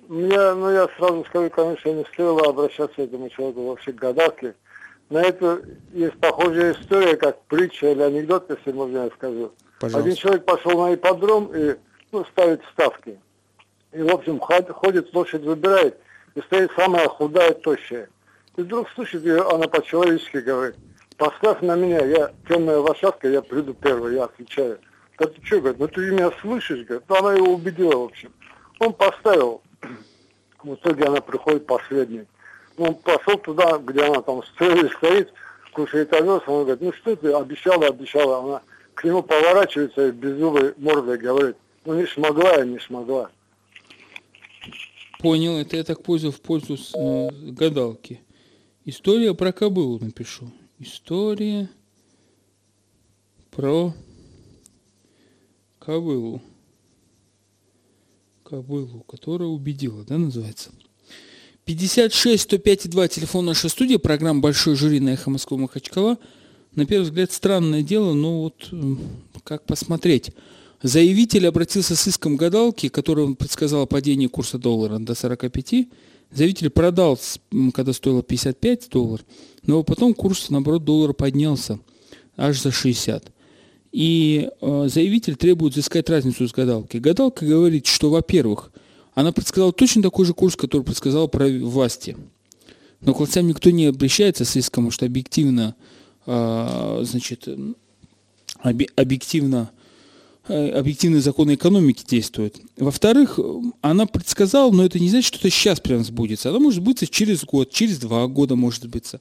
Я, 0.09 0.55
ну, 0.55 0.69
я 0.71 0.89
сразу 0.97 1.23
скажу, 1.25 1.49
конечно, 1.49 1.89
не 1.89 2.03
стоило 2.05 2.49
обращаться 2.49 3.01
этому 3.01 3.29
человеку 3.29 3.67
вообще 3.67 3.93
к 3.93 3.95
гадалке. 3.95 4.55
На 5.09 5.21
это 5.21 5.61
есть 5.93 6.17
похожая 6.19 6.73
история, 6.73 7.15
как 7.15 7.41
притча 7.45 7.91
или 7.91 8.01
анекдот, 8.01 8.49
если 8.49 8.71
можно 8.71 9.05
я 9.05 9.09
скажу. 9.11 9.51
Пожалуйста. 9.79 9.99
Один 9.99 10.15
человек 10.15 10.45
пошел 10.45 10.85
на 10.85 10.93
ипподром 10.93 11.51
и 11.55 11.75
ну, 12.11 12.25
ставит 12.25 12.61
ставки. 12.73 13.19
И, 13.93 14.01
в 14.01 14.09
общем, 14.09 14.39
ходит, 14.39 15.13
лошадь 15.13 15.43
выбирает, 15.43 15.97
и 16.35 16.41
стоит 16.41 16.71
самая 16.75 17.07
худая, 17.07 17.53
тощая. 17.53 18.09
И 18.58 18.62
вдруг 18.62 18.89
слышит 18.89 19.24
ее, 19.24 19.41
она 19.41 19.68
по-человечески 19.68 20.38
говорит, 20.38 20.76
поставь 21.18 21.62
на 21.62 21.76
меня, 21.76 22.06
я 22.06 22.32
темная 22.47 22.80
лошадка, 22.80 23.30
я 23.30 23.41
приду 23.41 23.74
первый, 23.74 24.16
я 24.16 24.26
отвечаю. 24.26 24.80
Да 25.18 25.28
ты 25.28 25.45
что, 25.45 25.60
говорит, 25.60 25.80
ну 25.80 25.88
ты 25.88 26.12
меня 26.12 26.32
слышишь, 26.41 26.86
говорит. 26.86 27.06
Ну, 27.08 27.16
она 27.16 27.34
его 27.34 27.54
убедила, 27.54 27.95
в 27.95 28.04
общем. 28.06 28.32
Он 28.80 28.91
поставил, 28.93 29.62
в 30.64 30.74
итоге 30.74 31.06
она 31.06 31.22
приходит 31.22 31.66
последней. 31.66 32.26
Ну, 32.78 32.86
он 32.86 32.95
пошел 32.95 33.38
туда, 33.38 33.78
где 33.78 34.04
она 34.04 34.22
там 34.22 34.43
стоит, 34.43 34.91
стоит, 34.93 35.32
кушает 35.74 36.12
овес, 36.14 36.41
он 36.47 36.64
говорит, 36.64 36.82
ну 36.82 36.93
что 36.93 37.16
ты, 37.16 37.32
обещала, 37.32 37.88
обещала. 37.88 38.39
Она 38.39 38.62
к 38.95 39.04
нему 39.04 39.24
поворачивается 39.24 40.08
и 40.08 40.12
беззубой 40.12 40.74
мордой 40.78 41.18
говорит, 41.18 41.56
ну 41.86 41.93
не 41.93 42.06
смогла 42.08 42.56
я, 42.58 42.66
не 42.66 42.80
смогла. 42.80 43.30
Понял, 45.20 45.60
это 45.60 45.78
я 45.78 45.84
так 45.84 46.02
пользую 46.04 46.32
в 46.34 46.41
пользу 46.41 46.76
э, 46.76 47.30
гадалки. 47.52 48.22
История 48.84 49.36
про 49.36 49.51
кобылу 49.51 49.99
напишу. 49.99 50.51
История 50.79 51.69
про 53.51 53.93
кобылу. 55.77 56.41
Кобылу, 58.43 59.01
которая 59.07 59.49
убедила, 59.49 60.03
да, 60.03 60.17
называется? 60.17 60.71
56 61.65 62.41
105 62.41 62.89
2 62.89 63.07
телефон 63.07 63.45
нашей 63.45 63.69
студии, 63.69 63.97
программа 63.97 64.41
«Большой 64.41 64.75
жюри» 64.75 64.99
на 64.99 65.09
«Эхо 65.09 65.29
Москвы 65.29 65.59
Махачкала». 65.59 66.17
На 66.73 66.88
первый 66.88 67.03
взгляд 67.03 67.32
странное 67.32 67.84
дело, 67.84 68.13
но 68.13 68.41
вот 68.41 68.73
как 69.43 69.65
посмотреть. 69.67 70.32
Заявитель 70.82 71.45
обратился 71.45 71.95
с 71.95 72.07
иском 72.07 72.36
гадалки, 72.36 72.89
которая 72.89 73.34
предсказала 73.36 73.86
падение 73.86 74.27
курса 74.27 74.57
доллара 74.57 74.97
до 74.97 75.13
45 75.13 75.88
Заявитель 76.32 76.69
продал, 76.69 77.19
когда 77.73 77.91
стоило 77.91 78.23
55 78.23 78.89
долларов, 78.89 79.25
но 79.63 79.84
потом 79.84 80.13
курс, 80.13 80.49
наоборот, 80.49 80.86
доллара 80.86 81.13
поднялся 81.13 81.79
аж 82.38 82.61
за 82.61 82.71
60. 82.71 83.32
И 83.91 84.49
э, 84.61 84.88
заявитель 84.89 85.36
требует 85.36 85.73
взыскать 85.73 86.09
разницу 86.09 86.47
с 86.47 86.53
гадалкой. 86.53 87.01
Гадалка 87.01 87.45
говорит, 87.45 87.86
что, 87.88 88.09
во-первых, 88.09 88.71
она 89.13 89.34
предсказала 89.34 89.73
точно 89.73 90.01
такой 90.01 90.25
же 90.25 90.34
курс, 90.34 90.55
который 90.55 90.84
предсказал 90.84 91.27
про 91.27 91.47
власти. 91.49 92.15
Но 93.01 93.13
к 93.13 93.19
властям 93.19 93.47
никто 93.47 93.69
не 93.69 93.88
обращается 93.88 94.45
с 94.45 94.55
иском, 94.55 94.86
потому 94.86 94.91
что 94.91 95.05
объективно, 95.05 95.75
э, 96.25 96.99
значит, 97.03 97.49
объективно 98.95 99.71
объективные 100.47 101.21
законы 101.21 101.55
экономики 101.55 102.03
действуют. 102.07 102.59
Во-вторых, 102.77 103.39
она 103.81 104.05
предсказала, 104.05 104.71
но 104.71 104.85
это 104.85 104.99
не 104.99 105.09
значит, 105.09 105.27
что 105.27 105.37
это 105.37 105.49
сейчас 105.49 105.79
прям 105.79 106.03
сбудется. 106.03 106.49
Она 106.49 106.59
может 106.59 106.81
быть 106.81 107.09
через 107.09 107.43
год, 107.43 107.71
через 107.71 107.99
два 107.99 108.27
года 108.27 108.55
может 108.55 108.87
быть. 108.87 109.11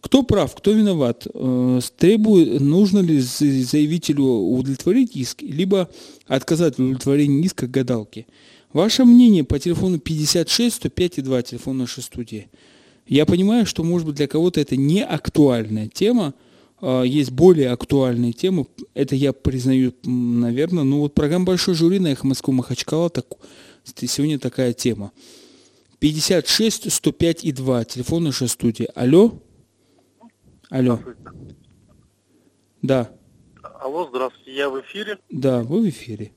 Кто 0.00 0.22
прав, 0.22 0.54
кто 0.54 0.72
виноват? 0.72 1.26
Э, 1.32 1.80
требует, 1.96 2.60
нужно 2.60 2.98
ли 3.00 3.18
заявителю 3.18 4.24
удовлетворить 4.24 5.16
иск, 5.16 5.42
либо 5.42 5.88
отказать 6.26 6.76
в 6.76 6.80
удовлетворении 6.80 7.44
иска 7.44 7.66
гадалки. 7.66 8.26
Ваше 8.72 9.04
мнение 9.04 9.42
по 9.42 9.58
телефону 9.58 9.98
56 9.98 10.76
105 10.76 11.18
и 11.18 11.22
2, 11.22 11.42
телефон 11.42 11.78
нашей 11.78 12.02
студии. 12.02 12.48
Я 13.08 13.24
понимаю, 13.24 13.66
что, 13.66 13.82
может 13.84 14.06
быть, 14.06 14.16
для 14.16 14.26
кого-то 14.26 14.60
это 14.60 14.76
не 14.76 15.02
актуальная 15.02 15.88
тема, 15.88 16.34
есть 16.82 17.30
более 17.30 17.70
актуальные 17.70 18.32
темы. 18.32 18.66
Это 18.94 19.14
я 19.14 19.32
признаю, 19.32 19.94
наверное. 20.04 20.84
Ну 20.84 21.00
вот 21.00 21.14
программа 21.14 21.46
«Большой 21.46 21.74
жюри» 21.74 21.98
на 21.98 22.08
«Эхо 22.08 22.26
Москвы 22.26 22.52
Махачкала» 22.54 23.10
так, 23.10 23.26
сегодня 23.84 24.38
такая 24.38 24.72
тема. 24.72 25.12
56 25.98 26.92
105 26.92 27.44
и 27.44 27.52
2. 27.52 27.84
Телефон 27.84 28.24
нашей 28.24 28.48
студии. 28.48 28.88
Алло? 28.94 29.40
Алло. 30.68 31.00
Да. 32.82 33.10
Алло, 33.80 34.06
здравствуйте. 34.08 34.54
Я 34.54 34.68
в 34.68 34.78
эфире? 34.82 35.18
Да, 35.30 35.62
вы 35.62 35.80
в 35.80 35.88
эфире. 35.88 36.32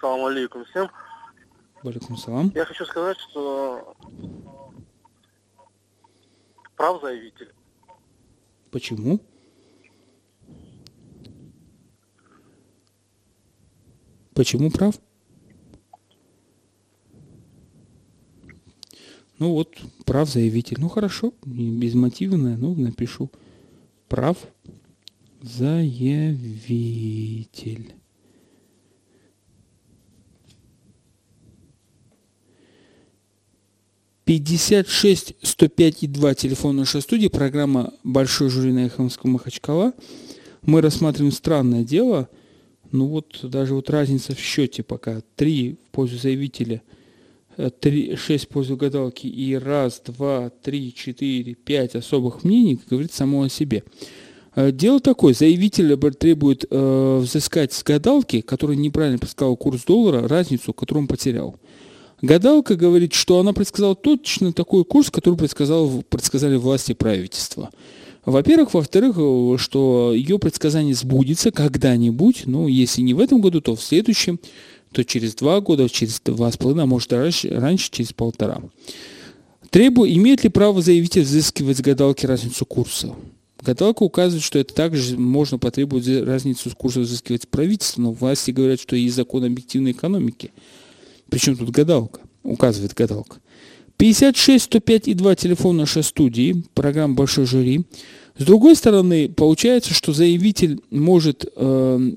Салам 0.00 0.24
алейкум 0.26 0.64
всем. 0.64 0.90
Алейкум 1.82 2.16
салам. 2.16 2.50
Я 2.54 2.64
хочу 2.64 2.84
сказать, 2.84 3.16
что 3.18 3.94
прав 6.76 7.00
заявитель. 7.00 7.53
Почему? 8.74 9.20
Почему 14.32 14.70
прав? 14.72 15.00
Ну 19.38 19.52
вот, 19.52 19.78
прав 20.04 20.28
заявитель. 20.28 20.78
Ну 20.80 20.88
хорошо, 20.88 21.34
безмотивное, 21.46 22.56
ну 22.56 22.74
напишу. 22.74 23.30
Прав 24.08 24.38
заявитель. 25.40 26.34
56 34.24 35.34
105 35.42 36.02
и 36.02 36.06
2 36.06 36.34
телефон 36.34 36.76
нашей 36.76 37.02
студии, 37.02 37.28
программа 37.28 37.92
«Большой 38.04 38.48
жюри 38.48 38.72
на 38.72 38.86
Эхомском 38.86 39.32
Махачкала». 39.32 39.92
Мы 40.62 40.80
рассматриваем 40.80 41.30
странное 41.30 41.84
дело, 41.84 42.30
ну 42.90 43.06
вот 43.06 43.40
даже 43.42 43.74
вот 43.74 43.90
разница 43.90 44.34
в 44.34 44.38
счете 44.38 44.82
пока. 44.82 45.20
3 45.36 45.76
в 45.88 45.90
пользу 45.90 46.16
заявителя, 46.16 46.80
3, 47.80 48.16
6 48.16 48.44
в 48.46 48.48
пользу 48.48 48.78
гадалки 48.78 49.26
и 49.26 49.54
раз, 49.56 50.00
два, 50.06 50.48
три, 50.48 50.94
четыре, 50.94 51.54
пять 51.54 51.94
особых 51.94 52.44
мнений, 52.44 52.80
говорит 52.88 53.12
само 53.12 53.42
о 53.42 53.50
себе. 53.50 53.84
Э, 54.54 54.72
дело 54.72 55.00
такое, 55.00 55.34
заявитель 55.34 55.94
требует 56.12 56.64
э, 56.70 57.18
взыскать 57.18 57.74
с 57.74 57.82
гадалки, 57.82 58.40
который 58.40 58.76
неправильно 58.76 59.18
предсказал 59.18 59.54
курс 59.58 59.84
доллара, 59.84 60.26
разницу, 60.26 60.72
которую 60.72 61.02
он 61.02 61.08
потерял. 61.08 61.56
Гадалка 62.24 62.74
говорит, 62.74 63.12
что 63.12 63.38
она 63.38 63.52
предсказала 63.52 63.94
точно 63.94 64.54
такой 64.54 64.84
курс, 64.84 65.10
который 65.10 65.36
предсказал, 65.36 66.02
предсказали 66.08 66.56
власти 66.56 66.92
и 66.92 66.94
правительства. 66.94 67.70
Во-первых. 68.24 68.72
Во-вторых, 68.72 69.16
что 69.60 70.14
ее 70.14 70.38
предсказание 70.38 70.94
сбудется 70.94 71.50
когда-нибудь, 71.50 72.44
ну, 72.46 72.66
если 72.66 73.02
не 73.02 73.12
в 73.12 73.20
этом 73.20 73.42
году, 73.42 73.60
то 73.60 73.76
в 73.76 73.82
следующем, 73.82 74.40
то 74.92 75.04
через 75.04 75.34
два 75.34 75.60
года, 75.60 75.86
через 75.90 76.20
два 76.20 76.50
с 76.50 76.56
половиной, 76.56 76.84
а 76.84 76.86
может 76.86 77.12
раньше, 77.12 77.50
раньше 77.50 77.90
через 77.90 78.14
полтора. 78.14 78.62
Требу, 79.68 80.06
имеет 80.06 80.44
ли 80.44 80.48
право 80.48 80.80
заявитель 80.80 81.22
взыскивать 81.22 81.76
с 81.76 81.82
гадалки 81.82 82.24
разницу 82.24 82.64
курса? 82.64 83.14
Гадалка 83.60 84.02
указывает, 84.02 84.42
что 84.42 84.58
это 84.58 84.72
также 84.72 85.18
можно 85.18 85.58
потребовать 85.58 86.08
разницу 86.08 86.70
с 86.70 86.74
курса 86.74 87.00
взыскивать 87.00 87.48
правительство, 87.48 88.00
но 88.00 88.12
власти 88.12 88.50
говорят, 88.50 88.80
что 88.80 88.96
есть 88.96 89.14
закон 89.14 89.44
объективной 89.44 89.90
экономики– 89.90 90.52
причем 91.28 91.56
тут 91.56 91.70
гадалка? 91.70 92.20
Указывает 92.42 92.94
гадалка. 92.94 93.38
56 93.96 94.64
105 94.64 95.08
и 95.08 95.14
2 95.14 95.34
телефон 95.36 95.76
нашей 95.76 96.02
студии, 96.02 96.64
программа 96.74 97.14
«Большой 97.14 97.46
жюри». 97.46 97.84
С 98.36 98.44
другой 98.44 98.74
стороны, 98.74 99.28
получается, 99.28 99.94
что 99.94 100.12
заявитель 100.12 100.80
может, 100.90 101.46
э, 101.54 102.10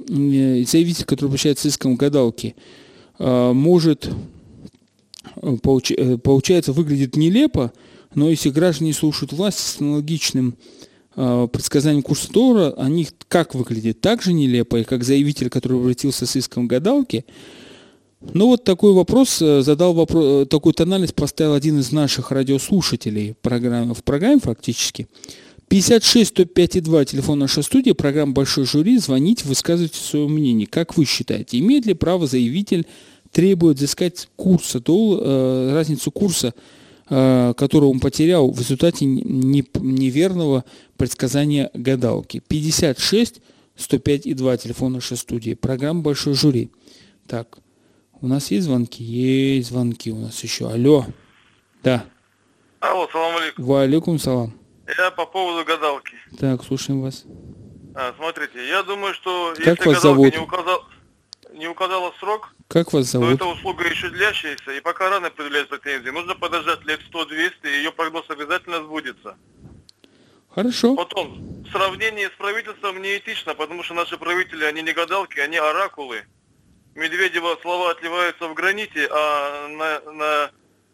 заявитель, 0.68 1.06
который 1.06 1.28
обращается 1.28 1.70
с 1.70 1.74
иском 1.74 1.96
гадалки, 1.96 2.56
э, 3.20 3.52
может, 3.54 4.10
э, 5.36 5.58
получ, 5.62 5.92
э, 5.92 6.18
получается, 6.18 6.74
выглядит 6.74 7.16
нелепо, 7.16 7.72
но 8.16 8.32
если 8.32 8.50
граждане 8.50 8.94
слушают 8.94 9.32
власть 9.32 9.60
с 9.60 9.80
аналогичным 9.80 10.56
э, 11.16 11.48
предсказанием 11.52 12.02
курса 12.02 12.32
доллара, 12.32 12.74
они 12.78 13.08
как 13.28 13.54
выглядят? 13.54 14.02
Так 14.02 14.24
же 14.24 14.34
нелепо, 14.34 14.78
и 14.78 14.84
как 14.84 15.04
заявитель, 15.04 15.50
который 15.50 15.80
обратился 15.80 16.26
с 16.26 16.36
иском 16.36 16.68
гадалки. 16.68 17.26
Ну 18.22 18.48
вот 18.48 18.64
такой 18.64 18.94
вопрос 18.94 19.42
э, 19.42 19.62
задал 19.62 19.94
вопрос, 19.94 20.44
э, 20.44 20.46
такую 20.48 20.74
тональность 20.74 21.14
поставил 21.14 21.54
один 21.54 21.80
из 21.80 21.92
наших 21.92 22.32
радиослушателей 22.32 23.34
в 23.34 23.38
программе, 23.38 24.40
фактически. 24.40 25.08
56 25.68 26.30
105 26.30 26.76
и 26.78 26.82
2, 26.82 27.06
телефон 27.06 27.40
нашей 27.40 27.62
студии, 27.62 27.92
программа 27.92 28.32
«Большой 28.32 28.66
жюри». 28.66 28.98
Звоните, 28.98 29.46
высказывайте 29.46 30.00
свое 30.00 30.28
мнение. 30.28 30.66
Как 30.66 30.98
вы 30.98 31.06
считаете, 31.06 31.60
имеет 31.60 31.86
ли 31.86 31.94
право 31.94 32.26
заявитель 32.26 32.88
требует 33.32 33.78
взыскать 33.78 34.30
курса, 34.36 34.80
дол, 34.80 35.20
э, 35.22 35.74
разницу 35.74 36.12
курса, 36.12 36.54
которую 37.10 37.92
он 37.92 38.02
потерял 38.02 38.52
в 38.52 38.60
результате 38.60 39.06
не, 39.06 39.64
неверного 39.80 40.66
предсказания 40.98 41.70
гадалки? 41.74 42.42
56 42.46 43.42
105 43.78 44.26
и 44.26 44.34
2, 44.34 44.58
телефон 44.58 44.94
нашей 44.94 45.16
студии, 45.16 45.54
программа 45.54 46.02
«Большой 46.02 46.34
жюри». 46.34 46.70
Так, 47.28 47.60
у 48.22 48.28
нас 48.28 48.52
есть 48.52 48.66
звонки? 48.66 49.04
Есть 49.04 49.70
звонки 49.70 50.12
у 50.12 50.18
нас 50.18 50.44
еще. 50.44 50.70
Алло. 50.70 51.06
Да. 51.84 52.06
Алло, 52.80 53.08
салам 53.12 53.38
алейкум. 53.38 53.66
Ва 53.66 53.82
алейкум 53.82 54.20
салам. 54.20 54.54
Я 54.98 55.12
по 55.12 55.26
поводу 55.26 55.66
гадалки. 55.66 56.16
Так, 56.40 56.64
слушаем 56.64 57.02
вас. 57.02 57.26
А, 57.96 58.14
смотрите, 58.18 58.68
я 58.68 58.84
думаю, 58.84 59.14
что 59.14 59.54
как 59.56 59.80
если 59.80 59.90
вас 59.90 59.98
гадалка 59.98 60.02
зовут? 60.02 60.34
Не, 60.34 60.40
указал, 60.40 60.84
не 61.54 61.68
указала 61.68 62.14
срок, 62.20 62.54
как 62.68 62.92
вас 62.94 63.06
зовут? 63.06 63.30
то 63.30 63.34
это 63.36 63.46
услуга 63.46 63.88
еще 63.88 64.10
длящаяся, 64.10 64.72
и 64.72 64.82
пока 64.82 65.10
рано 65.10 65.30
предъявлять 65.30 65.70
претензии. 65.70 66.10
Нужно 66.10 66.36
подождать 66.36 66.84
лет 66.86 67.00
100-200, 67.12 67.52
и 67.64 67.78
ее 67.78 67.92
прогноз 67.92 68.26
обязательно 68.30 68.84
сбудется. 68.84 69.38
Хорошо. 70.50 70.96
Потом, 70.96 71.64
в 71.64 71.72
сравнении 71.72 72.26
с 72.26 72.38
правительством 72.38 73.02
неэтично, 73.02 73.56
потому 73.56 73.84
что 73.84 73.94
наши 73.94 74.18
правители, 74.18 74.64
они 74.66 74.82
не 74.82 74.92
гадалки, 74.92 75.40
они 75.40 75.58
оракулы. 75.58 76.24
Медведева 76.98 77.60
слова 77.62 77.92
отливаются 77.92 78.48
в 78.48 78.56
граните, 78.56 79.08
а 79.12 79.68
на, 79.68 80.00
на, 80.12 80.52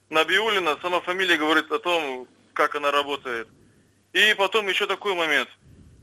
на 0.09 0.25
Биулина 0.25 0.77
сама 0.81 0.99
фамилия 0.99 1.37
говорит 1.37 1.71
о 1.71 1.79
том, 1.79 2.27
как 2.51 2.75
она 2.75 2.91
работает. 2.91 3.47
И 4.11 4.35
потом 4.37 4.67
еще 4.67 4.85
такой 4.85 5.15
момент. 5.15 5.47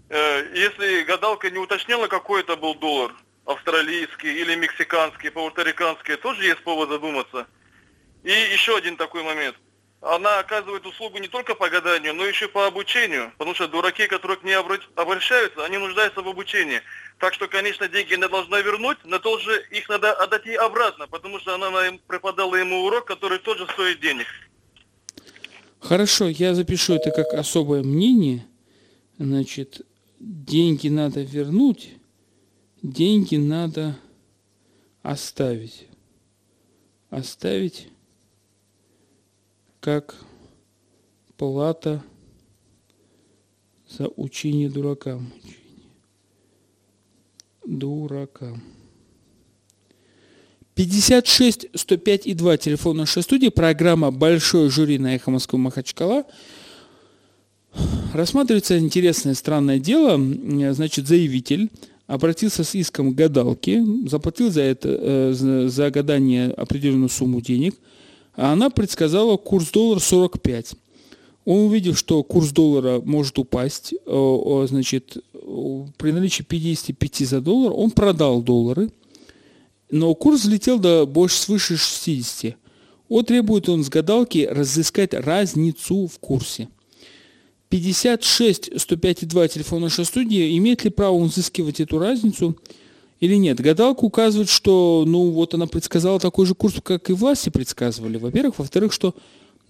Э, 0.09 0.43
если 0.55 1.03
гадалка 1.03 1.51
не 1.51 1.59
уточняла, 1.59 2.07
какой 2.07 2.41
это 2.41 2.57
был 2.57 2.75
доллар, 2.77 3.15
австралийский 3.45 4.41
или 4.41 4.55
мексиканский, 4.55 5.31
пуэрториканский, 5.31 6.17
тоже 6.17 6.47
есть 6.47 6.65
повод 6.65 6.89
задуматься. 6.89 7.47
И 8.23 8.31
еще 8.31 8.79
один 8.79 8.97
такой 8.97 9.23
момент. 9.23 9.55
Она 10.01 10.39
оказывает 10.39 10.87
услугу 10.87 11.19
не 11.19 11.29
только 11.29 11.55
по 11.55 11.69
гаданию, 11.69 12.15
но 12.15 12.25
еще 12.25 12.49
по 12.49 12.67
обучению. 12.67 13.33
Потому 13.33 13.55
что 13.55 13.69
дураки, 13.69 14.07
которые 14.07 14.39
к 14.39 14.45
ней 14.45 14.57
обращаются, 14.95 15.63
они 15.63 15.77
нуждаются 15.77 16.23
в 16.23 16.29
обучении. 16.29 16.81
Так 17.21 17.35
что, 17.35 17.49
конечно, 17.49 17.87
деньги 17.87 18.15
она 18.15 18.29
должна 18.29 18.63
вернуть, 18.63 18.97
но 19.05 19.19
тоже 19.19 19.63
их 19.71 19.91
надо 19.91 20.15
отдать 20.15 20.47
ей 20.47 20.57
обратно, 20.57 21.07
потому 21.07 21.39
что 21.39 21.55
она 21.55 21.71
преподала 22.07 22.59
ему 22.59 22.87
урок, 22.87 23.05
который 23.05 23.39
тоже 23.39 23.69
стоит 23.75 24.01
денег. 24.01 24.27
Хорошо, 25.81 26.29
я 26.29 26.55
запишу 26.55 26.95
это 26.95 27.11
как 27.11 27.35
особое 27.35 27.83
мнение. 27.83 28.47
Значит, 29.19 29.83
деньги 30.19 30.89
надо 30.89 31.21
вернуть, 31.21 31.91
деньги 32.81 33.37
надо 33.37 33.99
оставить. 35.03 35.89
Оставить 37.11 37.89
как 39.81 40.17
плата 41.37 42.03
за 43.87 44.09
учение 44.17 44.71
дуракам. 44.71 45.31
Дуракам. 47.67 48.63
56 50.75 51.67
105 51.75 52.27
и 52.27 52.35
2 52.35 52.57
телефон 52.57 52.97
нашей 52.97 53.23
студии, 53.23 53.49
программа 53.49 54.11
«Большое 54.11 54.71
жюри» 54.71 54.99
на 54.99 55.15
Эхо 55.15 55.31
Москвы 55.31 55.59
Махачкала. 55.59 56.25
Рассматривается 58.15 58.79
интересное 58.79 59.35
странное 59.35 59.79
дело. 59.79 60.19
Значит, 60.73 61.07
заявитель 61.07 61.71
обратился 62.07 62.65
с 62.65 62.75
иском 62.75 63.13
к 63.13 63.15
гадалке, 63.15 63.85
заплатил 64.07 64.51
за 64.51 64.63
это, 64.63 64.89
э, 64.89 65.69
за 65.69 65.91
гадание 65.91 66.51
определенную 66.51 67.09
сумму 67.09 67.41
денег, 67.41 67.77
а 68.35 68.53
она 68.53 68.71
предсказала 68.71 69.37
курс 69.37 69.71
доллара 69.71 70.01
45. 70.01 70.75
Он 71.51 71.67
увидел, 71.67 71.95
что 71.95 72.23
курс 72.23 72.51
доллара 72.51 73.01
может 73.05 73.39
упасть, 73.39 73.95
э, 74.07 74.67
значит, 74.69 75.17
при 75.97 76.13
наличии 76.13 76.43
55 76.43 77.27
за 77.27 77.41
доллар, 77.41 77.73
он 77.75 77.91
продал 77.91 78.43
доллары– 78.43 78.91
но 79.91 80.15
курс 80.15 80.43
взлетел 80.43 80.79
до 80.79 81.07
больше 81.07 81.37
свыше 81.37 81.77
60. 81.77 82.57
Он 83.09 83.25
требует 83.25 83.69
он 83.69 83.83
с 83.83 83.89
гадалки 83.89 84.49
разыскать 84.51 85.15
разницу 85.15 86.07
в 86.07 86.19
курсе. 86.21 86.69
56 87.69 88.71
105,2 88.71 89.49
телефон 89.49 89.83
нашей 89.83 90.05
студии. 90.05 90.57
Имеет 90.59 90.85
ли 90.85 90.91
право 90.91 91.15
он 91.15 91.29
взыскивать 91.29 91.81
эту 91.81 91.99
разницу 91.99 92.57
или 93.19 93.35
нет? 93.35 93.61
Гадалка 93.61 94.05
указывает, 94.05 94.49
что 94.49 95.05
ну 95.07 95.31
вот 95.31 95.55
она 95.55 95.67
предсказала 95.67 96.21
такой 96.21 96.47
же 96.47 96.55
курс, 96.55 96.77
как 96.83 97.11
и 97.11 97.13
власти 97.13 97.51
предсказывали. 97.51 98.17
Во-первых. 98.17 98.59
Во-вторых, 98.59 98.93
что 98.93 99.15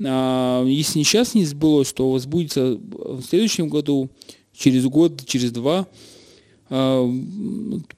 если 0.00 0.98
не 0.98 1.04
сейчас 1.04 1.34
не 1.34 1.44
сбылось, 1.44 1.92
то 1.92 2.10
возбудится 2.10 2.76
в 2.76 3.22
следующем 3.22 3.68
году, 3.68 4.10
через 4.52 4.84
год, 4.86 5.24
через 5.26 5.52
два– 5.52 5.86
а, 6.70 7.04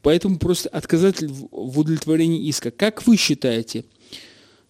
поэтому 0.00 0.38
просто 0.38 0.68
отказать 0.70 1.22
в 1.22 1.78
удовлетворении 1.78 2.48
иска. 2.48 2.70
Как 2.70 3.07
вы 3.07 3.16
считаете, 3.16 3.84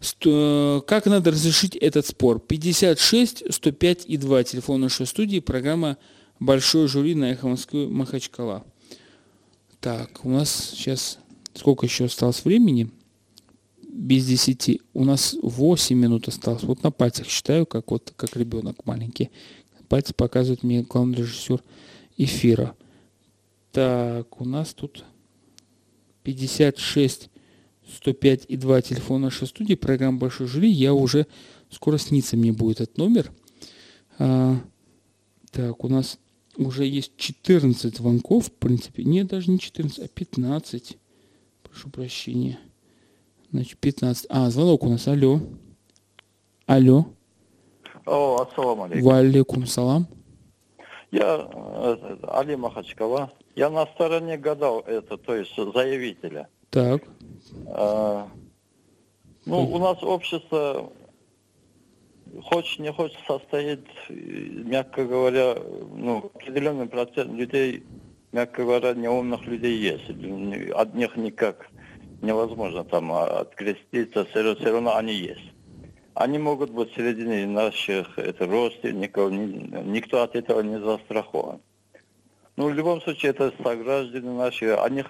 как 0.01 1.07
надо 1.07 1.30
разрешить 1.30 1.76
этот 1.76 2.07
спор? 2.07 2.41
56 2.41 3.45
105 3.55 4.05
и 4.07 4.16
2, 4.16 4.43
телефон 4.43 4.80
нашей 4.80 5.07
студии, 5.07 5.39
программа 5.39 5.97
«Большой 6.41 6.89
жюри» 6.89 7.14
на 7.14 7.30
Эхо 7.30 7.47
Москвы 7.47 7.89
Махачкала. 7.89 8.64
Так, 9.80 10.24
у 10.24 10.30
нас 10.30 10.72
сейчас 10.74 11.18
сколько 11.55 11.87
еще 11.87 12.07
осталось 12.07 12.45
времени? 12.45 12.91
Без 13.93 14.26
10. 14.26 14.80
У 14.95 15.05
нас 15.05 15.36
8 15.43 15.97
минут 15.97 16.26
осталось. 16.26 16.62
Вот 16.62 16.82
на 16.82 16.90
пальцах 16.90 17.28
считаю, 17.28 17.66
как 17.66 17.90
вот 17.90 18.12
как 18.16 18.34
ребенок 18.36 18.86
маленький. 18.86 19.30
Пальцы 19.88 20.14
показывают 20.14 20.62
мне 20.62 20.82
главный 20.82 21.18
режиссер 21.18 21.62
эфира. 22.16 22.74
Так, 23.70 24.40
у 24.40 24.45
нас 24.47 24.72
тут 24.72 25.05
56 26.22 27.28
105 27.97 28.47
и 28.49 28.57
2 28.57 28.82
телефон 28.82 29.22
нашей 29.22 29.47
студии, 29.47 29.74
программа 29.74 30.18
«Большой 30.18 30.47
жюри». 30.47 30.70
Я 30.70 30.95
уже, 30.95 31.26
скоро 31.70 31.99
снится 31.99 32.36
мне 32.36 32.53
будет 32.53 32.80
этот 32.80 32.97
номер. 32.97 33.30
А, 34.18 34.59
так, 35.51 35.84
у 35.84 35.88
нас 35.88 36.18
уже 36.57 36.86
есть 36.86 37.12
14 37.16 37.97
звонков, 37.97 38.47
в 38.47 38.53
принципе. 38.53 39.05
Нет, 39.05 39.26
даже 39.28 39.51
не 39.51 39.59
14, 39.59 39.99
а 39.99 40.09
15. 40.09 40.97
Прошу 41.62 41.90
прощения. 41.90 42.59
Значит, 43.53 43.78
15. 43.78 44.26
А, 44.30 44.48
звонок 44.48 44.82
у 44.82 44.88
нас. 44.88 45.07
Алло. 45.07 45.40
Алло. 46.66 47.05
О, 48.07 48.40
ассаламу 48.40 48.84
алейкум. 48.84 49.05
Ва 49.05 49.18
алейкум 49.18 49.66
салам. 49.66 50.07
Я 51.11 51.48
э, 51.53 52.16
Али 52.28 52.57
Махачкала. 52.57 53.30
Я 53.55 53.68
на 53.68 53.84
стороне 53.86 54.38
гадал 54.38 54.80
это, 54.80 55.18
то 55.18 55.34
есть 55.34 55.55
заявителя. 55.55 56.48
Так. 56.70 57.03
А, 57.66 58.26
ну, 59.44 59.70
у 59.70 59.78
нас 59.78 60.03
общество, 60.03 60.90
хочешь 62.44 62.78
не 62.78 62.90
хочешь, 62.90 63.18
состоит, 63.26 63.84
мягко 64.09 65.05
говоря, 65.05 65.57
ну, 65.94 66.30
определенный 66.34 66.86
процент 66.86 67.30
людей, 67.32 67.84
мягко 68.32 68.62
говоря, 68.62 68.94
неумных 68.94 69.44
людей 69.44 69.76
есть. 69.76 70.72
От 70.74 70.94
них 70.94 71.16
никак 71.16 71.68
невозможно 72.23 72.85
там 72.85 73.12
откреститься, 73.12 74.25
все 74.25 74.55
равно 74.73 74.97
они 74.97 75.12
есть. 75.12 75.53
Они 76.14 76.39
могут 76.39 76.70
быть 76.70 76.93
среди 76.95 77.47
наших 77.47 78.18
это, 78.18 78.47
родственников, 78.47 79.33
никто 79.33 80.23
от 80.23 80.37
этого 80.37 80.61
не 80.61 80.79
застрахован. 80.79 81.61
Ну, 82.57 82.68
в 82.68 82.75
любом 82.75 83.01
случае, 83.01 83.31
это 83.31 83.53
сограждане 83.62 84.31
наши, 84.31 84.66
о 84.66 84.89
них 84.91 85.07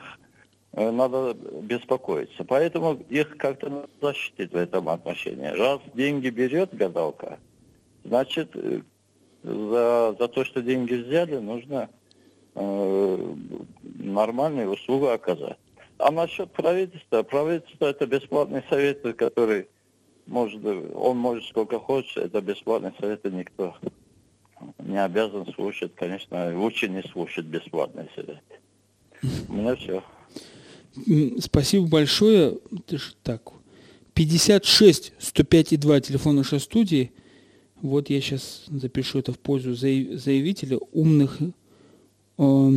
э, 0.72 0.90
надо 0.90 1.34
беспокоиться. 1.34 2.44
Поэтому 2.44 2.94
их 3.08 3.36
как-то 3.36 3.88
защитить 4.00 4.52
в 4.52 4.56
этом 4.56 4.88
отношении. 4.88 5.48
Раз 5.48 5.80
деньги 5.92 6.28
берет 6.28 6.72
гадалка, 6.72 7.40
значит, 8.04 8.50
э, 8.54 8.82
за, 9.42 10.14
за 10.16 10.28
то, 10.28 10.44
что 10.44 10.62
деньги 10.62 10.94
взяли, 10.94 11.38
нужно 11.38 11.90
э, 12.54 13.34
нормальную 13.82 14.70
услугу 14.70 15.08
оказать. 15.08 15.58
А 16.02 16.10
насчет 16.10 16.50
правительства, 16.50 17.22
правительство 17.22 17.86
это 17.86 18.06
бесплатный 18.06 18.64
совет, 18.68 19.02
который 19.16 19.68
может, 20.26 20.60
он 20.64 21.16
может 21.16 21.44
сколько 21.44 21.78
хочет, 21.78 22.16
это 22.16 22.40
бесплатный 22.40 22.92
совет, 22.98 23.24
и 23.24 23.30
никто 23.30 23.76
не 24.80 25.00
обязан 25.02 25.46
слушать, 25.54 25.94
конечно, 25.94 26.58
лучше 26.58 26.88
не 26.88 27.02
слушать 27.02 27.46
бесплатный 27.46 28.08
совет. 28.16 28.42
У 29.48 29.52
меня 29.52 29.76
все. 29.76 30.02
Спасибо 31.38 31.86
большое. 31.86 32.58
Так, 33.22 33.52
56 34.14 35.12
105 35.18 35.72
и 35.72 35.76
2 35.76 36.00
телефон 36.00 36.34
нашей 36.34 36.58
студии. 36.58 37.12
Вот 37.80 38.10
я 38.10 38.20
сейчас 38.20 38.64
запишу 38.66 39.20
это 39.20 39.32
в 39.32 39.38
пользу 39.38 39.74
заявителя 39.74 40.78
умных, 40.90 41.38
э, 41.40 42.70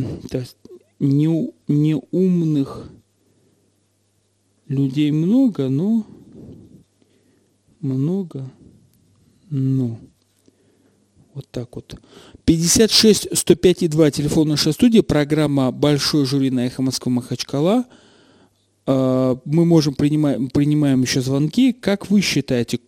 не, 1.00 1.52
не 1.66 2.00
умных 2.12 2.88
людей 4.68 5.10
много, 5.10 5.68
но 5.68 6.06
много, 7.80 8.50
но 9.50 9.98
вот 11.34 11.46
так 11.50 11.76
вот. 11.76 11.96
56 12.44 13.28
105 13.36 13.82
и 13.82 13.88
2 13.88 14.10
телефон 14.10 14.48
нашей 14.48 14.72
студии, 14.72 15.00
программа 15.00 15.70
«Большой 15.70 16.24
жюри» 16.24 16.50
на 16.50 16.66
Эхо 16.66 16.82
Москвы 16.82 17.12
Махачкала. 17.12 17.84
А, 18.86 19.38
мы 19.44 19.64
можем 19.66 19.94
принимаем, 19.94 20.48
принимаем 20.48 21.02
еще 21.02 21.20
звонки. 21.20 21.72
Как 21.72 22.10
вы 22.10 22.20
считаете, 22.22 22.80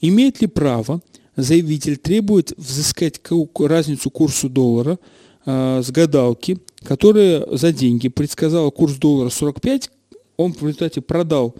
имеет 0.00 0.40
ли 0.40 0.46
право 0.46 1.00
заявитель 1.36 1.96
требует 1.96 2.52
взыскать 2.56 3.20
разницу 3.58 4.10
курсу 4.10 4.48
доллара 4.48 4.98
э, 5.46 5.82
с 5.82 5.90
гадалки, 5.90 6.58
которая 6.82 7.46
за 7.56 7.72
деньги 7.72 8.08
предсказала 8.08 8.70
курс 8.70 8.96
доллара 8.96 9.30
45, 9.30 9.90
он 10.38 10.54
в 10.54 10.62
результате 10.62 11.02
продал 11.02 11.54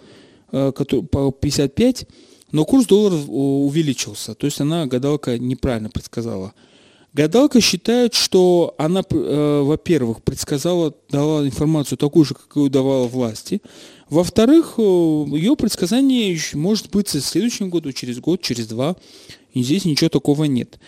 э, 0.51 0.71
по 0.71 1.31
55, 1.31 2.07
но 2.51 2.65
курс 2.65 2.87
доллара 2.87 3.15
увеличился. 3.15 4.33
То 4.33 4.45
есть 4.45 4.59
она, 4.59 4.87
гадалка, 4.87 5.37
неправильно 5.37 5.89
предсказала. 5.89 6.53
Гадалка 7.13 7.59
считает, 7.59 8.13
что 8.13 8.75
она, 8.77 9.01
э, 9.09 9.61
во-первых, 9.63 10.23
предсказала, 10.23 10.93
дала 11.09 11.45
информацию 11.45 11.97
такую 11.97 12.25
же, 12.25 12.35
какую 12.35 12.69
давала 12.69 13.07
власти. 13.07 13.61
Во-вторых, 14.09 14.75
э, 14.77 14.81
ее 14.81 15.55
предсказание 15.55 16.39
может 16.53 16.89
быть 16.89 17.09
в 17.09 17.21
следующем 17.21 17.69
году, 17.69 17.91
через 17.91 18.19
год, 18.19 18.41
через 18.41 18.67
два. 18.67 18.95
И 19.53 19.63
здесь 19.63 19.85
ничего 19.85 20.09
такого 20.09 20.45
нет. 20.45 20.79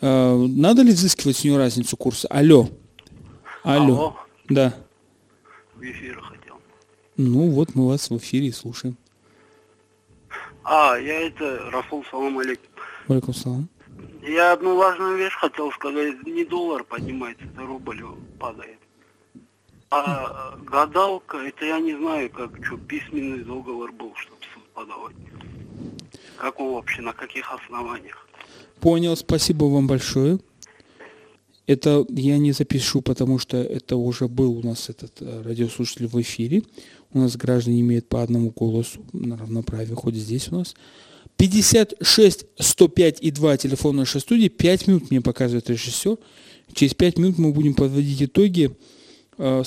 Э, 0.00 0.36
надо 0.36 0.82
ли 0.82 0.92
взыскивать 0.92 1.38
с 1.38 1.44
нее 1.44 1.56
разницу 1.56 1.96
курса? 1.96 2.28
Алло. 2.28 2.68
Алло. 3.64 3.84
Алло. 3.84 4.16
Да. 4.48 4.74
В 5.76 5.82
эфир 5.82 6.20
хотел. 6.20 6.29
Ну 7.22 7.50
вот 7.50 7.74
мы 7.74 7.86
вас 7.86 8.08
в 8.08 8.16
эфире 8.16 8.50
слушаем. 8.50 8.96
А, 10.64 10.96
я 10.96 11.26
это, 11.26 11.70
Рафул, 11.70 12.02
салам 12.10 12.38
алейкум. 12.38 12.64
Алейкум 13.08 13.34
салам. 13.34 13.68
Я 14.22 14.54
одну 14.54 14.74
важную 14.76 15.18
вещь 15.18 15.34
хотел 15.34 15.70
сказать. 15.72 16.26
Не 16.26 16.46
доллар 16.46 16.82
поднимается, 16.82 17.44
это 17.44 17.66
рубль 17.66 18.02
падает. 18.38 18.78
А 19.90 20.56
гадалка, 20.64 21.36
это 21.36 21.66
я 21.66 21.78
не 21.78 21.94
знаю, 21.94 22.30
как 22.30 22.64
что, 22.64 22.78
письменный 22.78 23.44
договор 23.44 23.92
был, 23.92 24.14
чтобы 24.14 24.40
суд 24.54 24.64
подавать. 24.72 25.16
Как 26.38 26.58
он 26.58 26.72
вообще, 26.72 27.02
на 27.02 27.12
каких 27.12 27.52
основаниях? 27.52 28.26
Понял, 28.80 29.14
спасибо 29.14 29.64
вам 29.64 29.86
большое. 29.86 30.38
Это 31.66 32.04
я 32.08 32.38
не 32.38 32.52
запишу, 32.52 33.02
потому 33.02 33.38
что 33.38 33.58
это 33.58 33.96
уже 33.96 34.26
был 34.26 34.58
у 34.58 34.62
нас 34.62 34.88
этот 34.88 35.20
э, 35.20 35.42
радиослушатель 35.42 36.08
в 36.08 36.20
эфире. 36.20 36.62
У 37.12 37.18
нас 37.18 37.36
граждане 37.36 37.80
имеют 37.80 38.08
по 38.08 38.22
одному 38.22 38.50
голосу 38.50 39.00
на 39.12 39.36
равноправие, 39.36 39.96
хоть 39.96 40.14
здесь 40.14 40.48
у 40.48 40.56
нас. 40.56 40.74
56 41.36 42.46
105 42.58 43.18
и 43.20 43.30
2 43.30 43.56
телефон 43.56 43.96
нашей 43.96 44.20
студии. 44.20 44.48
5 44.48 44.86
минут 44.86 45.10
мне 45.10 45.20
показывает 45.20 45.70
режиссер. 45.70 46.18
Через 46.72 46.94
5 46.94 47.18
минут 47.18 47.38
мы 47.38 47.52
будем 47.52 47.74
подводить 47.74 48.22
итоги 48.22 48.76
э, 49.38 49.62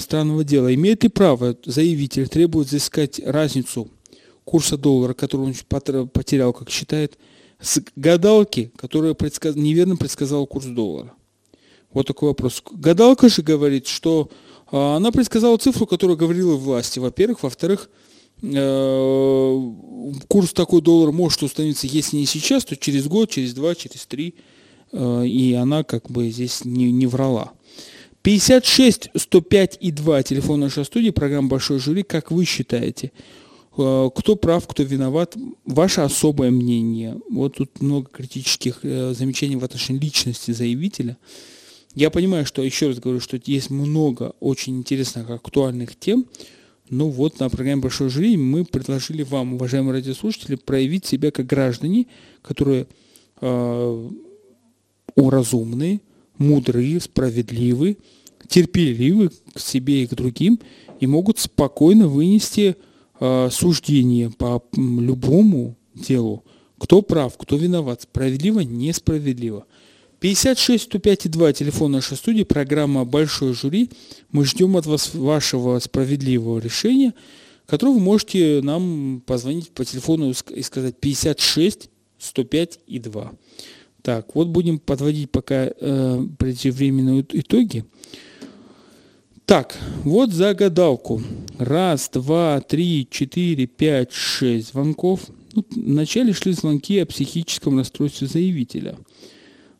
странного 0.00 0.42
дела. 0.42 0.74
Имеет 0.74 1.02
ли 1.04 1.08
право 1.08 1.56
заявитель 1.64 2.28
требует 2.28 2.68
взыскать 2.68 3.20
разницу 3.24 3.88
курса 4.44 4.76
доллара, 4.76 5.14
который 5.14 5.42
он 5.42 6.08
потерял, 6.08 6.52
как 6.52 6.70
считает, 6.70 7.18
с 7.60 7.80
гадалки, 7.94 8.72
которая 8.76 9.14
предсказ... 9.14 9.54
неверно 9.54 9.96
предсказала 9.96 10.46
курс 10.46 10.66
доллара? 10.66 11.12
Вот 11.92 12.06
такой 12.06 12.30
вопрос. 12.30 12.62
Гадалка 12.72 13.28
же 13.28 13.42
говорит, 13.42 13.86
что 13.86 14.30
она 14.70 15.10
предсказала 15.10 15.56
цифру, 15.56 15.86
которую 15.86 16.16
говорила 16.16 16.54
власти, 16.56 16.98
во-первых. 16.98 17.42
Во-вторых, 17.42 17.88
э, 18.42 19.72
курс 20.28 20.52
такой 20.52 20.82
доллара 20.82 21.10
может 21.10 21.42
установиться, 21.42 21.86
если 21.86 22.16
не 22.16 22.26
сейчас, 22.26 22.64
то 22.64 22.76
через 22.76 23.06
год, 23.06 23.30
через 23.30 23.54
два, 23.54 23.74
через 23.74 24.06
три. 24.06 24.34
Э, 24.92 25.24
и 25.26 25.54
она 25.54 25.84
как 25.84 26.10
бы 26.10 26.28
здесь 26.30 26.64
не, 26.64 26.92
не 26.92 27.06
врала. 27.06 27.52
56 28.22 29.10
105 29.14 29.78
и 29.80 29.90
2 29.90 30.22
телефон 30.24 30.60
нашей 30.60 30.84
студии, 30.84 31.10
программа 31.10 31.48
«Большой 31.48 31.78
жюри». 31.78 32.02
Как 32.02 32.30
вы 32.30 32.44
считаете, 32.44 33.12
э, 33.78 34.10
кто 34.14 34.36
прав, 34.36 34.68
кто 34.68 34.82
виноват? 34.82 35.34
Ваше 35.64 36.02
особое 36.02 36.50
мнение. 36.50 37.16
Вот 37.30 37.56
тут 37.56 37.80
много 37.80 38.10
критических 38.10 38.80
замечаний 38.82 39.56
в 39.56 39.64
отношении 39.64 40.00
личности 40.00 40.50
заявителя. 40.50 41.16
Я 41.94 42.10
понимаю, 42.10 42.44
что, 42.44 42.62
еще 42.62 42.88
раз 42.88 42.98
говорю, 42.98 43.20
что 43.20 43.40
есть 43.44 43.70
много 43.70 44.34
очень 44.40 44.78
интересных, 44.78 45.30
актуальных 45.30 45.96
тем, 45.96 46.26
но 46.90 47.08
вот 47.08 47.40
на 47.40 47.48
программе 47.50 47.82
«Большой 47.82 48.08
жюри» 48.08 48.36
мы 48.36 48.64
предложили 48.64 49.22
вам, 49.22 49.54
уважаемые 49.54 49.94
радиослушатели, 49.94 50.56
проявить 50.56 51.06
себя 51.06 51.30
как 51.30 51.46
граждане, 51.46 52.06
которые 52.42 52.86
э, 53.40 54.10
уразумные, 55.14 56.00
мудрые, 56.38 57.00
справедливые, 57.00 57.96
терпеливы 58.48 59.30
к 59.52 59.58
себе 59.58 60.04
и 60.04 60.06
к 60.06 60.14
другим 60.14 60.58
и 61.00 61.06
могут 61.06 61.38
спокойно 61.38 62.08
вынести 62.08 62.76
э, 63.20 63.48
суждение 63.50 64.30
по 64.30 64.62
любому 64.74 65.76
делу. 65.94 66.44
Кто 66.78 67.02
прав, 67.02 67.36
кто 67.36 67.56
виноват, 67.56 68.02
справедливо, 68.02 68.60
несправедливо– 68.60 69.64
56 70.20 70.84
105 70.84 71.26
и 71.26 71.28
2, 71.28 71.52
телефон 71.52 71.92
нашей 71.92 72.16
студии, 72.16 72.42
программа 72.42 73.04
«Большой 73.04 73.54
жюри». 73.54 73.90
Мы 74.32 74.44
ждем 74.44 74.76
от 74.76 74.84
вас 74.84 75.14
вашего 75.14 75.78
справедливого 75.78 76.58
решения, 76.58 77.14
которое 77.66 77.92
вы 77.92 78.00
можете 78.00 78.60
нам 78.62 79.22
позвонить 79.24 79.70
по 79.70 79.84
телефону 79.84 80.34
и 80.50 80.62
сказать 80.62 80.96
56 80.98 81.88
105 82.18 82.80
и 82.88 82.98
2. 82.98 83.32
Так, 84.02 84.34
вот 84.34 84.48
будем 84.48 84.80
подводить 84.80 85.30
пока 85.30 85.70
э, 85.70 86.26
преждевременные 86.36 87.24
итоги. 87.30 87.84
Так, 89.46 89.78
вот 90.02 90.32
за 90.32 90.52
гадалку. 90.52 91.22
Раз, 91.58 92.10
два, 92.12 92.60
три, 92.60 93.06
четыре, 93.08 93.66
пять, 93.66 94.12
шесть 94.12 94.72
звонков. 94.72 95.20
Тут 95.54 95.68
вначале 95.76 96.32
шли 96.32 96.52
звонки 96.52 96.98
о 96.98 97.06
психическом 97.06 97.78
расстройстве 97.78 98.26
заявителя– 98.26 98.96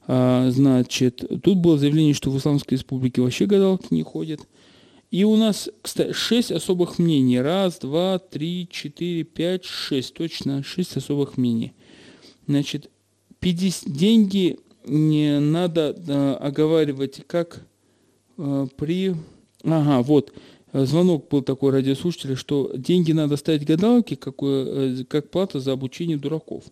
значит, 0.08 1.22
тут 1.42 1.58
было 1.58 1.76
заявление, 1.76 2.14
что 2.14 2.30
в 2.30 2.38
Исламской 2.38 2.78
республике 2.78 3.20
вообще 3.20 3.44
гадалки 3.44 3.88
не 3.90 4.02
ходят. 4.02 4.40
И 5.10 5.24
у 5.24 5.36
нас, 5.36 5.70
кстати, 5.80 6.12
шесть 6.12 6.52
особых 6.52 6.98
мнений. 6.98 7.40
Раз, 7.40 7.78
два, 7.78 8.18
три, 8.18 8.68
четыре, 8.70 9.24
пять, 9.24 9.64
шесть. 9.64 10.14
Точно, 10.14 10.62
шесть 10.62 10.96
особых 10.96 11.36
мнений. 11.38 11.72
Значит, 12.46 12.90
50, 13.40 13.90
деньги 13.90 14.58
не 14.84 15.40
надо 15.40 15.96
а, 16.08 16.36
оговаривать 16.36 17.22
как 17.26 17.66
а, 18.36 18.66
при... 18.76 19.14
Ага, 19.64 20.02
вот. 20.02 20.32
Звонок 20.74 21.28
был 21.30 21.40
такой 21.40 21.72
радиослушателя, 21.72 22.36
что 22.36 22.70
деньги 22.76 23.12
надо 23.12 23.38
ставить 23.38 23.64
гадалки, 23.64 24.16
как, 24.16 24.34
э, 24.42 25.04
как 25.08 25.30
плата 25.30 25.60
за 25.60 25.72
обучение 25.72 26.18
дураков. 26.18 26.64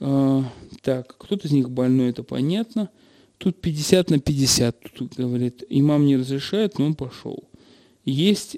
А, 0.00 0.44
так, 0.82 1.14
кто-то 1.18 1.46
из 1.46 1.52
них 1.52 1.70
больной, 1.70 2.10
это 2.10 2.22
понятно. 2.22 2.90
Тут 3.38 3.60
50 3.60 4.10
на 4.10 4.18
50, 4.18 4.76
тут 4.96 5.14
говорит, 5.16 5.64
имам 5.68 6.06
не 6.06 6.16
разрешает, 6.16 6.78
но 6.78 6.86
он 6.86 6.94
пошел. 6.94 7.44
Есть 8.04 8.56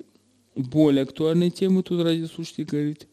более 0.55 1.03
актуальные 1.03 1.51
темы, 1.51 1.83
тут 1.83 2.03
радиослушатель 2.03 2.65
говорит, 2.65 3.07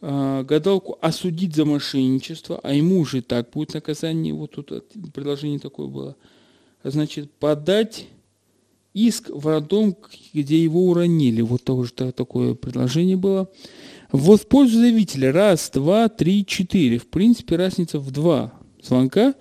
а, 0.00 0.42
гадалку 0.42 0.98
осудить 1.00 1.54
за 1.54 1.64
мошенничество, 1.64 2.60
а 2.62 2.72
ему 2.72 3.00
уже 3.00 3.22
так 3.22 3.50
будет 3.50 3.74
наказание, 3.74 4.32
вот 4.32 4.52
тут 4.52 4.70
предложение 5.12 5.58
такое 5.58 5.86
было. 5.86 6.16
Значит, 6.82 7.30
подать 7.32 8.06
иск 8.96 9.28
в 9.28 9.46
роддом, 9.46 9.94
где 10.32 10.62
его 10.62 10.86
уронили. 10.86 11.42
Вот 11.42 11.62
тоже 11.62 11.92
такое 11.92 12.54
предложение 12.54 13.16
было. 13.16 13.48
Вот 14.10 14.40
в 14.40 14.46
пользу 14.46 14.78
заявителя. 14.78 15.32
Раз, 15.32 15.70
два, 15.72 16.08
три, 16.08 16.46
четыре. 16.46 16.98
В 16.98 17.06
принципе, 17.06 17.56
разница 17.56 17.98
в 17.98 18.10
два 18.10 18.54
звонка. 18.82 19.34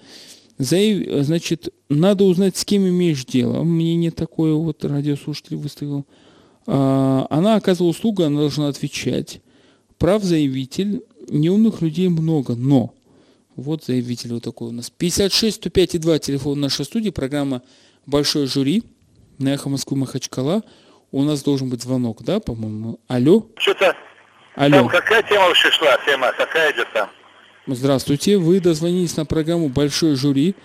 Заяв... 0.57 1.25
Значит, 1.25 1.73
надо 1.87 2.25
узнать, 2.25 2.57
с 2.57 2.65
кем 2.65 2.85
имеешь 2.85 3.23
дело. 3.25 3.63
Мнение 3.63 4.11
такое 4.11 4.53
вот 4.55 4.83
радиослушатель 4.83 5.55
выставил. 5.55 6.05
А, 6.67 7.25
она 7.29 7.55
оказывала 7.55 7.91
услугу, 7.91 8.23
она 8.23 8.41
должна 8.41 8.67
отвечать. 8.67 9.41
Прав 9.97 10.21
заявитель. 10.23 11.01
Неумных 11.29 11.81
людей 11.81 12.09
много, 12.09 12.55
но 12.55 12.93
вот 13.55 13.85
заявитель 13.85 14.33
вот 14.33 14.43
такой 14.43 14.67
у 14.67 14.71
нас. 14.71 14.89
56 14.89 15.55
105 15.55 15.95
и 15.95 15.97
2 15.97 16.19
телефон 16.19 16.59
нашей 16.59 16.83
студии. 16.83 17.09
Программа 17.09 17.61
«Большой 18.05 18.47
жюри» 18.47 18.83
на 19.39 19.49
«Эхо 19.53 19.69
Москвы» 19.69 19.97
Махачкала. 19.97 20.63
У 21.11 21.23
нас 21.23 21.43
должен 21.43 21.69
быть 21.69 21.81
звонок, 21.81 22.23
да, 22.23 22.39
по-моему? 22.39 22.99
Алло? 23.07 23.47
Что-то 23.57 23.95
Алло. 24.55 24.77
Там 24.77 24.87
какая 24.87 25.21
тема 25.23 25.47
вообще 25.47 25.69
шла? 25.71 25.97
Тема 26.05 26.31
какая 26.37 26.71
идет 26.71 26.87
там? 26.93 27.09
Здравствуйте. 27.67 28.37
Вы 28.37 28.59
дозвонились 28.59 29.17
на 29.17 29.25
программу 29.25 29.69
«Большой 29.69 30.15
жюри», 30.15 30.55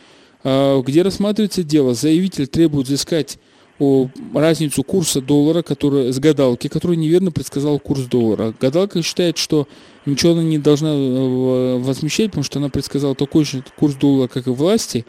а, 0.45 0.81
где 0.83 1.03
рассматривается 1.03 1.63
дело. 1.63 1.95
Заявитель 1.95 2.47
требует 2.47 2.87
взыскать 2.87 3.39
о 3.81 4.09
разницу 4.35 4.85
курса 4.85 5.21
доллара, 5.23 5.63
который, 5.63 6.13
с 6.13 6.19
гадалки, 6.19 6.69
который 6.69 6.97
неверно 6.97 7.33
предсказал 7.33 7.79
курс 7.79 8.03
доллара. 8.03 8.55
Гадалка 8.61 9.03
считает, 9.03 9.39
что 9.39 9.67
ничего 10.05 10.33
она 10.33 10.43
не 10.43 10.59
должна 10.59 10.91
э, 10.91 11.79
возмещать, 11.79 12.27
потому 12.27 12.45
что 12.45 12.59
она 12.59 12.69
предсказала 12.69 13.15
такой 13.15 13.45
же 13.45 13.65
курс 13.77 13.95
доллара, 13.95 14.29
как 14.29 14.47
и 14.47 14.51
власти, 14.51 15.07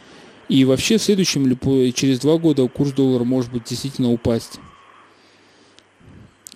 и 0.52 0.66
вообще 0.66 0.98
в 0.98 1.02
следующем 1.02 1.46
или 1.46 1.92
через 1.92 2.20
два 2.20 2.38
года 2.38 2.68
курс 2.68 2.92
доллара 2.92 3.24
может 3.24 3.54
быть 3.54 3.64
действительно 3.64 4.12
упасть. 4.12 4.60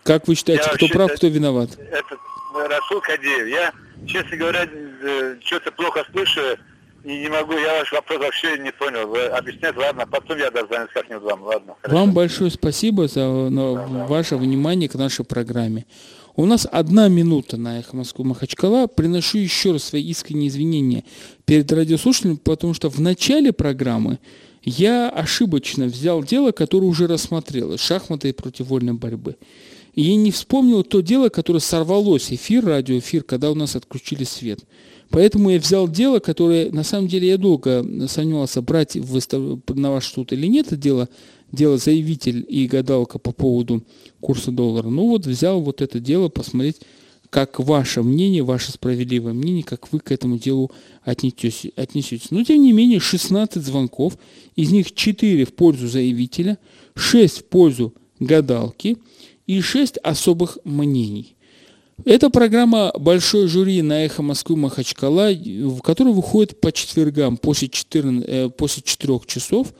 Как 0.04 0.28
вы 0.28 0.36
считаете, 0.36 0.66
я 0.68 0.74
кто 0.74 0.88
прав, 0.90 1.14
кто 1.14 1.28
виноват? 1.28 1.70
Это 1.80 2.18
Расул 2.54 3.00
Кадеев. 3.00 3.48
Я, 3.48 3.72
честно 4.06 4.36
говоря, 4.36 4.68
э, 4.68 5.38
что-то 5.44 5.72
плохо 5.72 6.06
слышу 6.12 6.42
и 7.06 7.20
не 7.20 7.30
могу, 7.30 7.54
я 7.54 7.80
ваш 7.80 7.92
вопрос 7.94 8.20
вообще 8.20 8.58
не 8.58 8.72
понял. 8.74 9.08
Вы 9.08 9.28
объяснять, 9.28 9.78
ладно, 9.78 10.06
потом 10.06 10.40
я 10.40 10.52
дозвонюсь 10.52 10.90
как-нибудь 10.94 11.24
вам, 11.24 11.44
ладно. 11.44 11.76
Хорошо. 11.82 11.98
Вам 11.98 12.14
большое 12.14 12.52
спасибо 12.52 13.08
за 13.08 13.50
да, 13.50 14.06
ваше 14.08 14.32
да. 14.32 14.38
внимание 14.38 14.90
к 14.90 14.96
нашей 14.96 15.24
программе. 15.24 15.86
У 16.38 16.46
нас 16.46 16.68
одна 16.70 17.08
минута 17.08 17.56
на 17.56 17.80
«Эхо 17.80 17.96
Москвы 17.96 18.26
Махачкала». 18.26 18.88
Приношу 18.88 19.38
еще 19.38 19.72
раз 19.72 19.86
свои 19.86 20.04
искренние 20.04 20.50
извинения 20.50 21.06
перед 21.46 21.72
радиослушателями, 21.72 22.36
потому 22.36 22.74
что 22.74 22.90
в 22.90 23.00
начале 23.00 23.54
программы 23.54 24.20
я 24.62 25.10
ошибочно 25.10 25.86
взял 25.86 26.22
дело, 26.24 26.52
которое 26.52 26.88
уже 26.88 27.08
рассмотрелось– 27.08 27.80
шахматы 27.82 28.34
против 28.34 28.68
вольной 28.68 28.94
борьбы. 28.94 29.38
И 29.94 30.02
я 30.02 30.18
не 30.18 30.32
вспомнил 30.32 30.84
то 30.84 31.00
дело, 31.00 31.30
которое 31.30 31.62
сорвалось, 31.62 32.30
эфир, 32.34 32.66
радиоэфир, 32.66 33.24
когда 33.24 33.50
у 33.50 33.56
нас 33.56 33.78
отключили 33.78 34.26
свет– 34.26 34.60
Поэтому 35.10 35.50
я 35.50 35.60
взял 35.60 35.88
дело, 35.88 36.20
которое, 36.20 36.72
на 36.72 36.84
самом 36.84 37.08
деле, 37.08 37.30
я 37.30 37.38
долго 37.38 37.86
сомневался, 38.08 38.62
брать 38.62 38.96
на 38.96 39.92
ваш 39.92 40.08
суд 40.08 40.34
или 40.34 40.48
нет, 40.48 40.68
это 40.68 40.78
дело, 40.78 41.10
дело 41.56 41.78
заявитель 41.78 42.46
и 42.48 42.68
гадалка 42.68 43.18
по 43.18 43.32
поводу 43.32 43.84
курса 44.20 44.52
доллара. 44.52 44.90
Ну 44.90 45.08
вот 45.08 45.26
взял 45.26 45.62
вот 45.62 45.82
это 45.82 46.00
дело, 46.00 46.30
посмотреть, 46.30 46.78
как 47.30 47.60
ваше 47.60 48.02
мнение, 48.02 48.44
ваше 48.44 48.72
справедливое 48.72 49.34
мнение, 49.34 49.64
как 49.64 49.92
вы 49.92 50.00
к 50.00 50.12
этому 50.12 50.38
делу 50.38 50.72
отнесетесь. 51.04 51.72
отнесетесь. 51.76 52.32
Но, 52.32 52.44
тем 52.44 52.62
не 52.62 52.72
менее, 52.72 53.00
16 53.00 53.64
звонков, 53.64 54.18
из 54.56 54.72
них 54.72 54.94
4 54.94 55.46
в 55.46 55.54
пользу 55.54 55.88
заявителя, 55.88 56.58
6 56.96 57.40
в 57.40 57.44
пользу 57.46 57.94
гадалки 58.20 58.98
и 59.48 59.60
6 59.60 59.98
особых 59.98 60.60
мнений. 60.64 61.36
Это 62.04 62.30
программа 62.30 62.92
«Большой 62.98 63.48
жюри» 63.48 63.82
на 63.82 64.04
«Эхо 64.06 64.22
Москвы» 64.22 64.58
Махачкала, 64.58 65.32
в 65.32 65.82
которой 65.82 66.14
выходит 66.14 66.60
по 66.60 66.72
четвергам 66.72 67.38
после, 67.38 67.70
14, 67.70 68.26
э, 68.28 68.50
после 68.50 68.84
4 68.84 69.22
часов, 69.26 69.74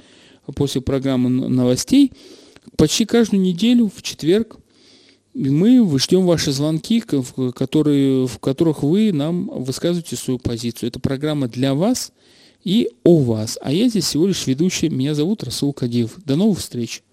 после 0.54 0.82
программы 0.82 1.30
новостей, 1.30 2.12
почти 2.78 3.06
каждую 3.06 3.42
неделю 3.42 3.92
в 3.94 4.02
четверг. 4.02 4.58
Мы 5.34 6.00
ждем 6.00 6.26
ваши 6.26 6.52
звонки, 6.52 7.02
которые, 7.02 8.28
в 8.28 8.40
которых 8.40 8.84
вы 8.84 9.12
нам 9.12 9.48
высказываете 9.48 10.16
свою 10.16 10.40
позицию. 10.40 10.88
Это 10.90 11.00
программа 11.00 11.48
для 11.48 11.74
вас 11.74 12.14
и 12.64 12.90
о 13.04 13.20
вас. 13.20 13.60
А 13.62 13.72
я 13.72 13.90
здесь 13.90 14.06
всего 14.06 14.28
лишь 14.28 14.48
ведущий. 14.48 14.90
Меня 14.90 15.14
зовут 15.14 15.44
Расул 15.44 15.74
Кадиев. 15.74 16.14
До 16.24 16.36
новых 16.36 16.60
встреч. 16.60 17.04